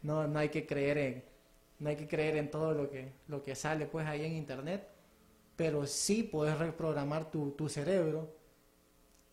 no, 0.02 0.28
no 0.28 0.38
hay 0.38 0.50
que 0.50 0.64
creer 0.66 0.98
en, 0.98 1.24
no 1.81 1.88
hay 1.88 1.96
que 1.96 2.07
creer 2.07 2.37
en 2.37 2.48
todo 2.48 2.74
lo 2.74 2.88
que, 2.88 3.12
lo 3.26 3.42
que 3.42 3.57
sale 3.57 3.87
pues 3.87 4.07
ahí 4.07 4.24
en 4.24 4.35
internet, 4.35 4.87
pero 5.57 5.85
sí 5.87 6.22
puedes 6.22 6.57
reprogramar 6.59 7.28
tu, 7.31 7.50
tu 7.52 7.68
cerebro 7.68 8.40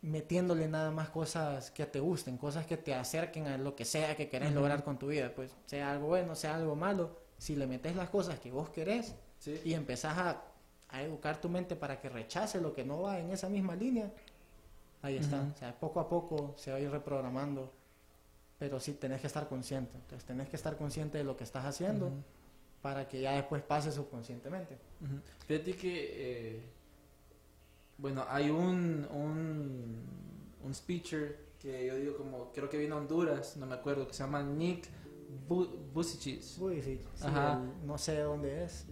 metiéndole 0.02 0.68
nada 0.68 0.92
más 0.92 1.10
cosas 1.10 1.72
que 1.72 1.86
te 1.86 2.00
gusten, 2.00 2.38
cosas 2.38 2.66
que 2.66 2.78
te 2.78 2.94
acerquen 2.94 3.48
a 3.48 3.58
lo 3.58 3.76
que 3.76 3.84
sea 3.86 4.16
que 4.16 4.30
querés 4.30 4.54
lograr 4.54 4.84
con 4.84 4.98
tu 4.98 5.08
vida, 5.08 5.34
pues 5.36 5.52
sea 5.66 5.92
algo 5.92 6.08
bueno, 6.08 6.36
sea 6.36 6.56
algo 6.56 6.76
malo, 6.76 7.18
si 7.38 7.56
le 7.56 7.68
metes 7.68 7.96
las 7.96 8.10
cosas 8.10 8.40
que 8.40 8.52
vos 8.52 8.70
querés 8.70 9.16
Sí. 9.40 9.60
y 9.64 9.74
empezás 9.74 10.18
a, 10.18 10.44
a 10.90 11.02
educar 11.02 11.40
tu 11.40 11.48
mente 11.48 11.76
para 11.78 12.02
que 12.02 12.10
rechace 12.10 12.60
lo 12.60 12.74
que 12.74 12.84
no 12.84 13.02
va 13.04 13.20
en 13.20 13.32
esa 13.32 13.48
misma 13.48 13.74
línea, 13.76 14.12
ahí 15.02 15.16
está, 15.16 15.42
o 15.54 15.58
sea, 15.58 15.74
poco 15.80 16.00
a 16.02 16.10
poco 16.10 16.54
se 16.58 16.72
va 16.72 16.78
a 16.78 16.80
ir 16.82 16.92
reprogramando, 16.92 17.72
pero 18.58 18.80
sí 18.82 18.94
tenés 18.94 19.22
que 19.22 19.28
estar 19.28 19.48
consciente, 19.48 19.96
entonces 19.96 20.26
tenés 20.26 20.50
que 20.50 20.58
estar 20.58 20.76
consciente 20.76 21.18
de 21.20 21.24
lo 21.24 21.38
que 21.38 21.46
estás 21.46 21.64
haciendo 21.66 22.12
para 22.82 23.08
que 23.08 23.22
ya 23.22 23.32
después 23.34 23.62
pase 23.64 23.92
subconscientemente. 23.94 24.78
Fíjate 25.48 25.76
que, 25.78 26.08
eh, 26.58 26.64
bueno, 28.00 28.26
hay 28.30 28.50
un, 28.50 29.08
un, 29.12 30.02
un 30.64 30.72
speaker 30.74 31.50
que 31.60 31.86
yo 31.88 31.96
digo 31.98 32.16
como, 32.18 32.52
creo 32.54 32.70
que 32.70 32.78
viene 32.78 32.94
a 32.94 32.98
Honduras, 32.98 33.58
no 33.58 33.66
me 33.66 33.76
acuerdo, 33.76 34.08
que 34.08 34.14
se 34.14 34.24
llama 34.24 34.42
Nick 34.42 34.88
Bu 35.48 35.68
Vucicic. 35.94 36.42
Uy, 36.62 36.82
sí, 36.82 37.00
Ajá. 37.22 37.60
el- 37.62 37.86
no 37.86 37.98
sé 37.98 38.20
dónde 38.20 38.64
es, 38.64 38.86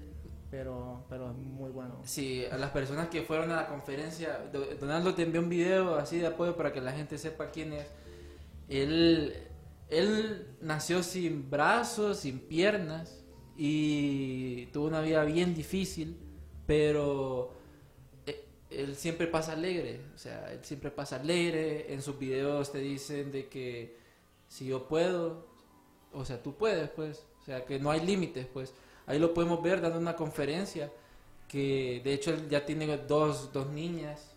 pero, 0.51 1.05
pero 1.09 1.31
es 1.31 1.37
muy 1.37 1.71
bueno. 1.71 2.01
Sí, 2.03 2.43
a 2.51 2.57
las 2.57 2.71
personas 2.71 3.07
que 3.07 3.21
fueron 3.21 3.49
a 3.51 3.55
la 3.55 3.67
conferencia, 3.67 4.49
Do- 4.51 4.75
Donaldo 4.75 5.15
te 5.15 5.23
envió 5.23 5.39
un 5.41 5.49
video 5.49 5.95
así 5.95 6.17
de 6.19 6.27
apoyo 6.27 6.55
para 6.57 6.73
que 6.73 6.81
la 6.81 6.91
gente 6.91 7.17
sepa 7.17 7.49
quién 7.51 7.71
es. 7.73 7.87
Él, 8.67 9.33
él 9.89 10.47
nació 10.61 11.01
sin 11.03 11.49
brazos, 11.49 12.19
sin 12.19 12.39
piernas 12.39 13.23
y 13.55 14.65
tuvo 14.67 14.87
una 14.87 14.99
vida 15.01 15.23
bien 15.23 15.55
difícil, 15.55 16.17
pero 16.65 17.53
él 18.69 18.95
siempre 18.95 19.27
pasa 19.27 19.53
alegre, 19.53 20.01
o 20.13 20.17
sea, 20.17 20.51
él 20.51 20.59
siempre 20.63 20.91
pasa 20.91 21.17
alegre. 21.17 21.93
En 21.93 22.01
sus 22.01 22.17
videos 22.19 22.71
te 22.71 22.79
dicen 22.79 23.31
de 23.31 23.47
que 23.47 23.97
si 24.47 24.67
yo 24.67 24.87
puedo, 24.87 25.47
o 26.13 26.25
sea, 26.25 26.41
tú 26.41 26.55
puedes, 26.55 26.89
pues, 26.89 27.25
o 27.41 27.45
sea, 27.45 27.65
que 27.65 27.79
no 27.79 27.91
hay 27.91 28.05
límites, 28.05 28.45
pues. 28.47 28.73
Ahí 29.05 29.19
lo 29.19 29.33
podemos 29.33 29.61
ver 29.63 29.79
dando 29.79 29.99
una 29.99 30.15
conferencia 30.15 30.91
que 31.47 32.01
de 32.03 32.13
hecho 32.13 32.31
él 32.31 32.49
ya 32.49 32.65
tiene 32.65 32.97
dos, 32.97 33.53
dos 33.53 33.67
niñas, 33.69 34.35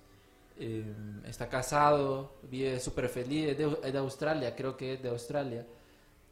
eh, 0.58 0.84
está 1.26 1.48
casado, 1.48 2.36
vive 2.42 2.78
súper 2.78 3.08
feliz, 3.08 3.48
es 3.48 3.58
de, 3.58 3.78
es 3.82 3.92
de 3.92 3.98
Australia, 3.98 4.54
creo 4.54 4.76
que 4.76 4.94
es 4.94 5.02
de 5.02 5.08
Australia, 5.08 5.66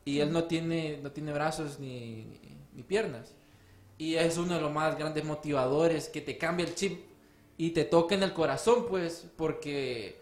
y 0.04 0.20
él 0.20 0.32
no 0.32 0.44
tiene, 0.44 0.98
no 1.02 1.10
tiene 1.10 1.32
brazos 1.32 1.80
ni, 1.80 2.24
ni, 2.24 2.58
ni 2.74 2.82
piernas. 2.84 3.34
Y 3.96 4.14
es 4.14 4.38
uno 4.38 4.54
de 4.54 4.60
los 4.60 4.72
más 4.72 4.96
grandes 4.96 5.24
motivadores 5.24 6.08
que 6.08 6.20
te 6.20 6.38
cambia 6.38 6.64
el 6.64 6.76
chip 6.76 7.07
y 7.58 7.72
te 7.72 7.84
toca 7.84 8.14
en 8.14 8.22
el 8.22 8.32
corazón, 8.32 8.86
pues, 8.88 9.26
porque 9.36 10.20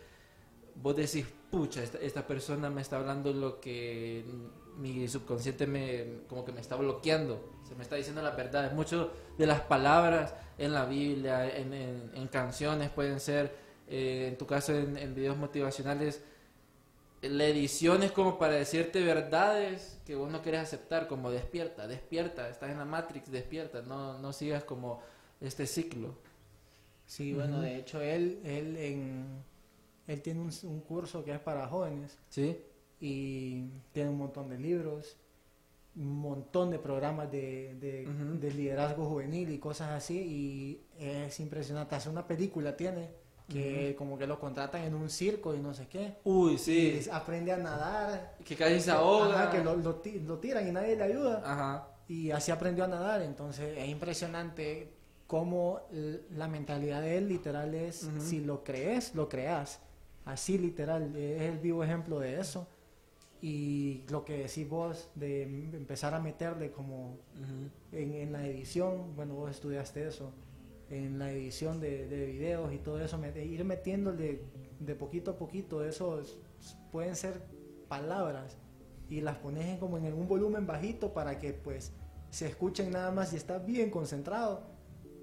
vos 0.75 0.97
decís, 0.97 1.27
pucha, 1.51 1.83
esta, 1.83 2.27
persona 2.27 2.71
me 2.71 2.81
está 2.81 2.97
hablando 2.97 3.33
lo 3.33 3.61
que 3.61 4.25
mi 4.79 5.07
subconsciente 5.07 5.67
me, 5.67 6.23
como 6.29 6.45
que 6.45 6.53
me 6.53 6.61
está 6.61 6.77
bloqueando, 6.77 7.61
se 7.69 7.75
me 7.75 7.83
está 7.83 7.97
diciendo 7.97 8.23
la 8.23 8.31
verdad. 8.31 8.73
Muchas 8.73 9.07
de 9.37 9.47
las 9.47 9.61
palabras 9.61 10.35
en 10.57 10.73
la 10.73 10.87
Biblia, 10.87 11.47
en, 11.55 12.27
canciones 12.29 12.91
pueden 12.91 13.21
ser, 13.21 13.55
eh, 13.87 14.29
en 14.29 14.39
tu 14.39 14.47
caso 14.47 14.73
en, 14.75 14.97
en 14.97 15.15
videos 15.15 15.37
motivacionales, 15.37 16.23
la 17.21 17.45
edición 17.45 18.03
es 18.03 18.13
como 18.13 18.39
para 18.39 18.55
decirte 18.55 19.03
verdades 19.03 19.99
que 20.07 20.15
vos 20.15 20.31
no 20.31 20.41
querés 20.41 20.61
aceptar, 20.63 21.07
como 21.07 21.31
despierta, 21.31 21.87
despierta, 21.87 22.49
estás 22.49 22.71
en 22.71 22.79
la 22.79 22.85
Matrix, 22.87 23.31
despierta, 23.31 23.83
no, 23.83 24.19
no 24.19 24.33
sigas 24.33 24.65
como 24.65 25.03
este 25.41 25.67
ciclo. 25.67 26.15
Sí, 27.07 27.33
bueno, 27.33 27.61
de 27.61 27.77
hecho 27.77 28.01
él, 28.03 28.41
él, 28.45 28.77
en, 28.77 29.25
él 30.07 30.23
tiene 30.23 30.41
un, 30.41 30.51
un 30.65 30.81
curso 30.81 31.25
que 31.25 31.33
es 31.33 31.41
para 31.41 31.69
jóvenes 31.69 32.19
¿Sí? 32.29 32.59
y 33.01 33.65
tiene 33.93 34.11
un 34.11 34.19
montón 34.19 34.49
de 34.49 34.59
libros 34.59 35.17
un 35.97 36.19
montón 36.21 36.71
de 36.71 36.79
programas 36.79 37.31
de, 37.31 37.75
de, 37.81 38.51
liderazgo 38.53 39.07
juvenil 39.07 39.51
y 39.51 39.59
cosas 39.59 39.91
así 39.93 40.19
y 40.19 40.81
es 40.99 41.41
impresionante. 41.41 41.95
Hace 41.95 42.11
una 42.11 42.27
película 42.27 42.77
tiene 42.77 43.09
que 43.49 43.95
como 43.97 44.19
que 44.19 44.27
lo 44.27 44.39
contratan 44.39 44.83
en 44.83 44.95
un 44.95 45.09
circo 45.09 45.55
y 45.55 45.59
no 45.61 45.73
sé 45.73 45.87
qué. 45.89 46.17
Uy, 46.25 46.59
sí. 46.59 47.01
Y 47.05 47.09
aprende 47.11 47.53
a 47.53 47.57
nadar. 47.57 48.37
Que 48.45 48.57
casi 48.57 48.81
se 48.81 48.91
Ajá, 48.91 49.01
ahoga. 49.01 49.51
que 49.51 49.65
lo, 49.65 49.77
lo 49.77 50.03
lo 50.27 50.39
tiran 50.39 50.69
y 50.69 50.73
nadie 50.73 50.97
le 50.97 51.03
ayuda. 51.03 51.43
Ajá. 51.45 51.89
Y 52.09 52.31
así 52.31 52.51
aprendió 52.51 52.85
a 52.85 52.89
nadar. 52.89 53.23
Entonces 53.23 53.79
es 53.79 53.89
impresionante 53.89 54.96
cómo 55.27 55.81
l- 55.93 56.21
la 56.31 56.49
mentalidad 56.49 57.03
de 57.03 57.19
él 57.19 57.29
literal 57.29 57.75
es, 57.75 58.05
Ujú. 58.05 58.21
si 58.21 58.41
lo 58.41 58.63
crees, 58.65 59.15
lo 59.15 59.29
creas. 59.29 59.81
Así 60.25 60.59
literal, 60.59 61.15
es 61.17 61.43
el 61.43 61.59
vivo 61.59 61.83
ejemplo 61.85 62.19
de 62.21 62.41
eso. 62.41 62.67
Y 63.43 64.03
lo 64.09 64.25
que 64.25 64.39
decís 64.39 64.69
vos 64.69 65.11
de 65.15 65.43
em- 65.43 65.75
empezar 65.75 66.15
a 66.15 66.21
meterle 66.21 66.71
como 66.71 67.11
Ujú. 67.35 67.71
en, 67.93 68.15
en 68.15 68.33
la 68.33 68.47
edición, 68.47 69.15
bueno, 69.15 69.35
vos 69.35 69.51
estudiaste 69.51 70.07
eso, 70.09 70.33
en 70.89 71.19
la 71.19 71.31
edición 71.31 71.81
de, 71.81 72.07
de 72.07 72.27
videos 72.27 72.73
y 72.73 72.79
todo 72.79 73.01
eso, 73.01 73.19
met- 73.19 73.37
ir 73.45 73.65
metiéndole 73.65 74.41
de 74.81 74.95
poquito 74.95 75.33
a 75.33 75.37
poquito, 75.37 75.85
eso 75.85 76.21
es- 76.21 76.39
pueden 76.91 77.15
ser 77.17 77.43
palabras 77.89 78.57
y 79.11 79.21
las 79.21 79.37
pones 79.37 79.67
en 79.67 79.77
como 79.79 79.99
en 79.99 80.13
un 80.15 80.27
volumen 80.27 80.67
bajito 80.67 81.13
para 81.13 81.39
que 81.39 81.53
pues 81.53 81.93
se 82.31 82.47
escuchen 82.49 82.91
nada 82.91 83.13
más 83.13 83.33
y 83.33 83.37
estás 83.37 83.65
bien 83.65 83.91
concentrado. 83.91 84.63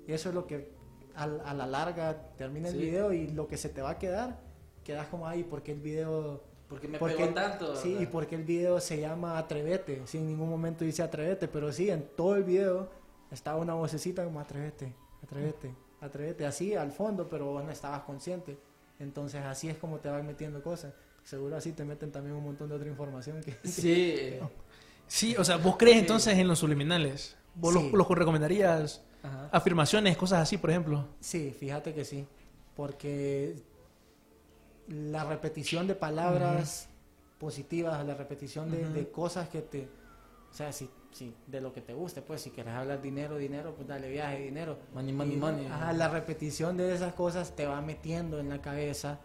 Y 0.08 0.14
eso 0.14 0.30
es 0.30 0.36
lo 0.36 0.46
que 0.48 0.72
al- 1.16 1.42
a, 1.46 1.54
la 1.54 1.66
larga 1.68 2.34
termina 2.38 2.68
el 2.70 2.76
Sí. 2.76 2.80
video 2.82 3.14
y 3.14 3.28
lo 3.28 3.48
que 3.48 3.58
se 3.58 3.70
te 3.70 3.82
va 3.82 3.92
a 3.92 4.00
quedar, 4.00 4.40
quedas 4.84 5.08
como 5.08 5.28
ahí 5.28 5.44
porque 5.44 5.72
el 5.72 5.80
video 5.80 6.44
Porque 6.68 6.88
me 6.88 6.98
porque 6.98 7.16
pegó 7.16 7.34
tanto. 7.34 7.76
Sí, 7.76 7.90
y 7.92 7.94
¿verdad? 7.96 8.10
porque 8.12 8.36
el 8.36 8.44
video 8.44 8.80
se 8.80 9.00
llama 9.00 9.38
Atrévete. 9.38 10.02
Sí, 10.06 10.18
en 10.18 10.28
ningún 10.28 10.50
momento 10.50 10.84
dice 10.84 11.04
Atrévete, 11.04 11.48
pero 11.48 11.72
sí, 11.72 11.90
en 11.90 12.04
todo 12.16 12.36
el 12.36 12.44
video 12.44 12.90
estaba 13.32 13.58
una 13.58 13.76
vocecita 13.76 14.24
como 14.26 14.40
Atrévete, 14.40 14.94
Atrévete, 15.24 15.74
Atrévete, 16.02 16.46
así 16.46 16.74
al 16.76 16.92
fondo, 16.92 17.30
pero 17.30 17.46
vos 17.46 17.64
no 17.64 17.72
estabas 17.72 18.02
consciente. 18.02 18.58
Entonces 19.00 19.42
así 19.44 19.70
es 19.70 19.78
como 19.78 20.00
te 20.00 20.10
van 20.10 20.26
metiendo 20.26 20.62
cosas. 20.64 20.94
Seguro 21.24 21.56
así 21.56 21.72
te 21.72 21.86
meten 21.86 22.12
también 22.12 22.36
un 22.36 22.44
montón 22.44 22.68
de 22.70 22.76
otra 22.76 22.90
información 22.90 23.42
que... 23.42 23.56
Sí. 23.68 24.40
Sí, 25.08 25.36
o 25.38 25.44
sea, 25.44 25.58
vos 25.58 25.76
crees 25.78 25.96
Sí. 25.98 26.02
entonces 26.02 26.38
en 26.38 26.48
los 26.48 26.60
subliminales. 26.60 27.38
¿Vos 27.56 27.74
Sí. 27.74 27.82
los, 27.84 27.94
los 27.94 28.08
recomendarías? 28.18 29.04
Ajá. 29.24 29.50
Afirmaciones, 29.52 30.18
cosas 30.18 30.42
así, 30.42 30.58
por 30.58 30.70
ejemplo. 30.70 31.08
Sí, 31.20 31.56
fíjate 31.58 31.94
que 31.94 32.06
sí, 32.06 32.28
porque 32.76 33.56
la 34.88 35.24
repetición 35.24 35.88
de 35.88 35.96
palabras 35.96 36.90
positivas, 37.40 38.06
la 38.06 38.16
repetición 38.16 38.70
de, 38.72 39.10
cosas 39.10 39.50
que 39.50 39.62
te, 39.62 39.88
o 40.52 40.54
sea, 40.54 40.72
si, 40.72 40.90
si 41.12 41.34
de 41.48 41.62
lo 41.62 41.74
que 41.74 41.82
te 41.82 41.94
guste, 41.94 42.22
pues 42.22 42.42
si 42.42 42.52
quieres 42.52 42.74
hablar 42.74 43.02
dinero, 43.02 43.38
dinero, 43.38 43.74
pues 43.76 43.88
dale 43.88 44.10
viaje, 44.10 44.40
dinero. 44.40 44.78
Money, 44.94 45.14
money, 45.14 45.36
Y, 45.36 45.40
money. 45.40 45.66
ajá, 45.68 45.94
la 45.94 46.10
repetición 46.10 46.78
de 46.78 46.94
esas 46.94 47.14
cosas 47.14 47.56
te 47.56 47.66
va 47.66 47.82
metiendo 47.82 48.40
en 48.40 48.50
la 48.50 48.62
cabeza 48.62 49.20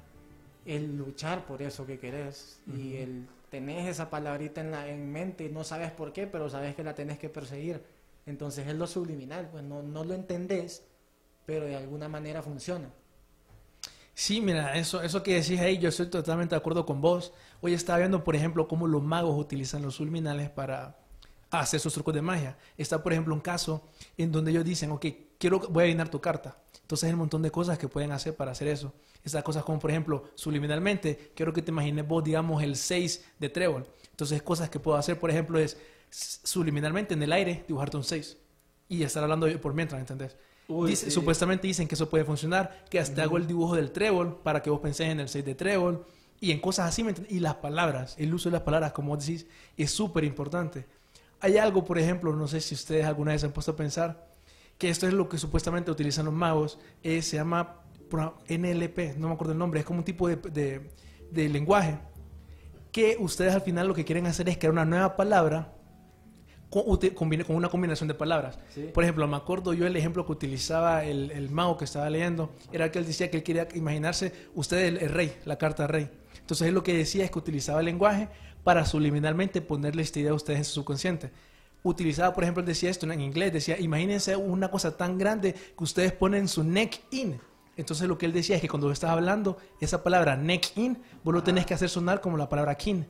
el 0.65 0.97
luchar 0.97 1.47
por 1.47 1.63
eso 1.63 1.87
que 1.87 1.99
querés 1.99 2.61
y 2.67 2.97
el 2.97 3.27
tenés 3.51 3.89
esa 3.89 4.11
palabrita 4.11 4.61
en, 4.61 4.71
la, 4.71 4.89
en 4.89 5.11
mente 5.11 5.45
y 5.45 5.49
no 5.49 5.65
sabes 5.65 5.91
por 5.91 6.13
qué, 6.13 6.27
pero 6.27 6.49
sabes 6.51 6.75
que 6.75 6.85
la 6.85 6.95
tenés 6.95 7.19
que 7.19 7.29
perseguir. 7.29 7.83
Entonces 8.29 8.69
es 8.69 8.77
lo 8.77 8.87
subliminal, 8.87 9.49
pues 9.51 9.65
no, 9.65 9.83
lo 9.83 10.13
entendés, 10.13 10.85
pero 11.47 11.65
de 11.65 11.77
alguna 11.77 12.09
manera 12.09 12.43
funciona. 12.43 12.91
Sí, 14.13 14.43
mira, 14.43 14.75
eso, 14.77 15.01
eso 15.01 15.23
que 15.23 15.35
decís 15.35 15.59
ahí, 15.61 15.79
yo 15.79 15.89
estoy 15.89 16.07
totalmente 16.07 16.55
de 16.55 16.59
acuerdo 16.59 16.85
con 16.85 17.01
vos. 17.01 17.33
Hoy 17.63 17.73
estaba 17.73 18.01
viendo, 18.01 18.25
por 18.25 18.37
ejemplo, 18.37 18.69
cómo 18.69 18.87
los 18.87 19.03
magos 19.03 19.39
utilizan 19.39 19.81
los 19.81 19.95
subliminales 19.95 20.51
para 20.51 20.99
hacer 21.51 21.81
sus 21.81 21.95
trucos 21.95 22.13
de 22.13 22.21
magia. 22.21 22.59
Está, 22.77 23.03
por 23.03 23.13
ejemplo, 23.13 23.35
un 23.35 23.41
caso 23.41 23.89
en 24.19 24.31
donde 24.31 24.51
ellos 24.51 24.65
dicen, 24.65 24.91
ok, 24.91 25.07
quiero, 25.39 25.61
voy 25.61 25.83
a 25.83 25.85
adivinar 25.85 26.11
tu 26.11 26.21
carta. 26.21 26.59
Entonces 26.83 27.07
hay 27.07 27.15
un 27.15 27.21
montón 27.21 27.41
de 27.41 27.51
cosas 27.51 27.79
que 27.79 27.89
pueden 27.89 28.13
hacer 28.13 28.37
para 28.37 28.51
hacer 28.51 28.69
eso. 28.69 28.93
Esas 29.25 29.43
cosas 29.43 29.65
como, 29.65 29.79
por 29.79 29.91
ejemplo, 29.91 30.25
subliminalmente, 30.35 31.33
quiero 31.35 31.55
que 31.55 31.63
te 31.63 31.71
imagines 31.71 32.07
vos, 32.07 32.23
digamos, 32.25 32.63
el 32.63 32.77
6 32.77 33.25
de 33.39 33.49
trébol. 33.49 33.87
Entonces 34.11 34.43
cosas 34.43 34.69
que 34.69 34.81
puedo 34.81 34.99
hacer, 34.99 35.19
por 35.19 35.31
ejemplo, 35.31 35.59
es 35.59 35.79
subliminalmente 36.11 37.15
en 37.15 37.23
el 37.23 37.33
aire 37.33 37.65
dibujarte 37.67 37.97
un 37.97 38.05
6. 38.05 38.37
Y 38.89 39.03
estar 39.03 39.23
hablando 39.23 39.47
por 39.61 39.75
mientras, 39.75 40.01
¿entendés? 40.01 40.37
Uy, 40.69 40.91
Dice- 40.91 41.07
sí. 41.07 41.11
Supuestamente 41.11 41.67
dicen 41.67 41.87
que 41.89 41.95
eso 41.95 42.09
puede 42.09 42.25
funcionar, 42.25 42.85
que 42.91 42.99
hasta 42.99 43.23
hago 43.23 43.37
el 43.37 43.47
dibujo 43.47 43.75
del 43.77 43.91
trébol 43.91 44.41
para 44.43 44.63
que 44.63 44.71
vos 44.71 44.81
penséis 44.81 45.11
en 45.11 45.21
el 45.21 45.29
6 45.29 45.45
de 45.45 45.55
trébol 45.55 46.05
y 46.41 46.53
en 46.53 46.61
cosas 46.61 46.89
así, 46.89 47.03
¿me? 47.05 47.15
Y 47.29 47.41
las 47.41 47.57
palabras, 47.57 48.15
el 48.19 48.33
uso 48.33 48.49
de 48.49 48.55
las 48.55 48.63
palabras, 48.63 48.93
como 48.93 49.15
vos 49.15 49.27
decís, 49.27 49.47
es 49.77 49.91
súper 49.91 50.25
importante. 50.25 50.87
Hay 51.41 51.57
algo, 51.59 51.85
por 51.85 51.99
ejemplo, 51.99 52.35
no 52.35 52.49
sé 52.49 52.61
si 52.61 52.75
ustedes 52.75 53.05
alguna 53.07 53.33
vez 53.33 53.41
se 53.43 53.47
han 53.47 53.53
puesto 53.53 53.73
a 53.73 53.77
pensar, 53.77 54.29
que 54.79 54.89
esto 54.91 55.07
es 55.07 55.13
lo 55.13 55.29
que 55.29 55.39
supuestamente 55.39 55.91
utilizan 55.91 56.25
los 56.27 56.35
magos, 56.35 56.79
eh, 57.03 57.23
se 57.23 57.37
llama 57.37 57.81
NLP, 58.49 59.15
no 59.19 59.29
me 59.29 59.35
acuerdo 59.35 59.53
el 59.53 59.59
nombre, 59.59 59.81
es 59.81 59.87
como 59.87 59.99
un 60.01 60.05
tipo 60.05 60.29
de, 60.29 60.37
de- 60.37 60.91
de 61.31 61.49
lenguaje, 61.49 61.99
que 62.93 63.17
ustedes 63.21 63.55
al 63.55 63.61
final 63.63 63.87
lo 63.87 63.95
que 63.95 64.05
quieren 64.05 64.27
hacer 64.27 64.49
es 64.49 64.57
crear 64.59 64.73
una 64.73 64.85
nueva 64.85 65.17
palabra 65.17 65.75
con, 66.71 66.85
una 67.49 67.69
combinación 67.69 68.09
de 68.09 68.15
palabras. 68.15 68.59
Sí. 68.75 68.91
Por 68.93 69.05
ejemplo, 69.05 69.27
me 69.27 69.37
acuerdo 69.37 69.73
yo 69.75 69.87
el 69.87 69.97
ejemplo 69.97 70.27
que 70.27 70.33
utilizaba 70.33 71.05
el, 71.05 71.31
el 71.31 71.51
mago 71.51 71.77
que 71.79 71.85
estaba 71.85 72.09
leyendo, 72.11 72.51
era 72.73 72.91
que 72.91 72.99
él 72.99 73.07
decía 73.07 73.31
que 73.31 73.39
él 73.39 73.43
quería 73.43 73.69
imaginarse 73.75 74.33
usted 74.55 74.79
el, 74.87 74.99
el 74.99 75.09
rey, 75.11 75.37
la 75.45 75.57
carta 75.57 75.87
rey. 75.87 76.11
Entonces 76.41 76.69
él 76.69 76.75
lo 76.75 76.83
que 76.83 76.95
decía 76.95 77.25
es 77.25 77.31
que 77.31 77.39
utilizaba 77.39 77.81
el 77.81 77.87
lenguaje 77.87 78.29
para 78.65 78.85
subliminalmente 78.85 79.61
ponerle 79.61 80.03
esta 80.03 80.21
idea 80.21 80.33
a 80.33 80.35
ustedes 80.35 80.59
en 80.59 80.65
su 80.65 80.73
subconsciente. 80.73 81.31
Utilizaba, 81.83 82.35
por 82.35 82.45
ejemplo, 82.45 82.61
él 82.61 82.67
decía 82.67 82.91
esto 82.91 83.11
en 83.11 83.21
inglés, 83.21 83.53
decía, 83.53 83.79
imagínense 83.79 84.37
una 84.37 84.71
cosa 84.71 84.97
tan 84.97 85.17
grande 85.17 85.55
que 85.55 85.85
ustedes 85.85 86.13
ponen 86.13 86.49
su 86.49 86.65
neck 86.65 87.01
in. 87.13 87.41
Entonces 87.77 88.09
lo 88.09 88.19
que 88.19 88.27
él 88.27 88.33
decía 88.33 88.57
es 88.57 88.63
que 88.63 88.69
cuando 88.69 88.91
estás 88.91 89.11
hablando, 89.11 89.57
esa 89.81 90.03
palabra 90.03 90.37
neck 90.37 90.77
in, 90.77 90.99
vos 91.23 91.33
lo 91.33 91.43
tenés 91.43 91.65
que 91.65 91.75
hacer 91.75 91.89
sonar 91.89 92.21
como 92.21 92.37
la 92.37 92.49
palabra 92.49 92.75
kin. 92.75 93.07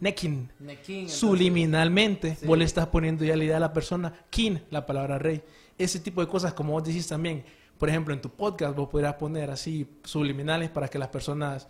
Nequín, 0.00 0.50
entonces- 0.60 1.12
Subliminalmente, 1.12 2.36
Sí. 2.36 2.46
vos 2.46 2.58
le 2.58 2.64
estás 2.64 2.86
poniendo 2.88 3.24
ya 3.24 3.36
la 3.36 3.44
idea 3.44 3.56
a 3.56 3.60
la 3.60 3.72
persona, 3.72 4.12
kin, 4.30 4.62
la 4.70 4.84
palabra 4.86 5.18
rey. 5.18 5.42
Ese 5.78 6.00
tipo 6.00 6.20
de 6.20 6.28
cosas, 6.28 6.52
como 6.54 6.72
vos 6.72 6.84
decís 6.84 7.06
también, 7.08 7.44
por 7.78 7.88
ejemplo, 7.88 8.12
en 8.14 8.20
tu 8.20 8.28
podcast 8.30 8.76
vos 8.76 8.88
podrás 8.88 9.14
poner 9.14 9.50
así 9.50 9.86
subliminales 10.04 10.70
para 10.70 10.88
que 10.88 10.98
las 10.98 11.08
personas, 11.08 11.68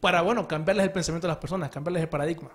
para, 0.00 0.22
bueno, 0.22 0.46
cambiarles 0.46 0.84
el 0.86 0.92
pensamiento 0.92 1.26
a 1.26 1.30
las 1.30 1.38
personas, 1.38 1.70
cambiarles 1.70 2.02
el 2.02 2.08
paradigma. 2.08 2.50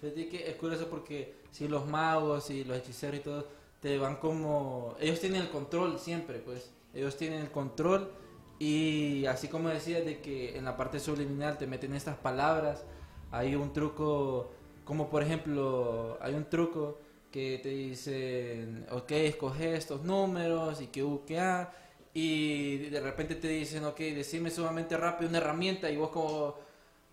Que 0.00 0.44
es 0.50 0.56
curioso 0.56 0.88
porque 0.88 1.34
si 1.50 1.66
los 1.66 1.86
magos 1.86 2.50
y 2.50 2.64
los 2.64 2.76
hechiceros 2.78 3.18
y 3.20 3.22
todo 3.22 3.48
te 3.80 3.98
van 3.98 4.16
como 4.16 4.94
ellos 5.00 5.18
tienen 5.20 5.42
el 5.42 5.48
control 5.48 5.98
siempre 5.98 6.38
pues 6.38 6.70
ellos 6.94 7.16
tienen 7.16 7.40
el 7.40 7.50
control 7.50 8.10
y 8.58 9.26
así 9.26 9.48
como 9.48 9.68
decías 9.68 10.04
de 10.04 10.20
que 10.20 10.56
en 10.56 10.64
la 10.64 10.76
parte 10.76 11.00
subliminal 11.00 11.58
te 11.58 11.66
meten 11.66 11.94
estas 11.94 12.16
palabras 12.16 12.84
hay 13.30 13.54
un 13.54 13.72
truco 13.72 14.50
como 14.84 15.08
por 15.08 15.22
ejemplo 15.22 16.16
hay 16.20 16.34
un 16.34 16.44
truco 16.44 16.98
que 17.30 17.58
te 17.62 17.68
dicen 17.70 18.86
ok 18.90 19.10
escoge 19.12 19.74
estos 19.76 20.02
números 20.02 20.80
y 20.80 20.86
que 20.88 21.02
U 21.02 21.24
que 21.26 21.38
A 21.40 21.72
y 22.14 22.78
de 22.88 23.00
repente 23.00 23.34
te 23.34 23.48
dicen 23.48 23.84
ok 23.84 23.98
decime 23.98 24.50
sumamente 24.50 24.96
rápido 24.96 25.28
una 25.28 25.38
herramienta 25.38 25.90
y 25.90 25.96
vos 25.96 26.10
como 26.10 26.54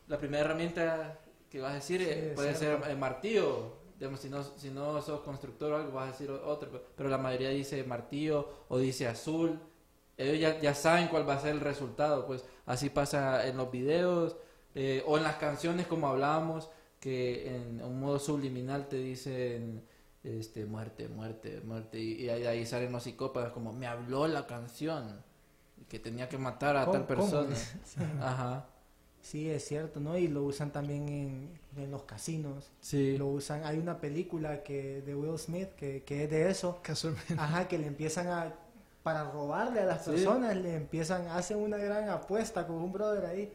la 0.07 0.17
primera 0.17 0.43
herramienta 0.45 1.19
que 1.49 1.59
vas 1.61 1.71
a 1.71 1.75
decir 1.75 1.99
Sí, 2.01 2.07
eh, 2.09 2.31
puede 2.35 2.53
cierto. 2.55 2.83
ser 2.85 2.91
eh, 2.91 2.95
martillo. 2.95 3.81
Digamos, 3.99 4.19
si 4.19 4.27
no, 4.29 4.43
si 4.43 4.69
no 4.69 5.01
sos 5.01 5.21
constructor 5.21 5.71
o 5.71 5.75
algo, 5.77 5.91
vas 5.91 6.09
a 6.09 6.11
decir 6.11 6.29
otro. 6.31 6.67
pero- 6.69 6.83
Pero 6.97 7.09
la 7.09 7.17
mayoría 7.19 7.49
dice 7.49 7.83
martillo 7.83 8.49
o 8.69 8.77
dice 8.79 9.07
azul. 9.07 9.59
Ellos 10.17 10.39
ya, 10.39 10.59
ya 10.59 10.73
saben 10.73 11.07
cuál 11.09 11.29
va 11.29 11.35
a 11.35 11.39
ser 11.39 11.51
el 11.51 11.59
resultado. 11.61 12.25
Pues 12.25 12.43
así 12.65 12.89
pasa 12.89 13.47
en 13.47 13.55
los 13.55 13.71
videos 13.71 14.35
eh, 14.75 15.03
o 15.07 15.17
en 15.17 15.23
las 15.23 15.35
canciones, 15.35 15.87
como 15.87 16.07
hablábamos, 16.07 16.69
que 16.99 17.55
en 17.55 17.81
un 17.83 17.99
modo 17.99 18.19
subliminal 18.19 18.87
te 18.87 18.97
dicen 18.97 19.83
este 20.23 20.65
muerte, 20.65 21.07
muerte, 21.09 21.61
muerte. 21.61 21.99
Y, 21.99 22.23
y 22.23 22.29
ahí, 22.29 22.45
ahí 22.45 22.65
salen 22.65 22.91
los 22.91 23.03
psicópatas 23.03 23.51
como 23.51 23.73
me 23.73 23.87
habló 23.87 24.27
la 24.27 24.47
canción. 24.47 25.21
Que 25.89 25.99
tenía 25.99 26.29
que 26.29 26.37
matar 26.37 26.75
a 26.77 26.89
tal 26.89 27.05
persona. 27.05 27.55
Ajá. 28.21 28.67
Sí, 29.21 29.49
es 29.49 29.65
cierto, 29.65 29.99
¿no? 29.99 30.17
Y 30.17 30.27
lo 30.27 30.43
usan 30.43 30.71
también 30.71 31.07
en, 31.07 31.59
en 31.77 31.91
los 31.91 32.03
casinos. 32.03 32.71
Sí. 32.79 33.17
Lo 33.17 33.27
usan, 33.27 33.63
hay 33.65 33.77
una 33.77 33.99
película 34.01 34.63
que 34.63 35.01
de 35.01 35.13
Will 35.15 35.37
Smith 35.37 35.69
que, 35.75 36.03
que 36.03 36.23
es 36.23 36.29
de 36.29 36.49
eso. 36.49 36.79
Casualmente. 36.81 37.35
Ajá, 37.37 37.67
que 37.67 37.77
le 37.77 37.87
empiezan 37.87 38.27
a, 38.27 38.53
para 39.03 39.29
robarle 39.31 39.81
a 39.81 39.85
las 39.85 40.03
Sí. 40.05 40.11
personas, 40.11 40.55
le 40.57 40.75
empiezan, 40.75 41.27
hacen 41.27 41.57
una 41.57 41.77
gran 41.77 42.09
apuesta 42.09 42.65
con 42.65 42.77
un 42.77 42.91
brother 42.91 43.25
ahí. 43.25 43.53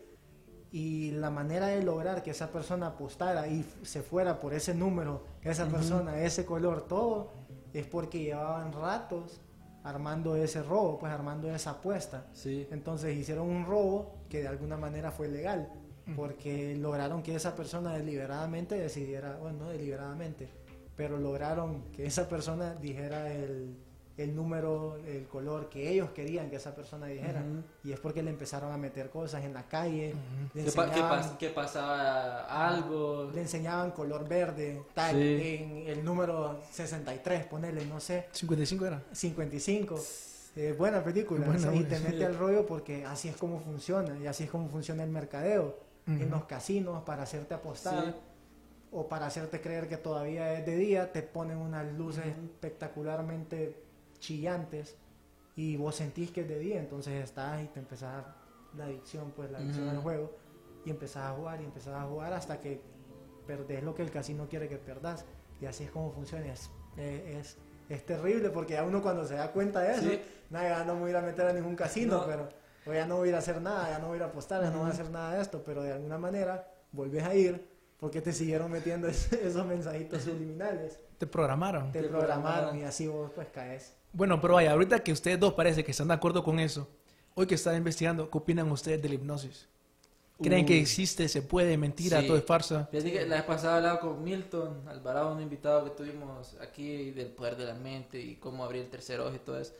Y 0.70 1.12
la 1.12 1.30
manera 1.30 1.68
de 1.68 1.82
lograr 1.82 2.22
que 2.22 2.30
esa 2.30 2.50
persona 2.52 2.88
apostara 2.88 3.48
y 3.48 3.64
se 3.82 4.02
fuera 4.02 4.38
por 4.40 4.52
ese 4.52 4.74
número, 4.74 5.24
esa 5.42 5.66
persona, 5.66 6.20
ese 6.20 6.44
color, 6.44 6.86
todo, 6.86 7.32
es 7.72 7.86
porque 7.86 8.20
llevaban 8.20 8.72
ratos 8.72 9.40
armando 9.82 10.36
ese 10.36 10.62
robo, 10.62 10.98
pues 10.98 11.12
armando 11.12 11.50
esa 11.54 11.70
apuesta. 11.70 12.26
Sí. 12.34 12.66
Entonces 12.70 13.16
hicieron 13.16 13.48
un 13.48 13.64
robo 13.64 14.14
que 14.28 14.42
de 14.42 14.48
alguna 14.48 14.76
manera 14.76 15.10
fue 15.10 15.28
legal, 15.28 15.72
porque 16.16 16.76
lograron 16.76 17.22
que 17.22 17.34
esa 17.34 17.54
persona 17.54 17.94
deliberadamente 17.94 18.74
decidiera, 18.78 19.36
bueno, 19.36 19.64
no 19.64 19.68
deliberadamente, 19.70 20.48
pero 20.96 21.18
lograron 21.18 21.84
que 21.92 22.06
esa 22.06 22.28
persona 22.28 22.74
dijera 22.74 23.32
el, 23.32 23.76
el 24.18 24.34
número, 24.34 24.96
el 25.06 25.26
color 25.28 25.68
que 25.68 25.88
ellos 25.90 26.10
querían 26.10 26.50
que 26.50 26.56
esa 26.56 26.74
persona 26.74 27.06
dijera. 27.06 27.40
Ujú. 27.40 27.62
Y 27.88 27.92
es 27.92 28.00
porque 28.00 28.22
le 28.22 28.30
empezaron 28.30 28.72
a 28.72 28.76
meter 28.76 29.10
cosas 29.10 29.44
en 29.44 29.54
la 29.54 29.62
calle, 29.68 30.12
le, 30.54 30.64
¿Qué, 30.64 30.72
pa- 30.72 30.84
qué 30.86 30.90
enseñaban, 30.98 31.22
pas- 31.22 31.36
qué 31.38 31.48
pasaba 31.50 32.68
algo? 32.68 33.30
le 33.32 33.40
enseñaban 33.40 33.92
color 33.92 34.28
verde, 34.28 34.82
tal, 34.94 35.14
Sí. 35.16 35.56
en 35.60 35.88
el 35.88 36.04
número 36.04 36.60
63, 36.70 37.46
ponele, 37.46 37.86
no 37.86 38.00
sé. 38.00 38.26
55 38.32 38.86
era. 38.86 39.02
55. 39.12 39.94
Eh, 40.56 40.74
buena 40.76 41.04
película. 41.04 41.46
Buena, 41.46 41.60
y 41.68 41.74
buena, 41.82 41.88
te 41.88 41.96
sí. 41.98 42.02
mete 42.04 42.24
al 42.24 42.36
rollo 42.36 42.66
porque 42.66 43.04
así 43.04 43.28
es 43.28 43.36
como 43.36 43.60
funciona. 43.60 44.18
Y 44.18 44.26
así 44.26 44.44
es 44.44 44.50
como 44.50 44.68
funciona 44.68 45.04
el 45.04 45.10
mercadeo. 45.10 45.78
En 46.08 46.22
Ujú. 46.22 46.30
los 46.30 46.44
casinos, 46.46 47.02
para 47.04 47.22
hacerte 47.22 47.54
apostar 47.54 48.04
Sí. 48.06 48.14
o 48.90 49.06
para 49.08 49.26
hacerte 49.26 49.60
creer 49.60 49.86
que 49.88 49.98
todavía 49.98 50.54
es 50.54 50.64
de 50.66 50.74
día, 50.76 51.12
te 51.12 51.22
ponen 51.22 51.58
unas 51.58 51.92
luces 51.92 52.24
espectacularmente 52.26 53.76
chillantes 54.18 54.96
y 55.56 55.76
vos 55.76 55.96
sentís 55.96 56.30
que 56.30 56.42
es 56.42 56.48
de 56.48 56.58
día. 56.58 56.78
Entonces 56.80 57.22
estás 57.24 57.62
y 57.62 57.66
te 57.66 57.80
empezás 57.80 58.24
la 58.76 58.84
adicción, 58.84 59.32
pues 59.34 59.50
la 59.50 59.58
adicción 59.58 59.86
Ujú. 59.88 59.96
al 59.96 60.02
juego. 60.02 60.36
Y 60.84 60.90
empezás 60.90 61.24
a 61.24 61.34
jugar 61.34 61.60
y 61.60 61.64
empezás 61.64 61.94
a 61.94 62.02
jugar 62.04 62.32
hasta 62.32 62.60
que 62.60 62.80
perdés 63.46 63.82
lo 63.82 63.94
que 63.94 64.02
el 64.02 64.10
casino 64.10 64.48
quiere 64.48 64.68
que 64.68 64.76
perdas. 64.76 65.24
Y 65.60 65.66
así 65.66 65.84
es 65.84 65.90
como 65.90 66.12
funciona. 66.12 66.46
Es, 66.52 66.70
es, 66.96 67.58
es 67.88 68.06
terrible 68.06 68.50
porque 68.50 68.76
a 68.78 68.84
uno 68.84 69.02
cuando 69.02 69.24
se 69.26 69.34
da 69.34 69.50
cuenta 69.52 69.80
de 69.80 69.92
eso, 69.92 70.02
Sí. 70.10 70.20
nada, 70.50 70.68
ya 70.78 70.84
no 70.84 70.94
me 70.94 71.00
voy 71.00 71.08
a 71.08 71.10
ir 71.12 71.16
a 71.16 71.22
meter 71.22 71.46
a 71.46 71.52
ningún 71.52 71.74
casino, 71.76 72.18
No. 72.18 72.26
pero 72.26 72.48
o 72.86 72.92
ya 72.92 73.06
no 73.06 73.16
voy 73.16 73.28
a 73.28 73.30
ir 73.30 73.34
a 73.34 73.38
hacer 73.38 73.60
nada, 73.60 73.90
ya 73.90 73.98
no 73.98 74.06
voy 74.06 74.14
a 74.14 74.16
ir 74.18 74.22
a 74.22 74.26
apostar, 74.26 74.62
ya 74.62 74.70
no 74.70 74.78
voy 74.80 74.88
a 74.88 74.92
hacer 74.92 75.10
nada 75.10 75.34
de 75.34 75.42
esto, 75.42 75.62
pero 75.64 75.82
de 75.82 75.92
alguna 75.92 76.16
manera 76.16 76.66
volvés 76.92 77.22
a 77.24 77.34
ir 77.34 77.68
porque 77.98 78.22
te 78.22 78.32
siguieron 78.32 78.70
metiendo 78.70 79.08
es- 79.08 79.30
esos 79.32 79.66
mensajitos 79.66 80.22
subliminales, 80.22 80.98
Te 81.18 81.26
programaron. 81.26 81.90
te 81.92 82.00
Te 82.02 82.08
programaron 82.08 82.42
programaron. 82.42 82.78
y 82.78 82.84
así 82.84 83.06
vos 83.08 83.30
pues 83.34 83.48
caes. 83.48 83.94
Bueno, 84.12 84.40
pero 84.40 84.54
vaya, 84.54 84.72
ahorita 84.72 85.00
que 85.00 85.12
ustedes 85.12 85.38
dos 85.38 85.54
parece 85.54 85.84
que 85.84 85.90
están 85.90 86.08
de 86.08 86.14
acuerdo 86.14 86.42
con 86.42 86.58
eso, 86.58 86.88
hoy 87.34 87.46
que 87.46 87.54
están 87.54 87.76
investigando, 87.76 88.30
¿qué 88.30 88.38
opinan 88.38 88.70
ustedes 88.70 89.00
de 89.02 89.08
la 89.08 89.14
hipnosis? 89.14 89.68
¿Creen 90.40 90.64
que 90.66 90.78
existe, 90.80 91.28
se 91.28 91.42
puede, 91.42 91.76
mentira, 91.76 92.20
Sí. 92.20 92.26
todo 92.28 92.36
es 92.36 92.44
farsa? 92.44 92.86
Fíjate 92.92 93.12
que 93.12 93.26
la 93.26 93.36
vez 93.36 93.44
pasada 93.44 93.78
hablaba 93.78 93.98
con 94.00 94.22
Milton 94.22 94.88
Alvarado, 94.88 95.32
un 95.34 95.42
invitado 95.42 95.84
que 95.84 95.90
tuvimos 95.90 96.54
aquí 96.60 97.10
del 97.10 97.28
poder 97.28 97.56
de 97.56 97.64
la 97.64 97.74
mente 97.74 98.20
y 98.20 98.36
cómo 98.36 98.64
abrir 98.64 98.82
el 98.82 98.88
tercer 98.88 99.18
ojo 99.20 99.34
y 99.34 99.40
todo 99.40 99.58
eso. 99.58 99.72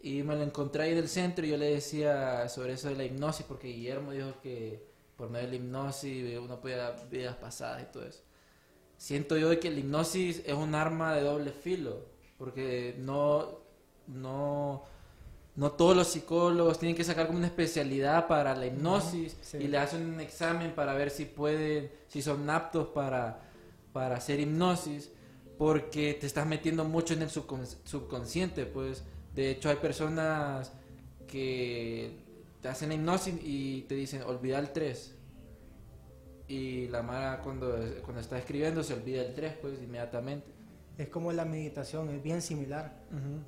Y 0.00 0.22
me 0.22 0.36
lo 0.36 0.42
encontré 0.42 0.82
ahí 0.84 0.92
en 0.92 0.98
el 0.98 1.08
centro 1.08 1.44
y 1.46 1.48
yo 1.48 1.56
le 1.56 1.70
decía 1.70 2.48
sobre 2.50 2.74
eso 2.74 2.88
de 2.90 2.96
la 2.96 3.04
hipnosis, 3.04 3.46
porque 3.46 3.68
Guillermo 3.68 4.12
dijo 4.12 4.34
que 4.42 4.86
por 5.16 5.30
medio 5.30 5.46
de 5.46 5.52
la 5.52 5.56
hipnosis 5.56 6.38
uno 6.38 6.60
puede 6.60 6.76
dar 6.76 7.08
vidas 7.10 7.36
pasadas 7.36 7.82
y 7.82 7.86
todo 7.90 8.04
eso. 8.04 8.20
Siento 8.98 9.38
yo 9.38 9.58
que 9.58 9.70
la 9.70 9.80
hipnosis 9.80 10.42
es 10.44 10.54
un 10.54 10.74
arma 10.74 11.14
de 11.14 11.22
doble 11.22 11.50
filo, 11.50 12.04
porque 12.38 12.94
no, 12.98 13.58
no, 14.06 14.84
no 15.56 15.72
todos 15.72 15.96
los 15.96 16.08
psicólogos 16.08 16.78
tienen 16.78 16.96
que 16.96 17.04
sacar 17.04 17.26
como 17.26 17.38
una 17.38 17.48
especialidad 17.48 18.26
para 18.28 18.54
la 18.54 18.66
hipnosis 18.66 19.36
sí. 19.42 19.58
y 19.58 19.68
le 19.68 19.78
hacen 19.78 20.06
un 20.06 20.20
examen 20.20 20.72
para 20.74 20.94
ver 20.94 21.10
si 21.10 21.24
pueden, 21.24 21.90
si 22.06 22.22
son 22.22 22.48
aptos 22.48 22.88
para, 22.88 23.40
para 23.92 24.16
hacer 24.16 24.40
hipnosis, 24.40 25.10
porque 25.58 26.14
te 26.14 26.26
estás 26.26 26.46
metiendo 26.46 26.84
mucho 26.84 27.14
en 27.14 27.22
el 27.22 27.28
subcon- 27.30 27.76
subconsciente, 27.84 28.64
pues 28.66 29.02
de 29.34 29.50
hecho 29.50 29.68
hay 29.68 29.76
personas 29.76 30.72
que 31.26 32.24
te 32.62 32.68
hacen 32.68 32.90
la 32.90 32.94
hipnosis 32.94 33.34
y 33.42 33.82
te 33.82 33.94
dicen 33.96 34.22
olvida 34.22 34.58
el 34.60 34.70
3 34.72 35.14
y 36.48 36.88
la 36.88 37.02
mara 37.02 37.40
cuando, 37.42 37.76
cuando 38.02 38.20
está 38.20 38.38
escribiendo 38.38 38.82
se 38.82 38.94
olvida 38.94 39.22
el 39.22 39.34
3 39.34 39.54
pues 39.60 39.82
inmediatamente. 39.82 40.57
Es 40.98 41.08
como 41.08 41.32
la 41.32 41.44
meditación, 41.44 42.10
es 42.10 42.20
bien 42.22 42.42
similar. 42.42 42.92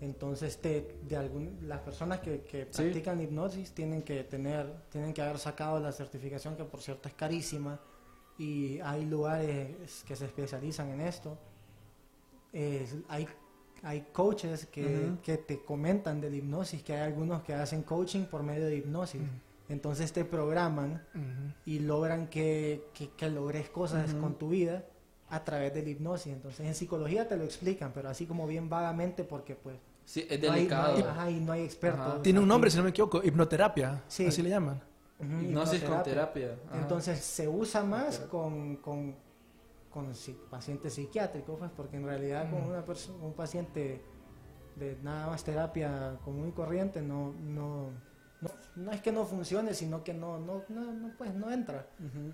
Entonces, 0.00 0.58
te, 0.58 0.96
de 1.08 1.16
algún, 1.16 1.58
las 1.62 1.80
personas 1.80 2.20
que, 2.20 2.42
que 2.42 2.68
Sí. 2.70 2.82
practican 2.82 3.20
hipnosis 3.20 3.72
tienen 3.72 4.02
que 4.02 4.22
tener, 4.24 4.72
tienen 4.88 5.12
que 5.12 5.20
haber 5.20 5.38
sacado 5.38 5.80
la 5.80 5.90
certificación 5.92 6.56
que 6.56 6.64
por 6.64 6.80
cierto 6.80 7.08
es 7.08 7.14
carísima 7.14 7.80
y 8.38 8.78
hay 8.80 9.04
lugares 9.04 10.04
que 10.06 10.14
se 10.16 10.26
especializan 10.26 10.90
en 10.90 11.00
esto. 11.00 11.36
Es- 12.52 12.96
hay, 13.08 13.26
hay 13.82 14.02
coaches 14.12 14.66
que, 14.66 15.12
que 15.22 15.36
te 15.38 15.62
comentan 15.64 16.20
de 16.20 16.30
la 16.30 16.36
hipnosis, 16.36 16.82
que 16.82 16.92
hay 16.94 17.00
algunos 17.00 17.42
que 17.42 17.54
hacen 17.54 17.82
coaching 17.82 18.24
por 18.26 18.42
medio 18.42 18.66
de 18.66 18.76
hipnosis. 18.76 19.22
Entonces 19.68 20.12
te 20.12 20.24
programan 20.24 21.04
y 21.64 21.78
logran 21.80 22.28
que, 22.28 22.88
que, 22.94 23.10
que 23.10 23.28
logres 23.30 23.70
cosas 23.70 24.14
con 24.14 24.34
tu 24.38 24.48
vida 24.50 24.84
a 25.30 25.44
través 25.44 25.72
de 25.72 25.82
la 25.82 25.88
hipnosis. 25.90 26.32
Entonces 26.32 26.66
en 26.66 26.74
psicología 26.74 27.26
te 27.28 27.36
lo 27.36 27.44
explican, 27.44 27.92
pero 27.94 28.08
así 28.08 28.26
como 28.26 28.46
bien 28.46 28.68
vagamente 28.68 29.24
porque 29.24 29.54
pues 29.54 29.76
Sí, 30.04 30.26
es 30.28 30.40
no 30.42 30.52
hay, 30.52 30.66
no 30.66 30.82
hay- 30.82 31.02
ajá, 31.02 31.30
y 31.30 31.40
no 31.40 31.52
hay 31.52 31.62
expertos. 31.62 32.00
Ajá. 32.06 32.22
Tiene 32.22 32.40
un 32.40 32.44
aquí. 32.44 32.48
nombre, 32.48 32.70
si 32.70 32.76
no 32.78 32.82
me 32.84 32.90
equivoco, 32.90 33.22
hipnoterapia, 33.22 34.02
Sí. 34.08 34.26
así 34.26 34.42
le 34.42 34.50
llaman. 34.50 34.80
Hipnosis 35.20 35.84
con 35.84 36.02
terapia. 36.02 36.56
Ajá. 36.68 36.80
Entonces 36.80 37.18
se 37.20 37.46
usa 37.46 37.84
más 37.84 38.18
con, 38.20 38.76
con, 38.76 39.14
con 39.90 40.14
si- 40.14 40.36
pacientes 40.50 40.94
psiquiátricos, 40.94 41.58
pues, 41.58 41.70
porque 41.76 41.96
en 41.96 42.04
realidad 42.06 42.50
con 42.50 42.62
una 42.64 42.82
un 43.22 43.32
paciente 43.34 44.02
de 44.76 44.96
nada 45.02 45.26
más 45.28 45.44
terapia 45.44 46.16
común 46.24 46.48
y 46.48 46.52
corriente 46.52 47.02
no, 47.02 47.32
no, 47.38 47.90
no, 48.40 48.50
no 48.76 48.92
es 48.92 49.02
que 49.02 49.12
no 49.12 49.24
funcione, 49.26 49.74
sino 49.74 50.02
que 50.02 50.14
no, 50.14 50.38
no, 50.38 50.62
no, 50.70 50.92
no, 50.92 51.12
pues, 51.18 51.34
no 51.34 51.50
entra. 51.52 51.86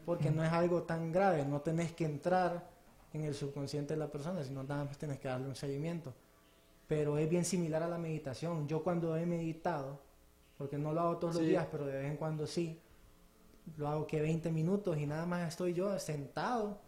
Porque 0.07 0.31
no 0.31 0.45
es 0.45 0.53
algo 0.53 0.85
tan 0.85 1.11
grave, 1.13 1.45
no 1.45 1.61
tenés 1.61 1.93
que 1.93 2.05
entrar 2.05 2.75
en 3.17 3.25
el 3.25 3.35
subconsciente 3.35 3.95
de 3.95 3.99
la 4.01 4.11
persona, 4.11 4.43
sino 4.45 4.63
nada 4.63 4.85
más 4.85 4.97
tenés 4.99 5.19
que 5.19 5.29
darle 5.29 5.49
un 5.49 5.57
seguimiento. 5.57 6.15
Pero 6.87 7.19
es 7.19 7.29
bien 7.29 7.45
similar 7.45 7.83
a 7.83 7.89
la 7.89 7.99
meditación. 7.99 8.69
Yo 8.69 8.83
cuando 8.83 9.17
he 9.17 9.27
meditado, 9.27 10.01
porque 10.57 10.79
no 10.79 10.93
lo 10.93 11.01
hago 11.01 11.17
todos 11.19 11.35
los 11.35 11.43
Sí. 11.43 11.51
días, 11.51 11.67
pero 11.71 11.85
de 11.87 11.95
vez 11.99 12.11
en 12.11 12.17
cuando 12.17 12.47
sí, 12.47 12.81
lo 13.77 13.89
hago 13.89 14.07
que 14.07 14.21
20 14.21 14.51
minutos 14.53 14.97
y 14.97 15.07
nada 15.07 15.27
más 15.27 15.49
estoy 15.49 15.75
yo 15.75 15.99
sentado, 15.99 16.79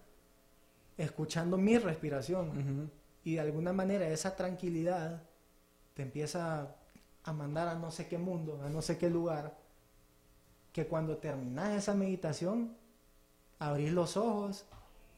escuchando 0.97 1.57
mi 1.57 1.79
respiración. 1.79 2.49
Ujú. 2.51 2.91
Y 3.25 3.35
de 3.35 3.41
alguna 3.41 3.73
manera 3.73 4.07
esa 4.09 4.37
tranquilidad 4.37 5.23
te 5.95 6.03
empieza 6.03 6.75
a 7.25 7.33
mandar 7.33 7.69
a 7.69 7.75
no 7.75 7.91
sé 7.91 8.07
qué 8.09 8.17
mundo, 8.19 8.61
a 8.65 8.71
no 8.71 8.81
sé 8.81 8.97
qué 8.97 9.11
lugar, 9.11 9.57
que 10.73 10.87
cuando 10.87 11.17
terminas 11.19 11.77
esa 11.77 11.95
meditación, 11.95 12.77
abrís 13.59 13.93
los 13.93 14.17
ojos 14.17 14.65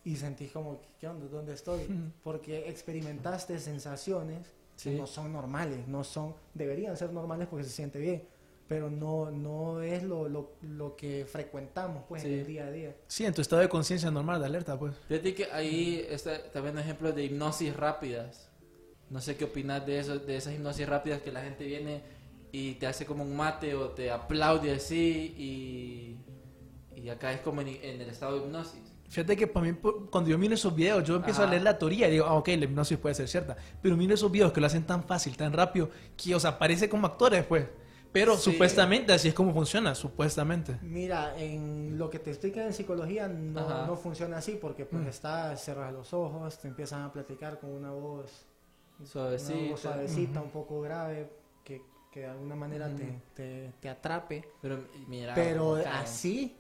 y 0.05 0.16
sentís 0.16 0.51
como, 0.53 0.80
¿qué 0.98 1.09
onda? 1.09 1.26
¿Dónde 1.26 1.55
estoy? 1.55 1.80
Porque 2.22 2.68
experimentaste 2.68 3.59
sensaciones 3.59 4.46
Sí. 4.76 4.92
que 4.92 4.96
no 4.96 5.07
son 5.07 5.30
normales, 5.30 5.86
no 5.88 6.03
son, 6.05 6.34
deberían 6.55 6.96
ser 6.96 7.12
normales 7.12 7.48
porque 7.51 7.64
se 7.64 7.70
siente 7.70 7.98
bien, 7.98 8.22
pero 8.66 8.88
no, 8.88 9.30
no 9.30 9.82
es 9.82 10.03
lo, 10.03 10.26
lo, 10.26 10.53
lo 10.62 10.96
que 10.96 11.26
frecuentamos 11.26 12.05
pues 12.09 12.24
en 12.24 12.30
Sí. 12.30 12.38
el 12.38 12.46
día 12.46 12.66
a 12.66 12.70
día. 12.70 12.96
Sí, 13.07 13.26
en 13.26 13.34
tu 13.34 13.42
estado 13.42 13.61
de 13.61 13.68
conciencia 13.68 14.11
normal, 14.11 14.40
de 14.40 14.46
alerta, 14.46 14.78
pues. 14.78 14.96
Fíjate 15.07 15.34
que 15.34 15.44
ahí 15.53 16.07
está 16.09 16.51
también 16.51 16.78
ejemplos 16.78 17.14
de 17.14 17.24
hipnosis 17.24 17.76
rápidas. 17.76 18.48
No 19.11 19.20
sé 19.20 19.36
qué 19.36 19.44
opinas 19.44 19.84
de 19.84 19.98
eso, 19.98 20.18
de 20.18 20.36
esas 20.36 20.55
hipnosis 20.55 20.88
rápidas 20.88 21.20
que 21.20 21.30
la 21.30 21.42
gente 21.42 21.66
viene 21.66 22.01
y 22.53 22.74
te 22.76 22.86
hace 22.86 23.05
como 23.05 23.22
un 23.22 23.36
mate 23.36 23.74
o 23.74 23.90
te 23.90 24.11
aplaude 24.11 24.72
así 24.72 25.34
y, 25.36 26.16
y 26.98 27.09
acá 27.11 27.32
es 27.34 27.40
como 27.42 27.61
en, 27.61 27.68
en 27.68 28.01
el 28.01 28.09
estado 28.09 28.38
de 28.38 28.46
hipnosis. 28.46 28.80
Fíjate 29.11 29.37
que 29.37 29.47
para 29.47 29.67
mí, 29.67 29.77
cuando 30.11 30.31
yo 30.31 30.39
miro 30.39 30.55
esos 30.55 30.75
videos, 30.75 31.03
yo 31.05 31.17
empiezo 31.17 31.43
Ajá. 31.43 31.49
a 31.49 31.51
leer 31.51 31.63
la 31.63 31.77
teoría 31.79 32.09
y 32.09 32.13
digo, 32.13 32.27
ah, 32.27 32.35
ok, 32.35 32.49
la 32.49 32.65
hipnosis 32.65 32.97
puede 32.97 33.15
ser 33.15 33.29
cierta. 33.29 33.57
Pero 33.83 33.97
miro 33.97 34.15
esos 34.15 34.31
videos 34.31 34.53
que 34.53 34.61
lo 34.61 34.67
hacen 34.69 34.85
tan 34.85 35.03
fácil, 35.05 35.37
tan 35.37 35.53
rápido, 35.53 35.91
que, 36.17 36.35
o 36.35 36.41
sea, 36.41 36.59
parece 36.59 36.89
como 36.89 37.07
actores, 37.09 37.45
pues. 37.45 37.67
Pero 38.13 38.37
Sí. 38.37 38.51
supuestamente 38.53 39.13
así 39.13 39.29
es 39.29 39.35
como 39.35 39.53
funciona, 39.53 39.95
supuestamente. 39.95 40.79
Mira, 40.83 41.37
en 41.39 41.97
lo 41.99 42.09
que 42.11 42.19
te 42.19 42.31
explican 42.31 42.67
en 42.67 42.73
psicología 42.73 43.29
no, 43.29 43.87
no 43.87 43.97
funciona 43.97 44.39
así 44.39 44.59
porque 44.61 44.85
pues 44.85 45.05
Mm. 45.05 45.09
está, 45.09 45.57
cerras 45.57 45.93
los 45.93 46.13
ojos, 46.13 46.59
te 46.59 46.69
empiezan 46.69 47.03
a 47.03 47.13
platicar 47.13 47.61
con 47.61 47.71
una 47.71 47.91
voz, 47.93 48.47
una 48.99 49.09
Suavecito. 49.09 49.71
voz 49.71 49.81
suavecita, 49.81 50.41
un 50.41 50.51
poco 50.51 50.81
grave, 50.81 51.31
que, 51.65 51.83
que 52.13 52.21
de 52.21 52.27
alguna 52.27 52.57
manera 52.57 52.89
te, 52.97 53.21
te, 53.35 53.73
te 53.81 53.89
atrape. 53.89 54.45
Pero 54.61 54.79
mira, 55.07 55.35
Pero 55.35 55.77
así, 55.93 56.57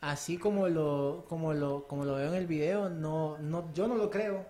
así 0.00 0.38
como 0.38 0.68
lo, 0.68 1.24
como 1.28 1.52
lo, 1.54 1.86
como 1.88 2.04
lo 2.04 2.14
veo 2.16 2.28
en 2.28 2.34
el 2.34 2.46
video, 2.46 2.88
no, 2.88 3.38
no, 3.38 3.72
yo 3.72 3.86
no 3.88 3.94
lo 3.96 4.10
creo. 4.10 4.44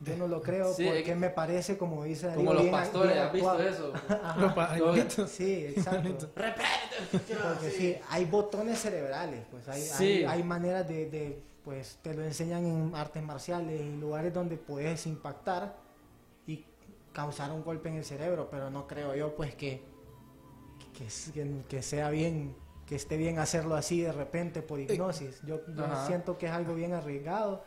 Yo 0.00 0.16
no 0.16 0.26
lo 0.26 0.42
creo 0.42 0.74
Sí, 0.74 0.84
porque 0.86 1.12
es- 1.12 1.16
me 1.16 1.30
parece, 1.30 1.78
como 1.78 2.02
dice 2.02 2.26
Darío, 2.26 2.40
como 2.40 2.52
los 2.54 2.62
bien- 2.62 2.74
pastores, 2.74 3.12
bien 3.12 3.24
¿has 3.24 3.32
visto 3.32 3.60
eso? 3.60 3.92
Los. 5.16 5.30
Sí, 5.30 5.66
exacto. 5.66 6.30
Porque 6.34 7.70
sí, 7.70 7.96
hay 8.10 8.24
botones 8.24 8.80
cerebrales, 8.80 9.44
pues 9.50 9.68
hay, 9.68 9.80
Sí. 9.82 10.04
hay, 10.04 10.24
hay 10.24 10.42
maneras 10.42 10.88
de, 10.88 11.08
de, 11.08 11.42
pues 11.64 11.98
te 12.02 12.12
lo 12.12 12.24
enseñan 12.24 12.66
en 12.66 12.94
artes 12.96 13.22
marciales, 13.22 13.80
en 13.80 14.00
lugares 14.00 14.34
donde 14.34 14.56
puedes 14.56 15.06
impactar 15.06 15.76
y 16.46 16.64
causar 17.12 17.52
un 17.52 17.62
golpe 17.62 17.88
en 17.88 17.94
el 17.96 18.04
cerebro, 18.04 18.48
pero 18.50 18.70
no 18.70 18.86
creo 18.88 19.14
yo 19.14 19.34
pues 19.36 19.54
que, 19.54 19.80
que, 20.92 21.06
que, 21.32 21.62
que 21.68 21.82
sea 21.82 22.10
bien, 22.10 22.56
que 22.86 22.96
esté 22.96 23.16
bien 23.16 23.38
hacerlo 23.38 23.74
así 23.74 24.00
de 24.00 24.12
repente 24.12 24.62
por 24.62 24.78
hipnosis. 24.80 25.40
Yo, 25.46 25.60
yo 25.74 26.06
siento 26.06 26.36
que 26.38 26.46
es 26.46 26.52
algo 26.52 26.74
bien 26.74 26.92
arriesgado 26.92 27.64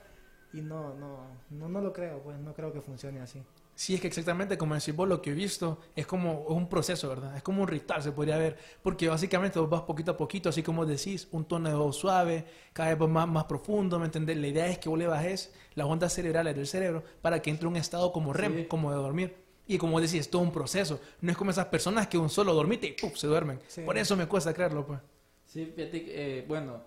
y 0.54 0.62
no, 0.62 0.94
no, 0.96 1.28
no, 1.50 1.68
no 1.70 1.82
lo 1.82 1.92
creo, 1.94 2.22
pues 2.22 2.38
no 2.40 2.54
creo 2.54 2.72
que 2.72 2.82
funcione 2.82 3.20
así. 3.22 3.44
Sí, 3.76 3.94
es 3.94 4.02
que 4.02 4.08
exactamente 4.08 4.58
como 4.58 4.74
decís 4.74 4.96
vos, 4.96 5.08
lo 5.08 5.22
que 5.22 5.30
he 5.30 5.34
visto 5.34 5.80
es 5.96 6.08
como 6.08 6.42
un 6.46 6.68
proceso, 6.68 7.10
¿verdad? 7.10 7.38
Es 7.38 7.44
como 7.44 7.62
un 7.62 7.68
ritual, 7.68 8.02
se 8.02 8.12
podría 8.12 8.36
ver. 8.38 8.58
Porque 8.82 9.08
básicamente 9.08 9.60
vos 9.60 9.70
vas 9.70 9.82
poquito 9.82 10.12
a 10.12 10.18
poquito, 10.18 10.50
así 10.50 10.64
como 10.64 10.84
decís, 10.86 11.28
un 11.32 11.46
tono 11.46 11.70
de 11.70 11.76
voz 11.76 11.96
suave, 11.96 12.46
cada 12.74 12.96
vez 12.96 13.10
más, 13.10 13.28
más 13.28 13.44
profundo, 13.44 14.00
¿me 14.00 14.06
entendés? 14.06 14.36
La 14.38 14.48
idea 14.48 14.66
es 14.68 14.80
que 14.80 14.90
vos 14.90 14.98
le 14.98 15.06
bajes 15.06 15.54
las 15.76 15.86
ondas 15.86 16.12
cerebrales 16.12 16.56
del 16.56 16.66
cerebro 16.66 17.04
para 17.22 17.40
que 17.40 17.52
entre 17.52 17.68
un 17.68 17.76
estado 17.76 18.12
como 18.12 18.34
REM, 18.34 18.56
Sí. 18.56 18.66
como 18.66 18.90
de 18.90 18.98
dormir. 18.98 19.47
Y 19.68 19.78
como 19.78 20.00
decís, 20.00 20.22
es 20.22 20.30
todo 20.30 20.42
un 20.42 20.52
proceso. 20.52 21.00
No 21.22 21.32
es 21.32 21.38
como 21.38 21.52
esas 21.52 21.66
personas 21.66 22.08
que 22.08 22.18
un 22.18 22.30
solo 22.30 22.54
dormite 22.54 22.88
y 22.88 22.94
¡puf! 22.94 23.18
se 23.18 23.28
duermen. 23.28 23.60
Sí. 23.68 23.82
Por 23.82 23.98
eso 23.98 24.16
me 24.16 24.28
cuesta 24.28 24.54
creerlo, 24.54 24.86
pues. 24.86 25.00
Sí, 25.46 25.66
fíjate 25.76 26.06
que, 26.06 26.40
eh, 26.40 26.46
bueno, 26.48 26.82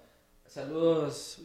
saludos 0.47 1.43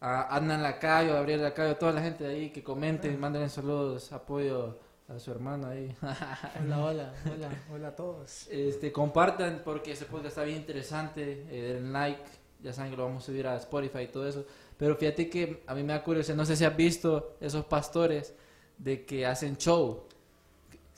a 0.00 0.36
Ana 0.36 0.58
Lacayo, 0.58 1.12
a 1.12 1.16
Gabriel 1.16 1.42
Lacayo, 1.42 1.70
a 1.70 1.78
toda 1.78 1.92
la 1.92 2.02
gente 2.02 2.24
de 2.24 2.34
ahí 2.34 2.50
que 2.50 2.62
comenten, 2.62 3.18
manden 3.18 3.48
saludos, 3.48 4.12
apoyo 4.12 4.78
a 5.08 5.18
su 5.18 5.30
hermano 5.30 5.68
ahí. 5.68 5.94
Hola, 6.64 6.84
hola, 6.84 7.14
hola, 7.32 7.50
hola 7.72 7.88
a 7.88 7.96
todos. 7.96 8.48
Este, 8.48 8.90
compartan 8.90 9.62
porque 9.64 9.92
ese 9.92 10.06
podcast 10.06 10.28
está 10.28 10.44
bien 10.44 10.58
interesante, 10.58 11.46
eh, 11.50 11.74
den 11.74 11.92
like, 11.92 12.22
ya 12.60 12.72
saben 12.72 12.90
que 12.90 12.96
lo 12.96 13.04
vamos 13.04 13.22
a 13.22 13.26
subir 13.26 13.46
a 13.46 13.56
Spotify 13.56 14.00
y 14.00 14.08
todo 14.08 14.26
eso. 14.26 14.44
Pero 14.76 14.96
fíjate 14.96 15.28
que 15.28 15.62
a 15.66 15.74
mí 15.74 15.82
me 15.82 15.92
da 15.92 16.02
curiosidad, 16.02 16.36
no 16.36 16.44
sé 16.44 16.56
si 16.56 16.64
has 16.64 16.76
visto 16.76 17.36
esos 17.40 17.64
pastores 17.66 18.34
de 18.78 19.04
que 19.04 19.26
hacen 19.26 19.56
show. 19.56 20.04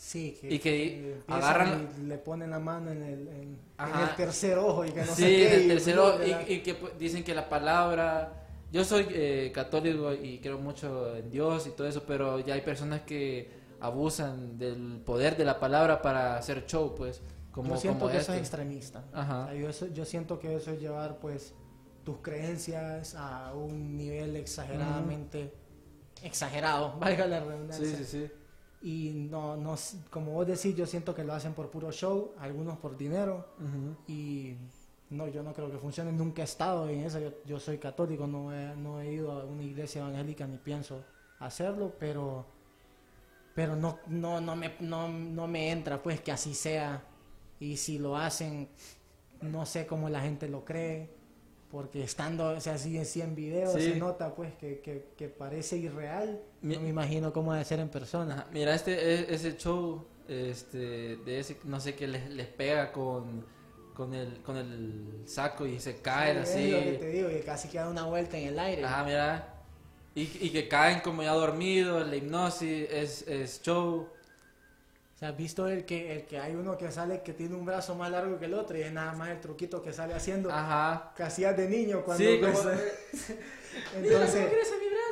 Sí, 0.07 0.37
que, 0.39 0.55
Y 0.55 0.59
que 0.59 1.17
agarran- 1.29 1.89
y 1.99 2.03
le 2.03 2.19
ponen 2.19 2.51
la 2.51 2.59
mano 2.59 2.91
en 2.91 3.03
el, 3.03 3.27
en, 3.29 3.39
en 3.39 3.59
Ajá. 3.79 4.11
el 4.11 4.17
tercer 4.17 4.59
ojo 4.59 4.85
y 4.85 4.91
que 4.91 5.01
no 5.01 5.07
sí, 5.15 5.23
sé 5.23 5.29
qué. 5.29 5.49
del 5.49 5.65
y- 5.65 5.69
tercero, 5.69 6.15
y- 6.47 6.61
que 6.61 6.75
pues, 6.75 6.99
dicen 6.99 7.25
que 7.25 7.35
la 7.35 7.49
palabra... 7.49 8.41
Yo 8.71 8.85
soy 8.85 9.07
eh, 9.11 9.51
católico 9.55 10.13
y 10.13 10.41
creo 10.41 10.59
mucho 10.59 11.17
en 11.17 11.31
Dios 11.31 11.67
y 11.67 11.71
todo 11.71 11.87
eso, 11.87 12.03
pero 12.07 12.39
ya 12.41 12.53
hay 12.55 12.61
personas 12.61 13.01
que 13.03 13.49
abusan 13.81 14.59
del 14.59 15.01
poder 15.07 15.37
de 15.39 15.45
la 15.47 15.59
palabra 15.59 16.03
para 16.03 16.37
hacer 16.37 16.67
show, 16.67 16.95
pues, 16.95 17.23
como, 17.51 17.71
yo 17.71 17.81
siento 17.81 18.01
como 18.01 18.11
que 18.13 18.19
eso 18.19 18.33
este. 18.33 18.43
es 18.43 18.49
extremista. 18.49 19.05
Ajá. 19.13 19.45
O 19.45 19.47
sea, 19.47 19.55
yo, 19.55 19.69
eso- 19.71 19.87
yo 19.87 20.05
siento 20.05 20.39
que 20.39 20.55
eso 20.57 20.71
es 20.73 20.81
llevar 20.81 21.19
pues 21.19 21.55
tus 22.05 22.19
creencias 22.19 23.15
a 23.15 23.55
un 23.55 23.97
nivel 23.97 24.37
exageradamente 24.37 25.55
exagerado, 26.23 26.95
valga 27.01 27.27
la 27.27 27.41
redundancia. 27.41 27.87
Sí, 27.87 27.97
sí, 27.97 28.05
sí. 28.05 28.31
Y 28.85 29.29
no, 29.31 29.57
no, 29.57 29.77
como 30.11 30.33
vos 30.33 30.47
decís, 30.47 30.77
yo 30.77 30.85
siento 30.85 31.15
que 31.15 31.25
lo 31.25 31.33
hacen 31.33 31.55
por 31.55 31.71
puro 31.71 31.91
show, 31.91 32.35
algunos 32.39 32.77
por 32.77 32.99
dinero. 32.99 33.47
Y 34.07 34.57
no, 35.09 35.27
yo 35.27 35.43
no 35.43 35.55
creo 35.55 35.71
que 35.71 35.79
funcione. 35.79 36.13
Nunca 36.13 36.43
he 36.43 36.45
estado 36.45 36.87
en 36.91 37.01
eso. 37.01 37.19
Yo, 37.19 37.31
yo 37.47 37.59
soy 37.59 37.79
católico, 37.79 38.27
no 38.27 38.53
he, 38.53 38.77
no 38.77 39.01
he 39.01 39.11
ido 39.11 39.33
a 39.33 39.45
una 39.47 39.63
iglesia 39.63 40.03
evangélica 40.03 40.47
ni 40.47 40.59
pienso 40.59 41.03
hacerlo, 41.39 41.95
pero, 41.99 42.45
pero 43.55 43.75
no, 43.75 44.01
no, 44.07 44.43
no, 44.43 44.55
me, 44.55 44.75
no, 44.81 45.09
no 45.09 45.49
me 45.49 45.71
entra 45.71 46.03
pues 46.03 46.21
que 46.21 46.33
así 46.33 46.53
sea. 46.53 47.03
Y 47.59 47.79
si 47.79 47.99
lo 47.99 48.19
hacen, 48.19 48.69
no 49.41 49.65
sé 49.65 49.87
cómo 49.87 50.11
la 50.11 50.21
gente 50.21 50.47
lo 50.47 50.63
cree. 50.63 51.09
Porque 51.75 52.05
estando, 52.05 52.51
o 52.51 52.61
sea, 52.61 52.75
así, 52.75 53.21
en 53.21 53.35
video 53.35 53.73
Sí. 53.73 53.83
se 53.83 53.97
nota 53.97 54.33
pues 54.37 54.55
que, 54.55 54.79
que, 54.79 55.09
que 55.17 55.29
parece 55.29 55.77
irreal. 55.77 56.41
Mi- 56.63 56.77
No 56.77 56.83
me 56.83 56.89
imagino 56.91 57.33
cómo 57.33 57.53
debe 57.53 57.65
ser 57.65 57.81
en 57.81 57.89
persona. 57.89 58.35
Ajá, 58.35 58.47
Mira, 58.53 58.73
este 58.77 58.93
e- 58.93 59.35
ese 59.35 59.57
show 59.57 60.07
este 60.29 61.17
de 61.17 61.41
ese 61.41 61.57
no 61.65 61.81
sé 61.81 61.97
qué 61.97 62.07
les, 62.07 62.31
les 62.31 62.47
pega 62.47 62.93
con 62.93 63.45
con 63.93 64.15
el 64.15 64.41
con 64.43 64.57
el 64.57 65.23
saco 65.27 65.67
y 65.67 65.81
se 65.81 65.97
caen 66.01 66.47
Sí, 66.47 66.53
así. 66.53 66.65
Es 66.75 66.85
lo 66.87 66.93
que 66.93 66.99
te 66.99 67.09
digo, 67.09 67.29
que 67.29 67.41
casi 67.41 67.67
queda 67.69 67.89
una 67.91 68.05
vuelta 68.07 68.39
en 68.39 68.47
el 68.51 68.59
aire. 68.61 68.85
Ajá, 68.85 69.03
mira. 69.03 69.55
Y, 70.15 70.23
y 70.47 70.51
que 70.51 70.69
caen 70.69 71.01
como 71.01 71.25
ya 71.25 71.33
dormidos, 71.33 72.07
la 72.07 72.15
hipnosis 72.15 72.89
es, 72.89 73.27
es 73.27 73.61
show. 73.63 74.07
O 75.15 75.19
sea, 75.19 75.29
has 75.29 75.37
visto 75.37 75.69
el 75.69 75.85
que, 75.85 76.13
el 76.17 76.25
que 76.27 76.39
hay 76.41 76.55
uno 76.57 76.77
que 76.77 76.91
sale 76.91 77.23
que 77.23 77.33
tiene 77.33 77.55
un 77.55 77.65
brazo 77.65 77.95
más 77.95 78.11
largo 78.11 78.37
que 78.39 78.47
el 78.47 78.55
otro 78.55 78.77
y 78.77 78.83
es 78.83 78.93
nada 78.93 79.13
más 79.13 79.29
el 79.31 79.41
truquito 79.41 79.81
que 79.81 79.93
sale 79.93 80.13
haciendo 80.13 80.51
Ajá. 80.51 81.13
que 81.17 81.23
hacías 81.23 81.57
de 81.57 81.69
niño 81.69 82.03
cuando 82.05 82.25
Sí, 82.25 82.39
pues, 82.41 82.59
como- 82.59 82.71
entonces 83.97 84.53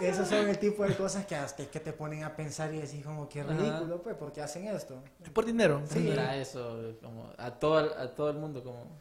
esos 0.00 0.28
son 0.28 0.48
el 0.48 0.58
tipo 0.58 0.84
de 0.84 0.96
cosas 0.96 1.24
que 1.26 1.36
hasta 1.36 1.64
que 1.66 1.78
te 1.78 1.92
ponen 1.92 2.24
a 2.24 2.34
pensar 2.34 2.74
y 2.74 2.78
decís 2.80 3.04
como 3.04 3.28
que 3.28 3.44
ridículo 3.44 4.02
pues 4.02 4.16
porque 4.16 4.40
hacen 4.40 4.66
esto 4.66 5.02
Es 5.22 5.30
por 5.30 5.44
dinero. 5.44 5.82
Sí. 5.88 6.00
Mira 6.00 6.36
eso, 6.36 6.94
como 7.00 7.30
a 7.38 7.52
todo 7.52 7.78
el- 7.80 7.92
a 7.92 8.12
todo 8.12 8.30
el 8.30 8.36
mundo 8.38 8.64
como 8.64 9.00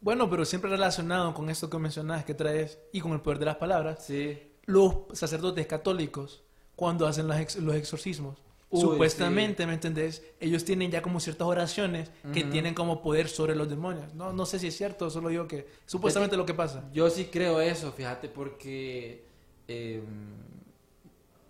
Bueno, 0.00 0.28
pero 0.28 0.44
siempre 0.44 0.68
relacionado 0.70 1.32
con 1.34 1.48
esto 1.50 1.70
que 1.70 1.78
mencionas 1.78 2.24
que 2.24 2.34
traes 2.34 2.78
y 2.92 3.00
con 3.00 3.12
el 3.12 3.20
poder 3.20 3.38
de 3.38 3.46
las 3.46 3.56
palabras. 3.56 4.04
sí. 4.04 4.42
los 4.68 4.96
sacerdotes 5.12 5.64
católicos 5.68 6.42
cuando 6.74 7.06
hacen 7.06 7.30
ex- 7.30 7.54
los 7.56 7.76
exorcismos. 7.76 8.36
Uy, 8.68 8.80
Supuestamente, 8.80 9.64
¿me 9.66 9.74
entendés? 9.74 10.22
Ellos 10.40 10.64
tienen 10.64 10.90
ya 10.90 11.00
como 11.00 11.20
ciertas 11.20 11.46
oraciones 11.46 12.10
que 12.34 12.42
tienen 12.44 12.74
como 12.74 13.00
poder 13.00 13.28
sobre 13.28 13.54
los 13.54 13.68
demonios. 13.70 14.12
No, 14.14 14.32
no 14.32 14.44
sé 14.44 14.58
si 14.58 14.66
es 14.66 14.76
cierto, 14.76 15.08
solo 15.08 15.28
digo 15.28 15.46
que 15.46 15.66
supuestamente 15.86 16.36
lo 16.36 16.44
que 16.44 16.54
pasa. 16.54 16.82
Yo 16.92 17.08
sí 17.08 17.26
creo 17.26 17.60
eso, 17.60 17.92
fíjate, 17.92 18.28
porque 18.28 19.24
eh, 19.68 20.02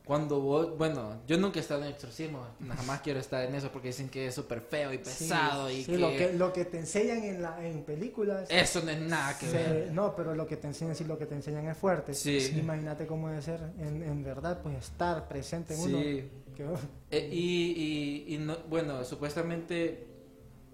cuando 0.04 0.40
vos, 0.40 0.78
bueno, 0.78 1.20
yo 1.26 1.36
nunca 1.36 1.58
he 1.58 1.62
estado 1.62 1.82
en 1.82 1.88
exorcismo, 1.88 2.46
jamás 2.76 3.00
quiero 3.00 3.18
estar 3.18 3.44
en 3.44 3.54
eso 3.56 3.72
porque 3.72 3.88
dicen 3.88 4.08
que 4.08 4.28
es 4.28 4.34
súper 4.36 4.60
feo 4.60 4.92
y 4.92 4.98
pesado 4.98 5.68
Sí, 5.68 5.74
y 5.78 5.84
sí, 5.84 5.92
que, 5.92 5.98
lo 5.98 6.10
que 6.10 6.32
lo 6.34 6.52
que 6.52 6.64
te 6.64 6.78
enseñan 6.78 7.24
en 7.24 7.42
la 7.42 7.66
en 7.66 7.82
películas 7.82 8.46
eso 8.48 8.82
no 8.84 8.90
es 8.92 9.00
nada 9.00 9.36
que 9.36 9.46
se- 9.46 9.56
ver. 9.56 9.92
no 9.92 10.14
pero 10.14 10.36
lo 10.36 10.46
que 10.46 10.56
te 10.56 10.68
enseñan 10.68 10.94
sí 10.94 11.02
lo 11.02 11.18
que 11.18 11.26
te 11.26 11.34
enseñan 11.34 11.66
es 11.66 11.76
fuerte 11.76 12.14
Sí. 12.14 12.52
Imagínate 12.56 13.06
cómo 13.08 13.30
debe 13.30 13.42
ser 13.42 13.58
en, 13.80 14.04
en 14.04 14.22
verdad 14.22 14.60
pues 14.62 14.76
estar 14.78 15.26
presente 15.26 15.74
en 15.74 15.80
uno 15.80 15.98
Eh, 17.10 17.28
y, 17.32 18.24
y, 18.28 18.34
y 18.34 18.38
no, 18.38 18.56
bueno, 18.68 19.04
supuestamente 19.04 20.06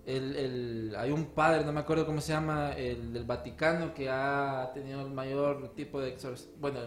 el, 0.07 0.95
hay 0.97 1.11
un 1.11 1.27
padre, 1.27 1.65
no 1.65 1.73
me 1.73 1.81
acuerdo 1.81 2.07
cómo 2.07 2.21
se 2.21 2.33
llama, 2.33 2.73
el 2.73 3.13
del 3.13 3.25
Vaticano, 3.25 3.95
que 3.95 4.09
ha 4.11 4.71
tenido 4.75 5.03
el 5.03 5.13
mayor 5.13 5.75
tipo 5.75 6.01
de 6.01 6.17
bueno, 6.61 6.81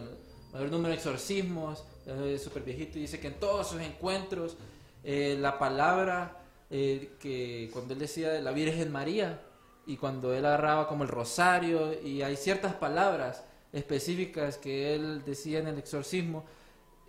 mayor 0.52 0.70
número 0.70 0.88
de 0.88 0.94
exorcismos, 0.94 1.84
eh, 2.06 2.32
es 2.34 2.42
súper 2.42 2.62
viejito, 2.62 2.98
y 2.98 3.02
dice 3.02 3.20
que 3.20 3.28
en 3.28 3.40
todos 3.40 3.68
sus 3.68 3.80
encuentros 3.80 4.56
eh, 5.04 5.36
la 5.38 5.58
palabra 5.58 6.42
que 6.68 7.70
cuando 7.72 7.94
él 7.94 8.00
decía 8.00 8.30
de 8.30 8.42
la 8.42 8.50
Virgen 8.50 8.90
María 8.90 9.40
y 9.86 9.96
cuando 9.96 10.34
él 10.34 10.44
agarraba 10.44 10.88
como 10.88 11.04
el 11.04 11.08
rosario 11.08 11.94
y 12.02 12.22
hay 12.22 12.34
ciertas 12.34 12.74
palabras 12.74 13.44
específicas 13.72 14.58
que 14.58 14.96
él 14.96 15.22
decía 15.24 15.60
en 15.60 15.68
el 15.68 15.78
exorcismo, 15.78 16.44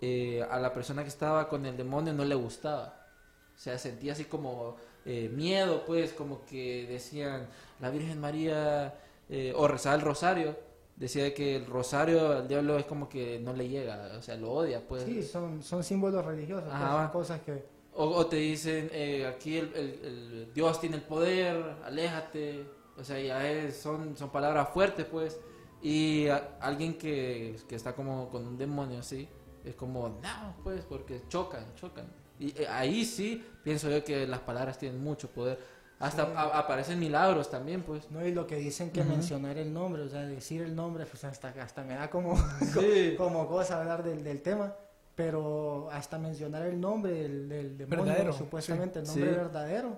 eh, 0.00 0.44
a 0.48 0.58
la 0.58 0.72
persona 0.72 1.02
que 1.02 1.08
estaba 1.08 1.48
con 1.48 1.66
el 1.66 1.76
demonio 1.76 2.12
no 2.12 2.24
le 2.24 2.34
gustaba. 2.34 3.06
O 3.54 3.58
sea, 3.58 3.78
sentía 3.78 4.12
así 4.12 4.24
como 4.24 4.76
eh, 5.04 5.28
miedo, 5.34 5.84
pues, 5.86 6.12
como 6.12 6.44
que 6.44 6.86
decían, 6.88 7.48
la 7.80 7.90
Virgen 7.90 8.20
María, 8.20 8.94
eh, 9.28 9.52
o 9.56 9.66
rezaba 9.66 9.96
el 9.96 10.02
rosario, 10.02 10.56
decía 10.96 11.32
que 11.34 11.56
el 11.56 11.66
rosario 11.66 12.32
al 12.32 12.48
diablo 12.48 12.78
es 12.78 12.84
como 12.86 13.08
que 13.08 13.38
no 13.40 13.52
le 13.52 13.68
llega, 13.68 14.12
o 14.18 14.22
sea, 14.22 14.36
lo 14.36 14.52
odia, 14.52 14.86
pues. 14.86 15.04
sí 15.04 15.22
son 15.22 15.62
son 15.62 15.82
símbolos 15.84 16.24
religiosos 16.24 16.64
pues, 16.68 16.80
son 16.80 17.08
cosas 17.10 17.40
que 17.42 17.64
O, 17.94 18.04
o 18.04 18.26
te 18.26 18.36
dicen, 18.36 18.90
eh, 18.92 19.26
aquí 19.26 19.56
el, 19.58 19.72
el- 19.74 20.00
el 20.04 20.52
Dios 20.54 20.80
tiene 20.80 20.96
el 20.96 21.02
poder, 21.02 21.56
aléjate. 21.84 22.64
O 22.96 23.04
sea, 23.04 23.20
ya 23.20 23.48
es, 23.48 23.76
son, 23.76 24.16
son 24.16 24.30
palabras 24.30 24.68
fuertes, 24.70 25.04
pues. 25.06 25.38
Y 25.82 26.26
a- 26.28 26.56
alguien 26.60 26.98
que, 26.98 27.56
que 27.68 27.74
está 27.76 27.94
como 27.94 28.28
con 28.28 28.46
un 28.46 28.56
demonio 28.58 28.98
así, 29.00 29.28
es 29.70 29.74
como, 29.76 30.08
no, 30.08 30.54
pues, 30.64 30.84
porque 30.84 31.22
chocan, 31.28 31.64
chocan. 31.74 32.06
Y 32.38 32.50
eh, 32.60 32.66
ahí 32.68 33.04
sí 33.04 33.44
pienso 33.64 33.90
yo 33.90 34.04
que 34.04 34.26
las 34.26 34.40
palabras 34.40 34.78
tienen 34.78 35.02
mucho 35.02 35.28
poder. 35.30 35.58
Hasta 35.98 36.26
Sí. 36.26 36.32
a- 36.36 36.58
aparecen 36.58 36.98
milagros 37.00 37.50
también, 37.50 37.82
pues. 37.82 38.08
No, 38.10 38.24
y 38.24 38.32
lo 38.32 38.46
que 38.46 38.54
dicen 38.56 38.90
que 38.92 39.02
mencionar 39.02 39.58
el 39.58 39.72
nombre, 39.72 40.02
o 40.02 40.08
sea, 40.08 40.20
decir 40.22 40.62
el 40.62 40.76
nombre, 40.76 41.04
pues 41.06 41.24
hasta, 41.24 41.48
hasta 41.60 41.82
me 41.82 41.94
da 41.94 42.08
como, 42.08 42.36
Sí. 42.72 43.14
como 43.18 43.48
cosa 43.48 43.80
hablar 43.80 44.04
del, 44.04 44.22
del 44.22 44.40
tema, 44.42 44.74
pero 45.16 45.88
hasta 45.90 46.16
mencionar 46.18 46.62
el 46.66 46.80
nombre 46.80 47.12
del, 47.12 47.48
del 47.48 47.76
demonio, 47.78 48.04
Verdadero, 48.04 48.32
supuestamente 48.32 49.00
el 49.00 49.06
nombre 49.06 49.30
Sí. 49.30 49.36
verdadero, 49.36 49.96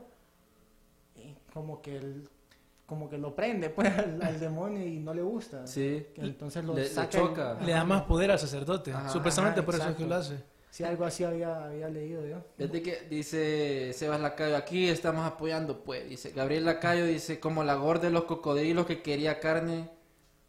y 1.16 1.36
como 1.52 1.82
que 1.82 1.96
el- 1.98 2.28
como 2.90 3.08
que 3.08 3.16
lo 3.18 3.36
prende 3.36 3.70
pues 3.70 3.88
al, 3.98 4.20
al 4.20 4.40
demonio 4.40 4.84
y 4.84 4.98
no 4.98 5.14
le 5.14 5.22
gusta. 5.22 5.64
Sí. 5.64 6.08
Que 6.12 6.22
entonces 6.22 6.64
lo 6.64 6.74
Le- 6.74 6.90
choca. 7.08 7.54
Le 7.64 7.70
da 7.70 7.84
más 7.84 8.02
poder 8.02 8.32
al 8.32 8.38
sacerdote. 8.40 8.92
Ajá, 8.92 9.08
Supuestamente 9.10 9.60
ajá, 9.60 9.66
por 9.66 9.74
eso 9.76 9.88
es 9.90 9.96
que 9.96 10.04
lo 10.06 10.14
hace. 10.16 10.42
Sí, 10.70 10.82
algo 10.82 11.04
así 11.04 11.22
había, 11.22 11.64
había 11.66 11.88
leído 11.88 12.26
yo. 12.26 12.38
Fíjate 12.56 12.82
que 12.82 13.02
dice 13.08 13.92
Sebas 13.92 14.20
Lacayo, 14.20 14.56
aquí 14.56 14.88
estamos 14.88 15.24
apoyando, 15.24 15.84
pues, 15.84 16.08
dice 16.08 16.30
Gabriel 16.32 16.64
Lacayo, 16.64 17.06
dice, 17.06 17.38
como 17.38 17.62
la 17.62 17.74
gorda 17.74 18.02
de 18.08 18.10
los 18.10 18.24
cocodrilos 18.24 18.86
que 18.86 19.02
quería 19.02 19.38
carne 19.38 19.88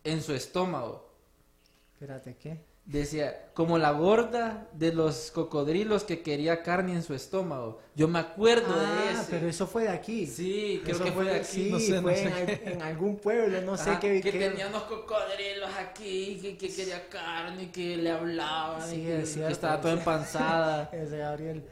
en 0.03 0.21
su 0.23 0.33
estómago. 0.33 1.11
Espérate, 1.93 2.37
¿qué? 2.37 2.59
Decía, 2.84 3.51
como 3.53 3.77
la 3.77 3.91
gorda 3.91 4.67
de 4.73 4.91
los 4.91 5.29
cocodrilos 5.32 6.03
que 6.03 6.21
quería 6.23 6.63
carne 6.63 6.93
en 6.93 7.03
su 7.03 7.13
estómago. 7.13 7.79
Yo 7.95 8.07
me 8.07 8.19
acuerdo 8.19 8.77
de 8.77 8.86
Ah, 8.86 9.11
ese. 9.13 9.27
pero 9.29 9.47
eso 9.47 9.67
fue 9.67 9.84
de 9.84 9.89
aquí. 9.89 10.25
Sí, 10.25 10.82
creo 10.84 10.95
Eso 10.95 11.03
que 11.05 11.11
fue 11.11 11.25
de 11.25 11.36
aquí. 11.36 11.45
Sí, 11.47 11.69
No 11.71 11.79
sé, 11.79 11.91
no 11.93 12.01
fue 12.01 12.15
sé. 12.15 12.23
En, 12.25 12.34
al- 12.34 12.73
en 12.73 12.82
algún 12.82 13.17
pueblo, 13.17 13.61
no 13.61 13.77
sé 13.77 13.91
qué. 14.01 14.19
que 14.19 14.32
qué- 14.32 14.39
tenía 14.49 14.67
unos 14.67 14.84
cocodrilos 14.84 15.69
aquí, 15.79 16.39
que, 16.41 16.57
que 16.57 16.73
quería 16.73 17.07
carne, 17.07 17.71
que 17.71 17.97
le 17.97 18.09
hablaban, 18.11 18.89
Sí, 18.89 18.95
y 19.01 19.05
que, 19.05 19.21
estaba 19.21 19.79
toda 19.79 19.93
empanzada. 19.93 20.89
Ese 20.93 21.17
Gabriel. 21.19 21.63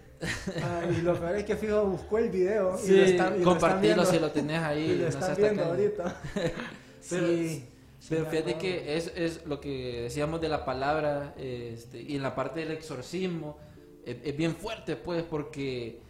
Ah, 0.62 0.82
y 0.96 1.02
lo 1.02 1.20
peor 1.20 1.36
es 1.38 1.44
que 1.46 1.56
fijo 1.58 1.86
buscó 1.86 2.18
el 2.20 2.30
video 2.30 2.78
y 2.82 2.86
Sí, 2.88 2.96
lo 2.98 3.04
está, 3.04 3.26
y 3.28 3.30
lo 3.30 3.36
están 3.36 3.44
compartilo 3.44 3.82
viendo. 3.96 4.06
si 4.06 4.20
lo 4.20 4.32
tenés 4.32 4.60
ahí. 4.62 4.92
Y 4.92 4.96
lo 5.00 5.08
están 5.08 5.36
viendo 5.36 5.64
ahorita. 5.66 6.22
Pero, 7.10 7.28
sí. 7.28 7.66
Pero 8.08 8.26
fíjate 8.28 8.58
que 8.58 8.96
es, 8.98 9.12
es 9.16 9.46
lo 9.46 9.60
que 9.60 10.04
decíamos 10.04 10.40
de 10.40 10.48
la 10.50 10.64
palabra 10.64 11.34
este, 11.38 12.02
y 12.02 12.16
en 12.16 12.22
la 12.24 12.34
parte 12.36 12.62
del 12.62 12.72
exorcismo 12.72 13.58
es, 14.06 14.18
es 14.24 14.38
bien 14.38 14.56
fuerte 14.56 14.96
pues 14.96 15.24
porque 15.24 16.02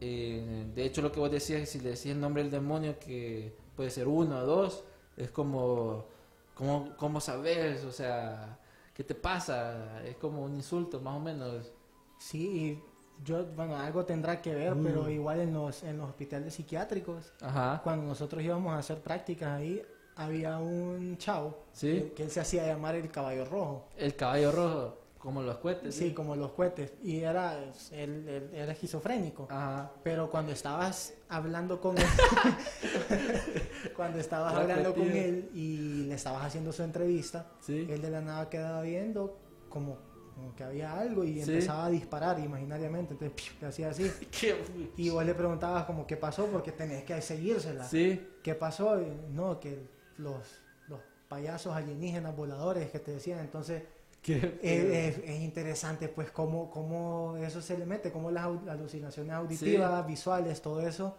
eh, 0.00 0.66
de 0.74 0.84
hecho 0.84 1.02
lo 1.02 1.10
que 1.10 1.18
vos 1.20 1.30
decías 1.30 1.68
si 1.68 1.80
le 1.80 1.90
decís 1.90 2.06
el 2.06 2.20
nombre 2.20 2.42
del 2.42 2.52
demonio 2.52 2.98
que 2.98 3.52
puede 3.74 3.90
ser 3.90 4.06
uno 4.06 4.38
o 4.38 4.46
dos 4.46 4.84
es 5.16 5.30
como 5.30 6.06
como 6.54 6.94
cómo 6.96 7.20
sabes 7.20 7.84
o 7.84 7.90
sea 7.92 8.58
qué 8.94 9.02
te 9.02 9.14
pasa 9.14 10.02
es 10.04 10.16
como 10.16 10.44
un 10.44 10.54
insulto 10.54 11.00
más 11.00 11.14
o 11.16 11.20
menos. 11.20 11.72
Sí, 12.18 12.80
yo, 13.24 13.46
bueno, 13.46 13.76
algo 13.76 14.04
tendrá 14.04 14.42
que 14.42 14.52
ver, 14.52 14.74
Mm. 14.74 14.82
pero 14.84 15.08
igual 15.08 15.38
en 15.40 15.52
los, 15.54 15.84
en 15.84 15.98
los 15.98 16.08
hospitales 16.08 16.54
psiquiátricos, 16.54 17.32
ajá. 17.40 17.80
cuando 17.84 18.06
nosotros 18.06 18.42
íbamos 18.42 18.72
a 18.74 18.78
hacer 18.78 18.98
prácticas 19.00 19.50
ahí, 19.50 19.80
había 20.18 20.58
un 20.58 21.16
chavo 21.16 21.64
Sí. 21.72 22.12
que, 22.14 22.24
él 22.24 22.30
se 22.30 22.40
hacía 22.40 22.66
llamar 22.66 22.94
el 22.96 23.10
caballo 23.10 23.44
rojo. 23.46 23.88
el 23.96 24.14
caballo 24.16 24.52
rojo 24.52 24.98
como 25.18 25.42
los 25.42 25.56
cohetes 25.58 25.94
Sí, 25.96 26.12
como 26.14 26.36
los 26.36 26.52
cohetes. 26.52 26.92
Y 27.02 27.18
era, 27.20 27.58
él, 27.92 28.28
él 28.28 28.50
era 28.54 28.72
esquizofrénico. 28.72 29.48
ajá 29.50 29.90
Pero 30.04 30.30
cuando 30.30 30.52
estabas 30.52 31.14
hablando 31.28 31.80
con 31.80 31.96
él, 31.98 32.04
cuando 33.96 34.18
estabas 34.18 34.54
hablando 34.54 34.94
con 34.94 35.08
él 35.10 35.50
y 35.54 36.04
le 36.08 36.14
estabas 36.14 36.44
haciendo 36.44 36.72
su 36.72 36.82
entrevista, 36.82 37.46
Sí. 37.60 37.86
él 37.90 38.00
de 38.00 38.10
la 38.10 38.20
nada 38.20 38.48
quedaba 38.48 38.82
viendo 38.82 39.38
como, 39.68 39.98
como 40.34 40.54
que 40.54 40.64
había 40.64 40.98
algo 40.98 41.24
y 41.24 41.40
empezaba 41.40 41.86
a 41.86 41.90
disparar 41.90 42.38
imaginariamente. 42.38 43.14
Entonces, 43.14 43.34
¡piu! 43.36 43.52
le 43.60 43.66
hacía 43.68 43.90
así. 43.90 44.10
Y 44.96 45.10
vos 45.10 45.24
le 45.24 45.34
preguntabas 45.34 45.84
como 45.84 46.06
qué 46.06 46.16
pasó 46.16 46.46
porque 46.46 46.72
tenés 46.72 47.04
que 47.04 47.20
seguírsela. 47.20 47.84
sí 47.84 48.24
¿Qué 48.42 48.54
pasó? 48.54 49.00
Y, 49.00 49.06
no, 49.32 49.58
que 49.60 49.97
los, 50.18 50.62
los 50.88 51.00
payasos 51.28 51.74
alienígenas 51.76 52.36
voladores 52.36 52.90
que 52.90 53.00
te 53.00 53.12
decían. 53.12 53.40
Entonces, 53.40 53.84
¿Qué? 54.22 54.36
es, 54.60 55.18
es- 55.18 55.24
es 55.24 55.40
interesante 55.40 56.08
pues 56.08 56.30
cómo, 56.32 56.70
cómo 56.70 57.36
eso 57.38 57.62
se 57.62 57.78
le 57.78 57.86
mete, 57.86 58.12
cómo 58.12 58.30
las 58.30 58.44
alucinaciones 58.68 59.32
auditivas, 59.34 60.06
visuales, 60.06 60.62
todo 60.62 60.80
eso 60.82 61.16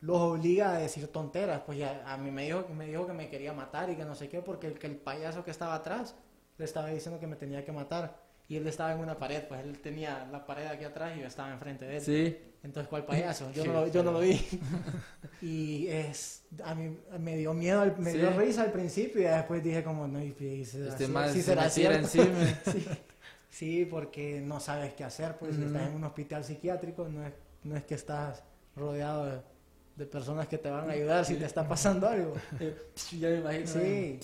los 0.00 0.18
obliga 0.18 0.72
a 0.74 0.78
decir 0.78 1.08
tonteras. 1.08 1.62
Pues 1.66 1.78
ya 1.78 2.02
a 2.06 2.16
mí 2.16 2.30
me 2.30 2.44
dijo, 2.46 2.66
me 2.74 2.86
dijo 2.86 3.06
que 3.06 3.12
me 3.12 3.28
quería 3.30 3.52
matar 3.52 3.90
y 3.90 3.96
que 3.96 4.04
no 4.04 4.14
sé 4.14 4.28
qué, 4.28 4.42
porque 4.42 4.66
el, 4.68 4.78
que 4.78 4.86
el 4.86 4.96
payaso 4.96 5.44
que 5.44 5.50
estaba 5.50 5.74
atrás 5.74 6.16
le 6.58 6.64
estaba 6.64 6.88
diciendo 6.88 7.20
que 7.20 7.26
me 7.26 7.36
tenía 7.36 7.64
que 7.64 7.72
matar. 7.72 8.18
Y 8.48 8.56
él 8.56 8.66
estaba 8.66 8.92
en 8.92 9.00
una 9.00 9.18
pared, 9.18 9.44
pues 9.48 9.60
él 9.62 9.80
tenía 9.80 10.26
la 10.32 10.44
pared 10.46 10.66
aquí 10.66 10.84
atrás 10.84 11.16
y 11.16 11.20
yo 11.20 11.26
estaba 11.26 11.52
enfrente 11.52 11.84
de 11.86 11.98
él. 11.98 12.02
sí 12.04 12.38
Entonces, 12.62 12.88
¿cuál 12.90 13.06
payaso? 13.06 13.50
Yo 13.52 13.62
Qué 13.62 13.68
no 13.68 13.74
lo, 13.80 13.86
yo 13.88 14.02
no 14.02 14.12
lo 14.12 14.20
vi. 14.20 14.38
y 15.42 15.86
es, 15.88 16.42
a 16.62 16.74
mí 16.74 16.94
me 17.18 17.36
dio 17.38 17.54
miedo, 17.54 17.80
al- 17.80 17.96
me 17.98 18.12
dio 18.12 18.30
Sí. 18.32 18.38
risa 18.38 18.62
al 18.62 18.72
principio 18.72 19.22
y 19.22 19.24
después 19.24 19.62
dije 19.62 19.82
como, 19.82 20.06
no, 20.06 20.22
y, 20.22 20.34
y 20.38 20.64
será 20.66 20.88
Este 20.90 21.08
más 21.08 21.32
sí 21.32 21.38
se 21.38 21.44
será 21.44 21.70
cierto. 21.70 22.06
sí. 22.08 22.20
Sí, 23.48 23.84
porque 23.90 24.40
no 24.40 24.60
sabes 24.60 24.92
qué 24.94 25.04
hacer, 25.04 25.36
pues 25.38 25.54
si 25.56 25.62
Ujú. 25.62 25.68
estás 25.74 25.88
en 25.88 25.94
un 25.94 26.04
hospital 26.04 26.44
psiquiátrico, 26.44 27.08
no 27.08 27.26
es, 27.26 27.32
no 27.64 27.76
es 27.76 27.84
que 27.84 27.94
estás 27.94 28.42
rodeado 28.76 29.26
de, 29.26 29.38
de 29.96 30.06
personas 30.06 30.46
que 30.46 30.56
te 30.58 30.70
van 30.70 30.88
a 30.88 30.92
ayudar 30.92 31.24
si 31.24 31.34
te 31.36 31.46
está 31.46 31.66
pasando 31.66 32.08
algo. 32.08 32.34
ya 33.18 33.28
me 33.28 33.36
imagino 33.38 33.66
Sí, 33.66 34.20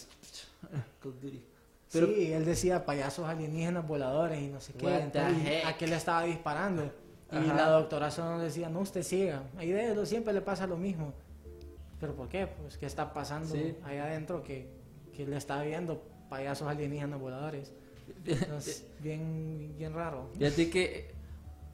Duty. 1.02 1.42
Pero- 1.92 2.06
sí, 2.08 2.32
él 2.32 2.44
decía 2.44 2.84
payasos 2.84 3.26
alienígenas 3.28 3.86
voladores 3.86 4.40
y 4.42 4.48
no 4.48 4.60
sé 4.60 4.74
qué. 4.74 4.84
What 4.84 5.00
entonces, 5.00 5.64
a 5.64 5.76
qué 5.76 5.86
le 5.86 5.96
estaba 5.96 6.24
disparando. 6.24 6.92
Y 7.32 7.36
Ajá. 7.36 7.54
la 7.54 7.68
doctora 7.70 8.10
solo 8.10 8.38
decía, 8.38 8.68
no, 8.68 8.80
usted 8.80 9.02
siga. 9.02 9.42
Ahí 9.56 9.70
déjelo, 9.72 10.06
siempre 10.06 10.32
le 10.32 10.40
pasa 10.40 10.66
lo 10.66 10.76
mismo. 10.76 11.12
¿Pero 12.00 12.14
por 12.14 12.28
qué? 12.28 12.46
Pues, 12.46 12.76
¿qué 12.78 12.86
está 12.86 13.12
pasando 13.12 13.54
Sí. 13.54 13.74
ahí 13.84 13.98
adentro 13.98 14.42
que, 14.42 14.68
que 15.14 15.26
le 15.26 15.36
está 15.36 15.62
viendo 15.62 16.02
payasos 16.28 16.68
alienígenas 16.68 17.18
voladores? 17.18 17.72
Entonces, 18.24 18.86
bien, 19.00 19.74
bien 19.76 19.92
raro. 19.94 20.28
Fíjate 20.38 20.70
que 20.70 21.10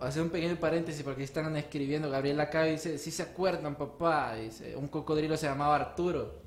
hacer 0.00 0.22
un 0.22 0.30
pequeño 0.30 0.56
paréntesis 0.56 1.02
porque 1.02 1.24
están 1.24 1.54
escribiendo. 1.56 2.08
Gabriel 2.08 2.40
acá 2.40 2.64
dice: 2.64 2.96
Si 2.98 3.10
se 3.10 3.22
acuerdan, 3.22 3.74
papá. 3.74 4.36
Dice: 4.36 4.74
Un 4.76 4.88
cocodrilo 4.88 5.36
se 5.36 5.46
llamaba 5.46 5.76
Arturo. 5.76 6.40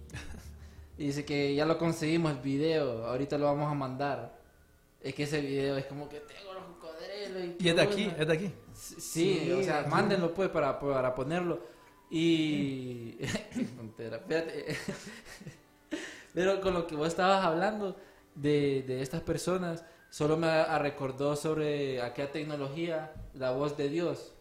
Y 0.97 1.07
dice 1.07 1.25
que 1.25 1.53
ya 1.53 1.65
lo 1.65 1.77
conseguimos 1.77 2.31
el 2.31 2.39
video. 2.39 3.05
Ahorita 3.05 3.37
lo 3.37 3.45
vamos 3.45 3.69
a 3.69 3.75
mandar. 3.75 4.39
Es 5.01 5.13
que 5.13 5.23
ese 5.23 5.41
video 5.41 5.77
es 5.77 5.85
como 5.85 6.07
que 6.09 6.21
tengo 6.21 6.54
Y 7.59 7.69
es 7.69 7.75
de 7.75 7.81
aquí, 7.81 8.03
bueno". 8.05 8.17
es 8.21 8.27
de 8.27 8.33
aquí. 8.33 8.53
Sí, 8.73 8.95
sí, 8.99 9.39
Sí, 9.45 9.51
o 9.51 9.63
sea, 9.63 9.85
mándenlo 9.89 10.33
pues 10.33 10.49
para, 10.49 10.79
para 10.79 11.13
ponerlo. 11.15 11.59
Y. 12.09 13.17
Espérate. 13.21 14.75
Pero 16.33 16.59
con 16.61 16.73
lo 16.73 16.85
que 16.87 16.95
vos 16.95 17.07
estabas 17.07 17.45
hablando 17.45 17.95
de, 18.35 18.83
de 18.85 19.01
estas 19.01 19.21
personas, 19.21 19.83
solo 20.09 20.35
me 20.37 20.47
a- 20.47 20.77
recordó 20.79 21.35
sobre 21.35 22.01
aquella 22.01 22.31
tecnología, 22.31 23.13
la 23.33 23.51
voz 23.51 23.77
de 23.77 23.89
Dios. 23.89 24.33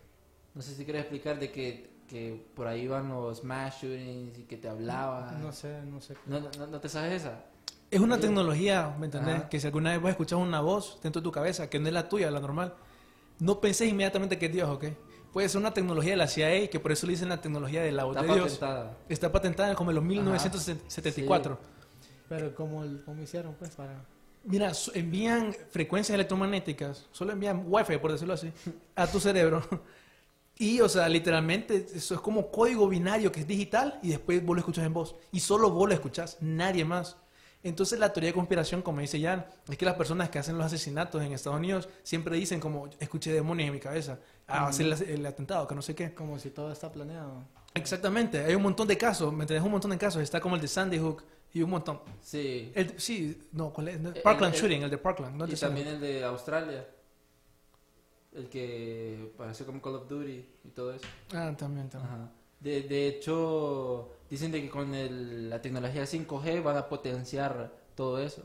No 0.55 0.63
sé 0.63 0.75
si 0.75 0.85
quieres 0.85 1.03
explicar 1.03 1.39
de 1.39 1.51
que, 1.53 1.91
que 2.09 2.45
por 2.55 2.67
ahí 2.67 2.87
van 2.89 3.09
los 3.09 3.45
mass 3.45 3.77
shootings 3.83 4.39
y 4.39 4.43
que 4.43 4.57
te 4.57 4.69
hablaban. 4.69 5.41
No 5.41 5.53
sé, 5.53 5.83
no 5.83 6.01
sé. 6.01 6.15
¿No, 6.27 6.41
no, 6.41 6.67
no 6.67 6.81
te 6.81 6.89
sabes 6.89 7.23
esa? 7.23 7.45
Es 7.91 8.01
una 8.01 8.19
tecnología, 8.19 8.95
¿me 8.99 9.07
entendés? 9.07 9.37
Ajá. 9.37 9.49
Que 9.49 9.61
si 9.61 9.67
alguna 9.69 9.93
vez 9.93 10.01
vos 10.01 10.11
escuchás 10.11 10.39
una 10.39 10.61
voz 10.61 10.99
dentro 11.01 11.21
de 11.21 11.25
tu 11.25 11.31
cabeza, 11.31 11.71
que 11.71 11.79
no 11.79 11.87
es 11.87 11.95
la 11.95 12.09
tuya, 12.09 12.29
la 12.31 12.41
normal, 12.41 12.75
no 13.39 13.61
pensés 13.61 13.89
inmediatamente 13.89 14.39
que 14.39 14.47
es 14.47 14.53
Dios, 14.53 14.69
¿ok? 14.69 14.85
Puede 15.33 15.49
ser 15.49 15.61
una 15.61 15.75
tecnología 15.75 16.13
de 16.13 16.17
la 16.17 16.29
CIA, 16.29 16.71
que 16.71 16.79
por 16.79 16.93
eso 16.93 17.07
le 17.07 17.13
dicen 17.13 17.29
la 17.29 17.41
tecnología 17.41 17.83
de 17.83 17.91
la 17.91 18.05
voz 18.05 18.17
Está 18.17 18.27
de 18.29 18.35
Dios. 18.35 18.53
patentada. 18.53 18.99
Está 19.09 19.33
patentada 19.33 19.75
como 19.75 19.91
en 19.91 19.97
los 19.97 20.05
1974. 20.05 21.59
Pero 22.29 22.55
¿cómo, 22.55 22.85
cómo 23.05 23.23
hicieron 23.23 23.55
pues 23.55 23.75
para...? 23.75 24.05
Mira, 24.45 24.73
envían 24.93 25.55
frecuencias 25.71 26.15
electromagnéticas, 26.15 27.07
solo 27.11 27.33
envían 27.33 27.65
wifi, 27.67 27.97
por 27.97 28.13
decirlo 28.13 28.35
así, 28.35 28.53
a 28.95 29.07
tu 29.07 29.19
cerebro. 29.19 29.63
Y, 30.57 30.81
o 30.81 30.89
sea, 30.89 31.09
literalmente, 31.09 31.87
eso 31.95 32.15
es 32.15 32.21
como 32.21 32.51
código 32.51 32.87
binario 32.89 33.33
que 33.33 33.41
es 33.41 33.47
digital 33.47 33.99
y 34.03 34.11
después 34.11 34.45
vos 34.45 34.55
lo 34.55 34.61
escuchas 34.61 34.85
en 34.85 34.93
voz. 34.93 35.17
Y 35.33 35.41
solo 35.41 35.71
vos 35.71 35.89
lo 35.89 35.95
escuchás, 35.95 36.37
nadie 36.41 36.85
más. 36.85 37.17
Entonces, 37.65 37.99
la 37.99 38.13
teoría 38.13 38.29
de 38.31 38.35
conspiración, 38.35 38.83
como 38.83 39.01
dice 39.01 39.21
Jan, 39.21 39.45
es 39.69 39.77
que 39.77 39.85
las 39.85 39.95
personas 39.95 40.29
que 40.31 40.39
hacen 40.39 40.57
los 40.57 40.67
asesinatos 40.67 41.21
en 41.23 41.33
Estados 41.33 41.59
Unidos 41.59 41.89
siempre 42.03 42.37
dicen 42.37 42.61
como, 42.61 42.89
escuché 43.01 43.33
demonios 43.33 43.67
en 43.69 43.73
mi 43.75 43.81
cabeza, 43.81 44.21
a 44.47 44.69
hacer 44.69 44.87
el, 44.87 44.93
el 45.03 45.27
atentado, 45.27 45.67
que 45.67 45.75
no 45.75 45.83
sé 45.83 45.95
qué. 45.95 46.15
Como 46.15 46.39
si 46.39 46.51
todo 46.51 46.71
está 46.71 46.93
planeado. 46.93 47.43
Exactamente, 47.75 48.39
hay 48.45 48.55
un 48.55 48.63
montón 48.63 48.87
de 48.87 48.97
casos, 48.97 49.33
¿me 49.33 49.43
entendés? 49.45 49.65
Un 49.65 49.73
montón 49.73 49.91
de 49.91 49.99
casos. 49.99 50.23
Está 50.23 50.41
como 50.41 50.55
el 50.55 50.61
de 50.61 50.69
Sandy 50.69 50.99
Hook 50.99 51.25
y 51.55 51.63
un 51.63 51.71
montón. 51.71 52.01
Sí. 52.21 52.71
El, 52.75 53.01
sí, 53.01 53.49
no, 53.53 53.73
¿cuál 53.73 53.89
es? 53.89 53.99
Parkland 54.23 54.55
el- 54.55 54.61
Shooting, 54.61 54.83
el 54.83 54.91
de 54.91 54.99
Parkland. 54.99 55.35
No 55.37 55.49
y 55.49 55.55
también 55.57 55.89
el 55.89 56.01
de 56.01 56.23
Australia. 56.23 56.87
El 58.33 58.49
que 58.49 59.33
pareció 59.39 59.65
como 59.65 59.81
Call 59.81 59.95
of 59.95 60.09
Duty 60.09 60.47
y 60.65 60.69
todo 60.71 60.93
eso. 60.93 61.07
Ah, 61.33 61.55
también, 61.57 61.89
también. 61.89 62.13
Ajá. 62.13 62.31
De, 62.61 62.83
de 62.83 63.09
hecho, 63.09 64.11
dicen 64.31 64.51
de 64.53 64.63
que 64.63 64.69
con 64.71 64.95
el- 64.95 65.51
la 65.51 65.61
tecnología 65.63 66.07
5G 66.07 66.63
van 66.63 66.77
a 66.77 66.89
potenciar 66.89 67.73
todo 67.95 68.19
eso. 68.19 68.43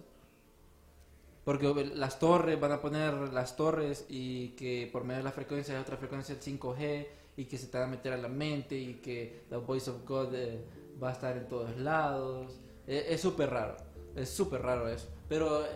Porque 1.45 1.73
las 1.95 2.19
torres, 2.19 2.59
van 2.59 2.73
a 2.73 2.81
poner 2.81 3.13
las 3.33 3.55
torres 3.55 4.05
y 4.09 4.49
que 4.49 4.87
por 4.91 5.03
medio 5.03 5.19
de 5.19 5.23
la 5.23 5.31
frecuencia 5.31 5.73
hay 5.75 5.81
otra 5.81 5.97
frecuencia 5.97 6.35
del 6.35 6.43
5G 6.43 7.07
y 7.37 7.45
que 7.45 7.57
se 7.57 7.67
te 7.67 7.77
va 7.79 7.85
a 7.85 7.87
meter 7.87 8.13
a 8.13 8.17
la 8.17 8.27
mente 8.27 8.75
y 8.77 8.95
que 8.95 9.43
la 9.49 9.57
Voice 9.57 9.89
of 9.89 10.05
God 10.07 10.35
eh, 10.35 10.63
va 11.01 11.09
a 11.09 11.13
estar 11.13 11.35
en 11.37 11.47
todos 11.47 11.75
lados. 11.77 12.59
Eh, 12.85 13.07
es 13.09 13.21
súper 13.21 13.49
raro, 13.49 13.77
es 14.15 14.29
súper 14.29 14.61
raro 14.61 14.87
eso. 14.89 15.07
Pero 15.27 15.65
eh, 15.65 15.69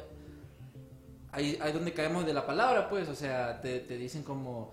ahí, 1.32 1.58
ahí 1.62 1.72
donde 1.72 1.94
caemos 1.94 2.26
de 2.26 2.34
la 2.34 2.46
palabra, 2.46 2.88
pues, 2.90 3.08
o 3.10 3.16
sea, 3.16 3.60
te, 3.62 3.80
te 3.80 3.98
dicen 3.98 4.22
como, 4.24 4.72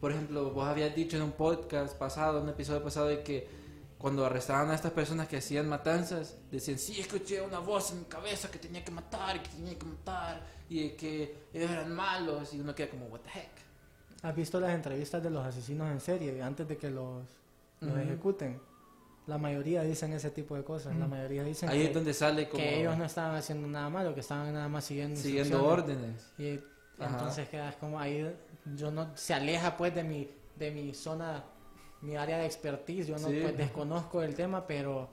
por 0.00 0.12
ejemplo, 0.12 0.50
vos 0.52 0.66
habías 0.66 0.94
dicho 0.94 1.16
en 1.16 1.24
un 1.24 1.32
podcast 1.32 1.96
pasado, 1.98 2.40
un 2.40 2.48
episodio 2.48 2.82
pasado, 2.82 3.08
de 3.08 3.22
que 3.22 3.59
cuando 4.00 4.24
arrestaban 4.24 4.70
a 4.70 4.74
estas 4.74 4.92
personas 4.92 5.28
que 5.28 5.36
hacían 5.36 5.68
matanzas, 5.68 6.34
decían, 6.50 6.78
sí, 6.78 6.98
escuché 7.00 7.42
una 7.42 7.58
voz 7.58 7.92
en 7.92 7.98
mi 7.98 8.04
cabeza 8.06 8.50
que 8.50 8.58
tenía 8.58 8.82
que 8.82 8.90
matar, 8.90 9.42
que 9.42 9.50
tenía 9.50 9.78
que 9.78 9.84
matar, 9.84 10.40
y 10.70 10.88
que 10.90 11.48
eran 11.52 11.94
malos, 11.94 12.54
y 12.54 12.60
uno 12.60 12.74
queda 12.74 12.88
como, 12.88 13.06
what 13.06 13.20
the 13.20 13.28
heck. 13.38 13.50
¿Has 14.22 14.34
visto 14.34 14.58
las 14.58 14.70
entrevistas 14.70 15.22
de 15.22 15.28
los 15.28 15.44
asesinos 15.44 15.90
en 15.90 16.00
serie 16.00 16.42
antes 16.42 16.66
de 16.66 16.78
que 16.78 16.90
los, 16.90 17.24
los 17.80 17.92
Ujú. 17.92 18.00
ejecuten? 18.00 18.60
La 19.26 19.36
mayoría 19.36 19.82
dicen 19.82 20.14
ese 20.14 20.30
tipo 20.30 20.56
de 20.56 20.64
cosas. 20.64 20.96
La 20.96 21.06
mayoría 21.06 21.44
dicen 21.44 21.68
Ahí 21.68 21.80
que, 21.80 21.84
es 21.88 21.94
donde 21.94 22.14
sale 22.14 22.48
como 22.48 22.62
que 22.62 22.80
ellos 22.80 22.96
no 22.96 23.04
estaban 23.04 23.36
haciendo 23.36 23.68
nada 23.68 23.90
malo, 23.90 24.14
que 24.14 24.20
estaban 24.20 24.52
nada 24.52 24.68
más 24.68 24.84
siguiendo 24.84 25.20
siguiendo 25.20 25.64
órdenes. 25.64 26.32
Y 26.38 26.58
Ajá. 26.98 27.12
entonces 27.12 27.48
quedas 27.48 27.76
como 27.76 28.00
ahí, 28.00 28.34
yo 28.76 28.90
no, 28.90 29.14
se 29.14 29.34
aleja 29.34 29.76
pues 29.76 29.94
de 29.94 30.04
mi, 30.04 30.28
de 30.56 30.70
mi 30.70 30.94
zona, 30.94 31.44
mi 32.02 32.16
área 32.16 32.38
de 32.38 32.46
expertise, 32.46 33.06
yo 33.08 33.18
no 33.18 33.28
Sí. 33.28 33.40
pues, 33.42 33.56
desconozco 33.56 34.22
el 34.22 34.34
tema, 34.34 34.66
pero, 34.66 35.08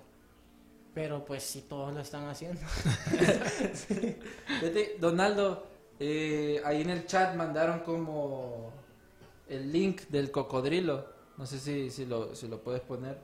pero 0.93 1.23
pues 1.25 1.43
si 1.43 1.61
todos 1.61 1.93
lo 1.93 1.99
están 2.01 2.27
haciendo. 2.29 2.61
Donaldo, 4.99 5.67
eh, 5.99 6.61
ahí 6.65 6.81
en 6.81 6.89
el 6.89 7.05
chat 7.05 7.35
mandaron 7.35 7.79
como 7.81 8.71
el 9.49 9.71
link 9.71 10.01
del 10.09 10.31
cocodrilo. 10.31 11.05
No 11.37 11.45
sé 11.45 11.59
si, 11.59 11.89
si, 11.91 12.05
lo, 12.05 12.35
si 12.35 12.47
lo 12.47 12.61
puedes 12.63 12.81
poner. 12.81 13.17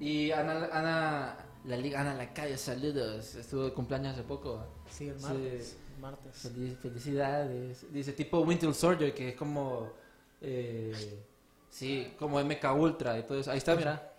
Y 0.00 0.30
Ana, 0.30 0.68
Ana, 0.72 1.36
la 1.64 1.76
liga 1.76 2.00
Ana 2.00 2.14
Lacayo, 2.14 2.56
saludos. 2.56 3.34
Estuvo 3.34 3.64
de 3.64 3.72
cumpleaños 3.72 4.14
hace 4.14 4.22
poco. 4.22 4.64
Sí, 4.90 5.08
el 5.08 5.20
Sí. 5.20 5.76
martes. 6.00 6.32
Feliz- 6.32 6.76
felicidades. 6.78 7.92
Dice 7.92 8.12
tipo 8.12 8.40
Winter 8.40 8.72
Soldier, 8.74 9.14
que 9.14 9.30
es 9.30 9.36
como. 9.36 9.90
eh, 10.40 10.92
sí, 11.76 12.14
como 12.18 12.40
MK 12.42 12.64
Ultra 12.74 13.18
y 13.18 13.22
todo 13.24 13.38
eso. 13.38 13.50
Ahí 13.50 13.58
está, 13.58 13.76
mira. 13.76 14.12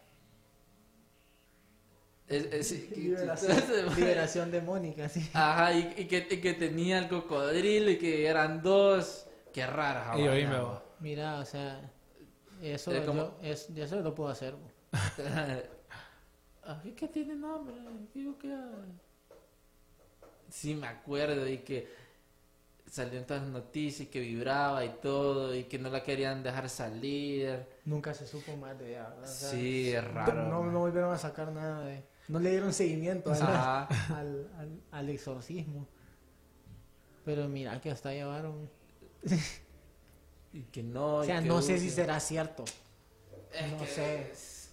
Es- 2.27 2.71
Liberación, 2.97 3.95
liberación 3.95 4.51
demónica, 4.51 5.07
sí. 5.07 5.29
Ajá, 5.33 5.73
y, 5.73 5.93
y 5.97 6.05
que, 6.07 6.27
y 6.29 6.41
que 6.41 6.53
tenía 6.53 6.99
el 6.99 7.07
cocodrilo 7.07 7.89
y 7.89 7.97
que 7.97 8.27
eran 8.27 8.61
dos. 8.61 9.25
Qué 9.53 9.65
rara, 9.65 10.13
Y 10.19 10.27
oíme, 10.27 10.59
bo. 10.59 10.65
bo. 10.67 10.81
Mira, 10.99 11.39
o 11.39 11.45
sea, 11.45 11.89
eso, 12.61 12.91
Es 12.91 13.05
como- 13.05 13.21
yo, 13.23 13.37
es, 13.41 13.69
eso 13.69 13.99
lo 14.01 14.13
puedo 14.13 14.29
hacer. 14.29 14.55
Ah, 16.63 16.81
¿y 16.83 16.91
¿Qué 16.91 17.07
tiene 17.07 17.33
nombre? 17.35 17.75
Digo 18.13 18.37
que... 18.37 18.53
Sí, 20.49 20.75
me 20.75 20.87
acuerdo 20.87 21.47
y 21.47 21.59
que 21.59 21.87
salió 22.89 23.19
en 23.19 23.25
todas 23.25 23.43
las 23.43 23.51
noticias 23.51 24.01
y 24.01 24.05
que 24.07 24.19
vibraba 24.19 24.83
y 24.85 24.89
todo 25.01 25.53
y 25.53 25.65
que 25.65 25.77
no 25.77 25.89
la 25.89 26.03
querían 26.03 26.41
dejar 26.43 26.69
salir. 26.69 27.65
Nunca 27.85 28.13
se 28.13 28.25
supo 28.25 28.55
más 28.57 28.77
de 28.79 28.91
ella. 28.91 29.13
O 29.21 29.25
sea, 29.25 29.49
Sí, 29.51 29.91
es 29.91 30.03
raro. 30.03 30.47
No, 30.47 30.63
no 30.71 30.79
volvieron 30.79 31.13
a 31.13 31.17
sacar 31.17 31.51
nada 31.51 31.85
de... 31.85 32.03
No 32.27 32.39
le 32.39 32.51
dieron 32.51 32.73
seguimiento 32.73 33.31
al, 33.31 34.79
al, 34.91 35.09
exorcismo. 35.09 35.87
Pero 37.25 37.47
mira 37.47 37.79
que 37.81 37.91
hasta 37.91 38.11
llevaron... 38.13 38.69
Y 40.53 40.63
que 40.63 40.81
no. 40.81 41.17
O 41.17 41.23
sea, 41.25 41.41
no 41.41 41.61
sé 41.61 41.77
si 41.77 41.89
será 41.89 42.19
cierto. 42.19 42.63
Es 43.53 43.71
no 43.73 43.85
sé. 43.85 44.31
es- 44.31 44.71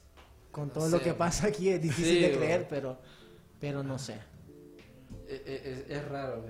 Con 0.52 0.68
No 0.68 0.72
todo 0.74 0.84
sé, 0.86 0.90
lo 0.92 1.02
que 1.02 1.12
pasa 1.14 1.48
aquí 1.48 1.68
es 1.68 1.82
difícil 1.82 2.14
Sí, 2.14 2.20
de 2.22 2.36
creer, 2.36 2.66
pero, 2.70 2.96
pero 3.60 3.82
no 3.82 3.98
sé. 3.98 4.18
Es, 5.28 5.40
es- 5.46 5.90
es 5.90 6.08
raro. 6.08 6.44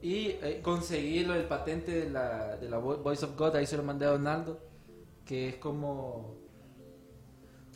Y 0.00 0.26
eh, 0.42 0.60
conseguí 0.62 1.24
lo 1.24 1.32
del 1.34 1.46
patente 1.46 1.90
de 1.92 2.10
la, 2.10 2.56
de 2.56 2.68
la 2.68 2.78
Vo- 2.78 3.02
Voice 3.02 3.24
of 3.24 3.36
God, 3.36 3.56
ahí 3.56 3.66
se 3.66 3.76
lo 3.76 3.82
mandé 3.82 4.06
a 4.06 4.10
Donaldo, 4.10 4.60
que 5.24 5.48
es 5.48 5.56
como... 5.56 6.36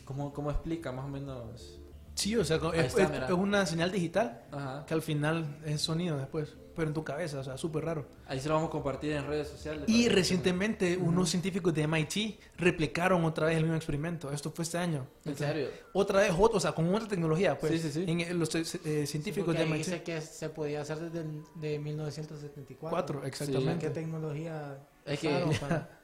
¿Cómo, 0.05 0.33
cómo 0.33 0.51
explica 0.51 0.91
más 0.91 1.05
o 1.05 1.07
menos? 1.07 1.79
Sí, 2.15 2.35
o 2.35 2.43
sea, 2.43 2.57
es, 2.73 2.85
está, 2.87 3.03
es- 3.03 3.09
mira. 3.09 3.25
es 3.27 3.31
una 3.31 3.65
señal 3.65 3.91
digital 3.91 4.43
Ajá. 4.51 4.85
que 4.85 4.93
al 4.93 5.01
final 5.01 5.59
es 5.65 5.81
sonido 5.81 6.17
después, 6.17 6.55
pero 6.75 6.87
en 6.87 6.93
tu 6.93 7.03
cabeza, 7.03 7.39
o 7.39 7.43
sea, 7.43 7.57
súper 7.57 7.85
raro. 7.85 8.05
Ahí 8.25 8.39
se 8.39 8.47
lo 8.49 8.55
vamos 8.55 8.69
a 8.69 8.71
compartir 8.71 9.13
en 9.13 9.25
redes 9.27 9.47
sociales. 9.47 9.83
Y 9.87 10.09
recientemente 10.09 10.97
unos 10.97 11.29
científicos 11.29 11.73
de 11.73 11.87
MIT 11.87 12.39
replicaron 12.57 13.23
otra 13.25 13.47
vez 13.47 13.57
el 13.57 13.63
mismo 13.63 13.75
experimento. 13.77 14.31
Esto 14.31 14.51
fue 14.51 14.63
este 14.63 14.77
año. 14.77 15.07
¿En 15.25 15.35
serio? 15.37 15.67
Otra 15.93 16.21
vez, 16.21 16.31
o 16.37 16.59
sea, 16.59 16.71
con 16.73 16.93
otra 16.93 17.07
tecnología, 17.07 17.57
pues. 17.57 17.73
Sí, 17.73 17.79
sí, 17.79 17.91
sí. 17.91 18.05
En, 18.11 18.19
eh, 18.21 18.33
los 18.33 18.53
eh, 18.55 19.05
científicos 19.05 19.45
Porque 19.45 19.59
de 19.63 19.65
MIT. 19.69 19.77
dice 19.85 20.03
que 20.03 20.21
se 20.21 20.49
podía 20.49 20.81
hacer 20.81 20.99
desde 20.99 21.19
el, 21.21 21.43
de 21.55 21.79
1974. 21.79 22.77
Cuatro, 22.89 23.25
exactamente. 23.25 23.87
¿Qué 23.87 23.93
tecnología 23.93 24.77
Es 25.05 25.19
que- 25.19 25.57
para- 25.59 25.89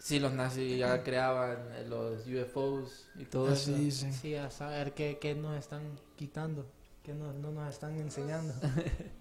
Sí, 0.00 0.20
los 0.20 0.32
nazis 0.32 0.78
ya 0.78 1.02
creaban 1.02 1.58
eh, 1.72 1.84
los 1.88 2.24
UFOs 2.26 3.08
y 3.18 3.24
todo 3.24 3.52
eso. 3.52 3.74
Así, 3.74 3.90
sí. 3.90 4.12
Sí, 4.12 4.34
a 4.36 4.48
saber 4.48 4.94
qué, 4.94 5.18
qué 5.20 5.34
nos 5.34 5.58
están 5.58 5.82
quitando, 6.14 6.66
qué 7.02 7.12
no, 7.14 7.32
no 7.32 7.50
nos 7.50 7.68
están 7.68 7.98
enseñando. 7.98 8.54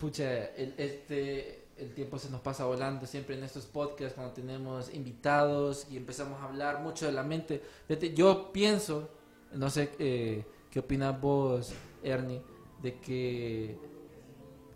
Pucha, 0.00 0.46
el, 0.56 0.74
este, 0.78 1.66
el 1.76 1.92
tiempo 1.94 2.18
se 2.18 2.30
nos 2.30 2.40
pasa 2.40 2.64
volando 2.64 3.06
siempre 3.06 3.36
en 3.36 3.44
estos 3.44 3.66
podcasts 3.66 4.14
cuando 4.14 4.32
tenemos 4.32 4.92
invitados 4.94 5.86
y 5.90 5.96
empezamos 5.98 6.40
a 6.40 6.44
hablar 6.46 6.80
mucho 6.80 7.04
de 7.06 7.12
la 7.12 7.22
mente. 7.22 7.62
Fíjate, 7.86 8.14
yo 8.14 8.50
pienso, 8.50 9.10
no 9.52 9.68
sé 9.70 9.90
eh, 9.98 10.44
qué 10.70 10.78
opinas 10.80 11.20
vos, 11.20 11.72
Ernie, 12.02 12.40
de 12.82 12.98
que 12.98 13.78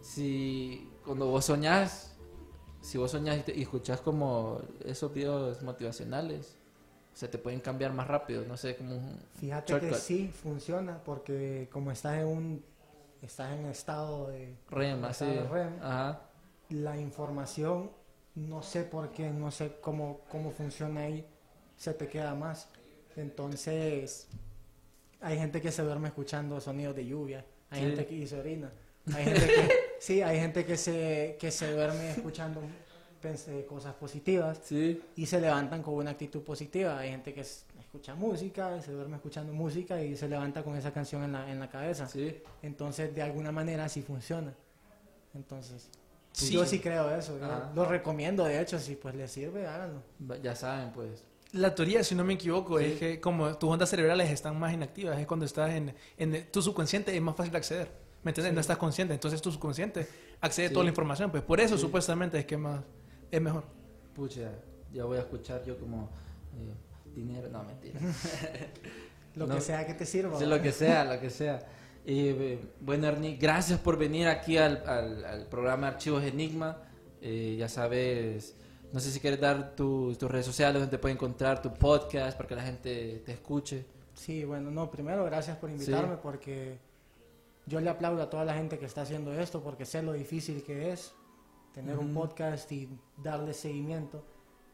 si 0.01 0.89
cuando 1.05 1.27
vos 1.27 1.45
soñás, 1.45 2.15
si 2.81 2.99
vos 2.99 3.11
soñás 3.11 3.39
y, 3.39 3.43
te- 3.43 3.57
y 3.57 3.63
escuchás 3.63 4.01
como 4.01 4.61
esos 4.85 5.13
videos 5.13 5.63
motivacionales, 5.63 6.57
o 7.15 7.17
sea, 7.17 7.31
te 7.31 7.39
pueden 7.39 7.61
cambiar 7.61 7.93
más 7.93 8.09
rápido, 8.09 8.45
no 8.45 8.57
sé, 8.57 8.77
como 8.77 8.97
un 8.97 9.19
Fíjate 9.37 9.73
que 9.75 9.81
shortcut. 9.81 9.99
sí 9.99 10.29
funciona 10.29 11.03
porque 11.05 11.69
como 11.73 11.91
estás 11.91 12.19
en 12.19 12.27
un 12.27 12.65
estás 13.27 13.53
en 13.59 13.67
estado 13.67 14.29
de 14.29 14.57
REM, 14.71 15.05
así. 15.05 15.25
de 15.27 15.49
REM, 15.49 15.79
Ajá. 15.83 16.21
la 16.71 16.99
información 16.99 17.91
no 18.35 18.63
sé 18.63 18.83
por 18.83 19.11
qué, 19.13 19.31
no 19.31 19.51
sé 19.51 19.77
cómo 19.81 20.21
cómo 20.29 20.51
funciona 20.51 21.03
ahí, 21.03 21.25
se 21.77 21.95
te 21.95 22.09
queda 22.09 22.35
más. 22.35 22.69
Entonces 23.17 24.29
hay 25.21 25.39
gente 25.39 25.61
que 25.61 25.71
se 25.73 25.83
duerme 25.83 26.09
escuchando 26.09 26.61
sonidos 26.61 26.95
de 26.97 27.07
lluvia, 27.07 27.45
hay 27.71 27.81
Sí. 27.81 27.87
gente 27.87 28.07
que 28.07 28.15
y 28.15 28.27
se 28.27 28.39
orina, 28.39 28.73
hay 29.15 29.25
gente 29.25 29.47
que 29.47 29.69
sí, 30.01 30.23
hay 30.23 30.39
gente 30.39 30.65
que 30.65 30.77
se 30.77 31.37
que 31.39 31.51
se 31.51 31.73
duerme 31.73 32.11
escuchando 32.11 32.61
eh, 33.23 33.65
cosas 33.67 33.95
positivas 33.95 34.61
Sí. 34.65 35.01
y 35.17 35.25
se 35.27 35.41
levantan 35.41 35.83
con 35.83 35.95
una 35.95 36.11
actitud 36.11 36.43
positiva. 36.43 36.99
Hay 36.99 37.09
gente 37.11 37.33
que 37.33 37.41
s- 37.41 37.65
escucha 37.95 38.15
música, 38.17 38.81
se 38.83 38.91
duerme 38.91 39.17
escuchando 39.17 39.53
música 39.53 40.03
y 40.03 40.17
se 40.17 40.29
levanta 40.29 40.65
con 40.65 40.75
esa 40.77 40.93
canción 40.93 41.23
en 41.23 41.33
la, 41.33 41.49
en 41.51 41.61
la 41.61 41.69
cabeza. 41.71 42.09
Sí. 42.09 42.43
Entonces, 42.61 43.15
de 43.15 43.23
alguna 43.23 43.53
manera 43.53 43.89
sí 43.89 44.03
funciona. 44.03 44.53
Entonces, 45.33 45.89
Sí. 46.33 46.53
yo 46.53 46.67
sí 46.67 46.81
creo 46.81 47.09
eso. 47.15 47.39
lo 47.77 47.85
recomiendo, 47.85 48.45
de 48.45 48.61
hecho, 48.61 48.81
si 48.81 48.97
pues 48.97 49.15
les 49.15 49.31
sirve, 49.31 49.69
háganlo. 49.69 50.03
Ya 50.43 50.57
saben, 50.57 50.91
pues. 50.93 51.23
La 51.53 51.73
teoría, 51.73 52.03
si 52.03 52.17
no 52.17 52.25
me 52.25 52.35
equivoco, 52.35 52.81
Sí. 52.81 52.87
es 52.87 52.99
que 52.99 53.21
como 53.21 53.57
tus 53.57 53.71
ondas 53.71 53.89
cerebrales 53.89 54.29
están 54.29 54.59
más 54.59 54.73
inactivas, 54.73 55.17
es 55.21 55.27
cuando 55.29 55.47
estás 55.47 55.71
en, 55.71 55.95
en 56.19 56.51
tu 56.51 56.61
subconsciente 56.61 57.15
es 57.15 57.23
más 57.23 57.37
fácil 57.37 57.53
de 57.53 57.59
acceder. 57.59 57.89
¿Me 58.25 58.31
entiendes? 58.33 58.53
No 58.55 58.61
estás 58.61 58.79
consciente, 58.79 59.15
entonces 59.15 59.41
tu 59.41 59.53
subconsciente 59.53 60.09
accede 60.41 60.67
a 60.67 60.73
toda 60.73 60.83
la 60.83 60.89
información. 60.91 61.31
Pues 61.31 61.45
por 61.45 61.61
eso 61.61 61.77
Sí. 61.77 61.83
supuestamente 61.83 62.37
es 62.41 62.45
que 62.47 62.57
más 62.57 62.83
es 63.31 63.41
mejor. 63.41 63.63
Pucha, 64.17 64.51
ya 64.93 65.05
voy 65.05 65.19
a 65.19 65.21
escuchar 65.21 65.63
yo 65.65 65.79
como 65.79 66.09
eh, 66.57 66.75
dinero. 67.15 67.49
No, 67.51 67.63
mentira. 67.65 68.01
Lo 69.35 69.47
No. 69.47 69.55
que 69.57 69.61
sea 69.61 69.87
que 69.87 69.95
te 69.95 70.07
sirva. 70.07 70.39
Sí, 70.39 70.47
lo 70.47 70.63
que 70.63 70.71
sea, 70.71 71.05
lo 71.05 71.21
que 71.21 71.29
sea. 71.29 71.59
Eh, 72.07 72.61
bueno, 72.81 73.09
Ernie, 73.09 73.37
gracias 73.37 73.81
por 73.81 73.99
venir 73.99 74.29
aquí 74.29 74.57
al, 74.59 74.83
al- 74.87 75.25
al 75.25 75.47
programa 75.49 75.89
Archivos 75.89 76.23
Enigma. 76.23 76.79
Eh, 77.21 77.57
ya 77.59 77.69
sabes, 77.69 78.55
no 78.93 79.01
sé 79.01 79.11
si 79.11 79.19
quieres 79.19 79.41
dar 79.41 79.75
tu- 79.75 80.15
tus 80.15 80.31
redes 80.31 80.47
sociales 80.47 80.81
donde 80.81 80.97
te 80.97 81.01
puede 81.01 81.15
encontrar 81.15 81.61
tu 81.63 81.73
podcast 81.75 82.37
para 82.37 82.49
que 82.49 82.55
la 82.55 82.63
gente 82.63 83.23
te 83.27 83.33
escuche. 83.33 83.87
Sí, 84.15 84.45
bueno, 84.45 84.71
no, 84.71 84.89
primero 84.91 85.25
gracias 85.25 85.57
por 85.57 85.69
invitarme 85.71 86.15
Sí. 86.15 86.21
porque 86.23 86.79
yo 87.67 87.81
le 87.81 87.91
aplaudo 87.91 88.23
a 88.23 88.31
toda 88.31 88.45
la 88.45 88.55
gente 88.55 88.79
que 88.79 88.85
está 88.87 89.03
haciendo 89.03 89.33
esto 89.33 89.63
porque 89.65 89.85
sé 89.85 90.01
lo 90.03 90.13
difícil 90.13 90.63
que 90.63 90.93
es 90.93 91.13
tener 91.73 91.99
un 91.99 92.15
podcast 92.15 92.71
y 92.71 92.89
darle 93.21 93.53
seguimiento. 93.53 94.25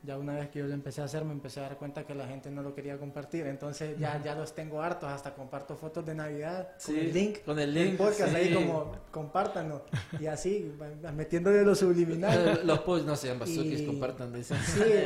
Ya 0.02 0.16
una 0.16 0.32
vez 0.34 0.48
que 0.48 0.60
yo 0.60 0.66
lo 0.66 0.72
empecé 0.72 1.02
a 1.02 1.04
hacer 1.04 1.24
me 1.26 1.32
empecé 1.32 1.60
a 1.60 1.64
dar 1.64 1.76
cuenta 1.76 2.06
que 2.06 2.14
la 2.14 2.26
gente 2.26 2.50
no 2.50 2.62
lo 2.62 2.74
quería 2.74 2.96
compartir, 2.96 3.46
entonces 3.46 3.98
ya, 3.98 4.18
ya 4.24 4.34
los 4.34 4.54
tengo 4.54 4.80
hartos, 4.80 5.10
hasta 5.10 5.34
comparto 5.34 5.76
fotos 5.76 6.06
de 6.06 6.14
Navidad 6.14 6.70
con 6.84 6.96
el 6.96 7.12
link, 7.12 7.38
con 7.44 7.58
el 7.58 7.74
link, 7.74 7.96
podcast, 7.98 8.34
ahí 8.34 8.54
como 8.54 8.92
compártanlo 9.10 9.84
y 10.18 10.26
así, 10.26 10.74
metiéndole 11.14 11.62
lo 11.64 11.74
subliminal. 11.74 12.60
Los 12.64 12.80
posts 12.80 13.06
no 13.06 13.14
sean 13.14 13.38
basukis, 13.38 13.80
Y- 13.80 13.86
compartan. 13.86 14.32
Sí, 14.42 14.54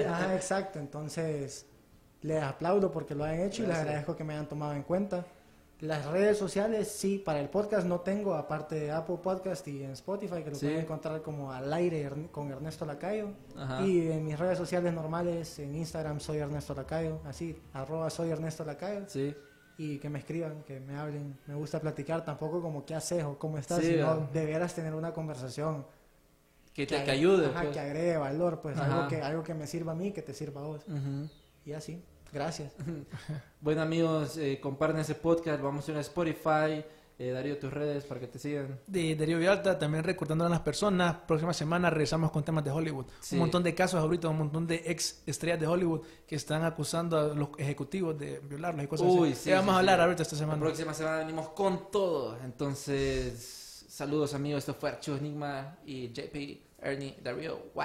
ajá, 0.08 0.34
exacto. 0.36 0.78
Entonces, 0.78 1.66
les 2.22 2.42
aplaudo 2.42 2.92
porque 2.92 3.16
lo 3.16 3.24
han 3.24 3.40
hecho 3.40 3.64
y 3.64 3.66
les 3.66 3.76
agradezco 3.76 4.14
que 4.16 4.22
me 4.22 4.34
hayan 4.34 4.48
tomado 4.48 4.74
en 4.74 4.82
cuenta. 4.84 5.26
Las 5.84 6.06
redes 6.06 6.38
sociales, 6.38 6.88
sí, 6.88 7.18
para 7.18 7.40
el 7.40 7.50
podcast 7.50 7.86
no 7.86 8.00
tengo, 8.00 8.34
aparte 8.34 8.74
de 8.76 8.90
Apple 8.90 9.18
Podcast 9.22 9.68
y 9.68 9.82
en 9.82 9.90
Spotify, 9.90 10.42
que 10.42 10.50
lo 10.50 10.56
Sí. 10.56 10.66
pueden 10.66 10.80
encontrar 10.80 11.20
como 11.20 11.52
al 11.52 11.70
aire 11.74 12.10
con 12.32 12.50
Ernesto 12.50 12.86
Lacayo. 12.86 13.28
Ajá. 13.54 13.82
Y 13.86 14.10
en 14.10 14.24
mis 14.24 14.38
redes 14.38 14.56
sociales 14.56 14.94
normales, 14.94 15.58
en 15.58 15.74
Instagram 15.74 16.20
soy 16.20 16.38
Ernesto 16.38 16.74
Lacayo, 16.74 17.20
así, 17.26 17.60
arroba 17.74 18.08
soy 18.08 18.30
Ernesto 18.30 18.64
Lacayo. 18.64 19.04
Sí, 19.08 19.34
Y 19.76 19.98
que 19.98 20.08
me 20.08 20.20
escriban, 20.20 20.62
que 20.62 20.78
me 20.80 20.96
hablen. 20.96 21.36
Me 21.48 21.54
gusta 21.56 21.80
platicar, 21.80 22.24
tampoco 22.24 22.62
como 22.62 22.86
qué 22.86 22.94
haces 22.94 23.24
o 23.24 23.36
cómo 23.38 23.58
estás, 23.58 23.80
Sí, 23.80 23.94
sino 23.94 24.28
de 24.32 24.46
veras 24.46 24.72
tener 24.74 24.94
una 24.94 25.12
conversación 25.12 25.84
que 26.72 26.86
te 26.86 27.02
que 27.04 27.10
ayude. 27.10 27.46
ajá, 27.46 27.62
pues. 27.62 27.74
que 27.74 27.80
agregue 27.80 28.16
valor, 28.16 28.60
pues 28.62 28.76
Ajá. 28.78 28.94
algo 28.96 29.08
que, 29.08 29.20
algo 29.20 29.42
que 29.42 29.52
me 29.52 29.66
sirva 29.66 29.90
a 29.92 29.94
mí, 29.96 30.12
que 30.12 30.22
te 30.22 30.32
sirva 30.32 30.60
a 30.62 30.64
vos. 30.64 30.84
Ujú. 30.86 31.28
Y 31.66 31.72
así. 31.72 32.00
Gracias. 32.32 32.72
Bueno 33.60 33.80
amigos, 33.80 34.36
eh, 34.36 34.60
comparten 34.60 35.00
ese 35.00 35.14
podcast, 35.14 35.62
vamos 35.62 35.88
a 35.88 35.92
ir 35.92 35.96
a 35.96 36.00
Spotify, 36.02 36.84
eh, 37.18 37.30
Darío 37.30 37.56
tus 37.58 37.72
redes 37.72 38.04
para 38.04 38.20
que 38.20 38.26
te 38.26 38.38
sigan. 38.38 38.78
De 38.86 39.16
Darío 39.16 39.38
Vialta, 39.38 39.78
también 39.78 40.04
recordando 40.04 40.44
a 40.44 40.50
las 40.50 40.60
personas, 40.60 41.16
próxima 41.26 41.54
semana 41.54 41.88
regresamos 41.88 42.30
con 42.30 42.44
temas 42.44 42.62
de 42.62 42.70
Hollywood. 42.70 43.06
Sí. 43.20 43.36
Un 43.36 43.40
montón 43.40 43.62
de 43.62 43.74
casos 43.74 43.98
ahorita, 44.02 44.28
un 44.28 44.36
montón 44.36 44.66
de 44.66 44.82
ex 44.84 45.22
estrellas 45.24 45.60
de 45.60 45.66
Hollywood 45.66 46.02
que 46.26 46.36
están 46.36 46.62
acusando 46.64 47.18
a 47.18 47.34
los 47.34 47.48
ejecutivos 47.56 48.18
de 48.18 48.40
violarlos 48.40 48.84
y 48.84 48.86
cosas 48.88 49.06
Uy, 49.08 49.32
así. 49.32 49.44
sí, 49.44 49.50
vamos 49.52 49.70
sí, 49.72 49.76
a 49.76 49.78
hablar 49.78 49.98
sí. 49.98 50.02
ahorita 50.02 50.22
esta 50.24 50.34
La 50.34 50.40
semana. 50.40 50.60
próxima 50.60 50.92
semana 50.92 51.16
venimos 51.18 51.48
con 51.50 51.90
todo. 51.90 52.36
Entonces, 52.44 53.86
saludos 53.88 54.34
amigos, 54.34 54.58
esto 54.58 54.74
fue 54.74 54.90
Archivos 54.90 55.20
Enigma 55.20 55.78
y 55.86 56.08
JP, 56.12 56.82
Ernie, 56.82 57.16
Darío. 57.22 57.58
¡Wow! 57.74 57.84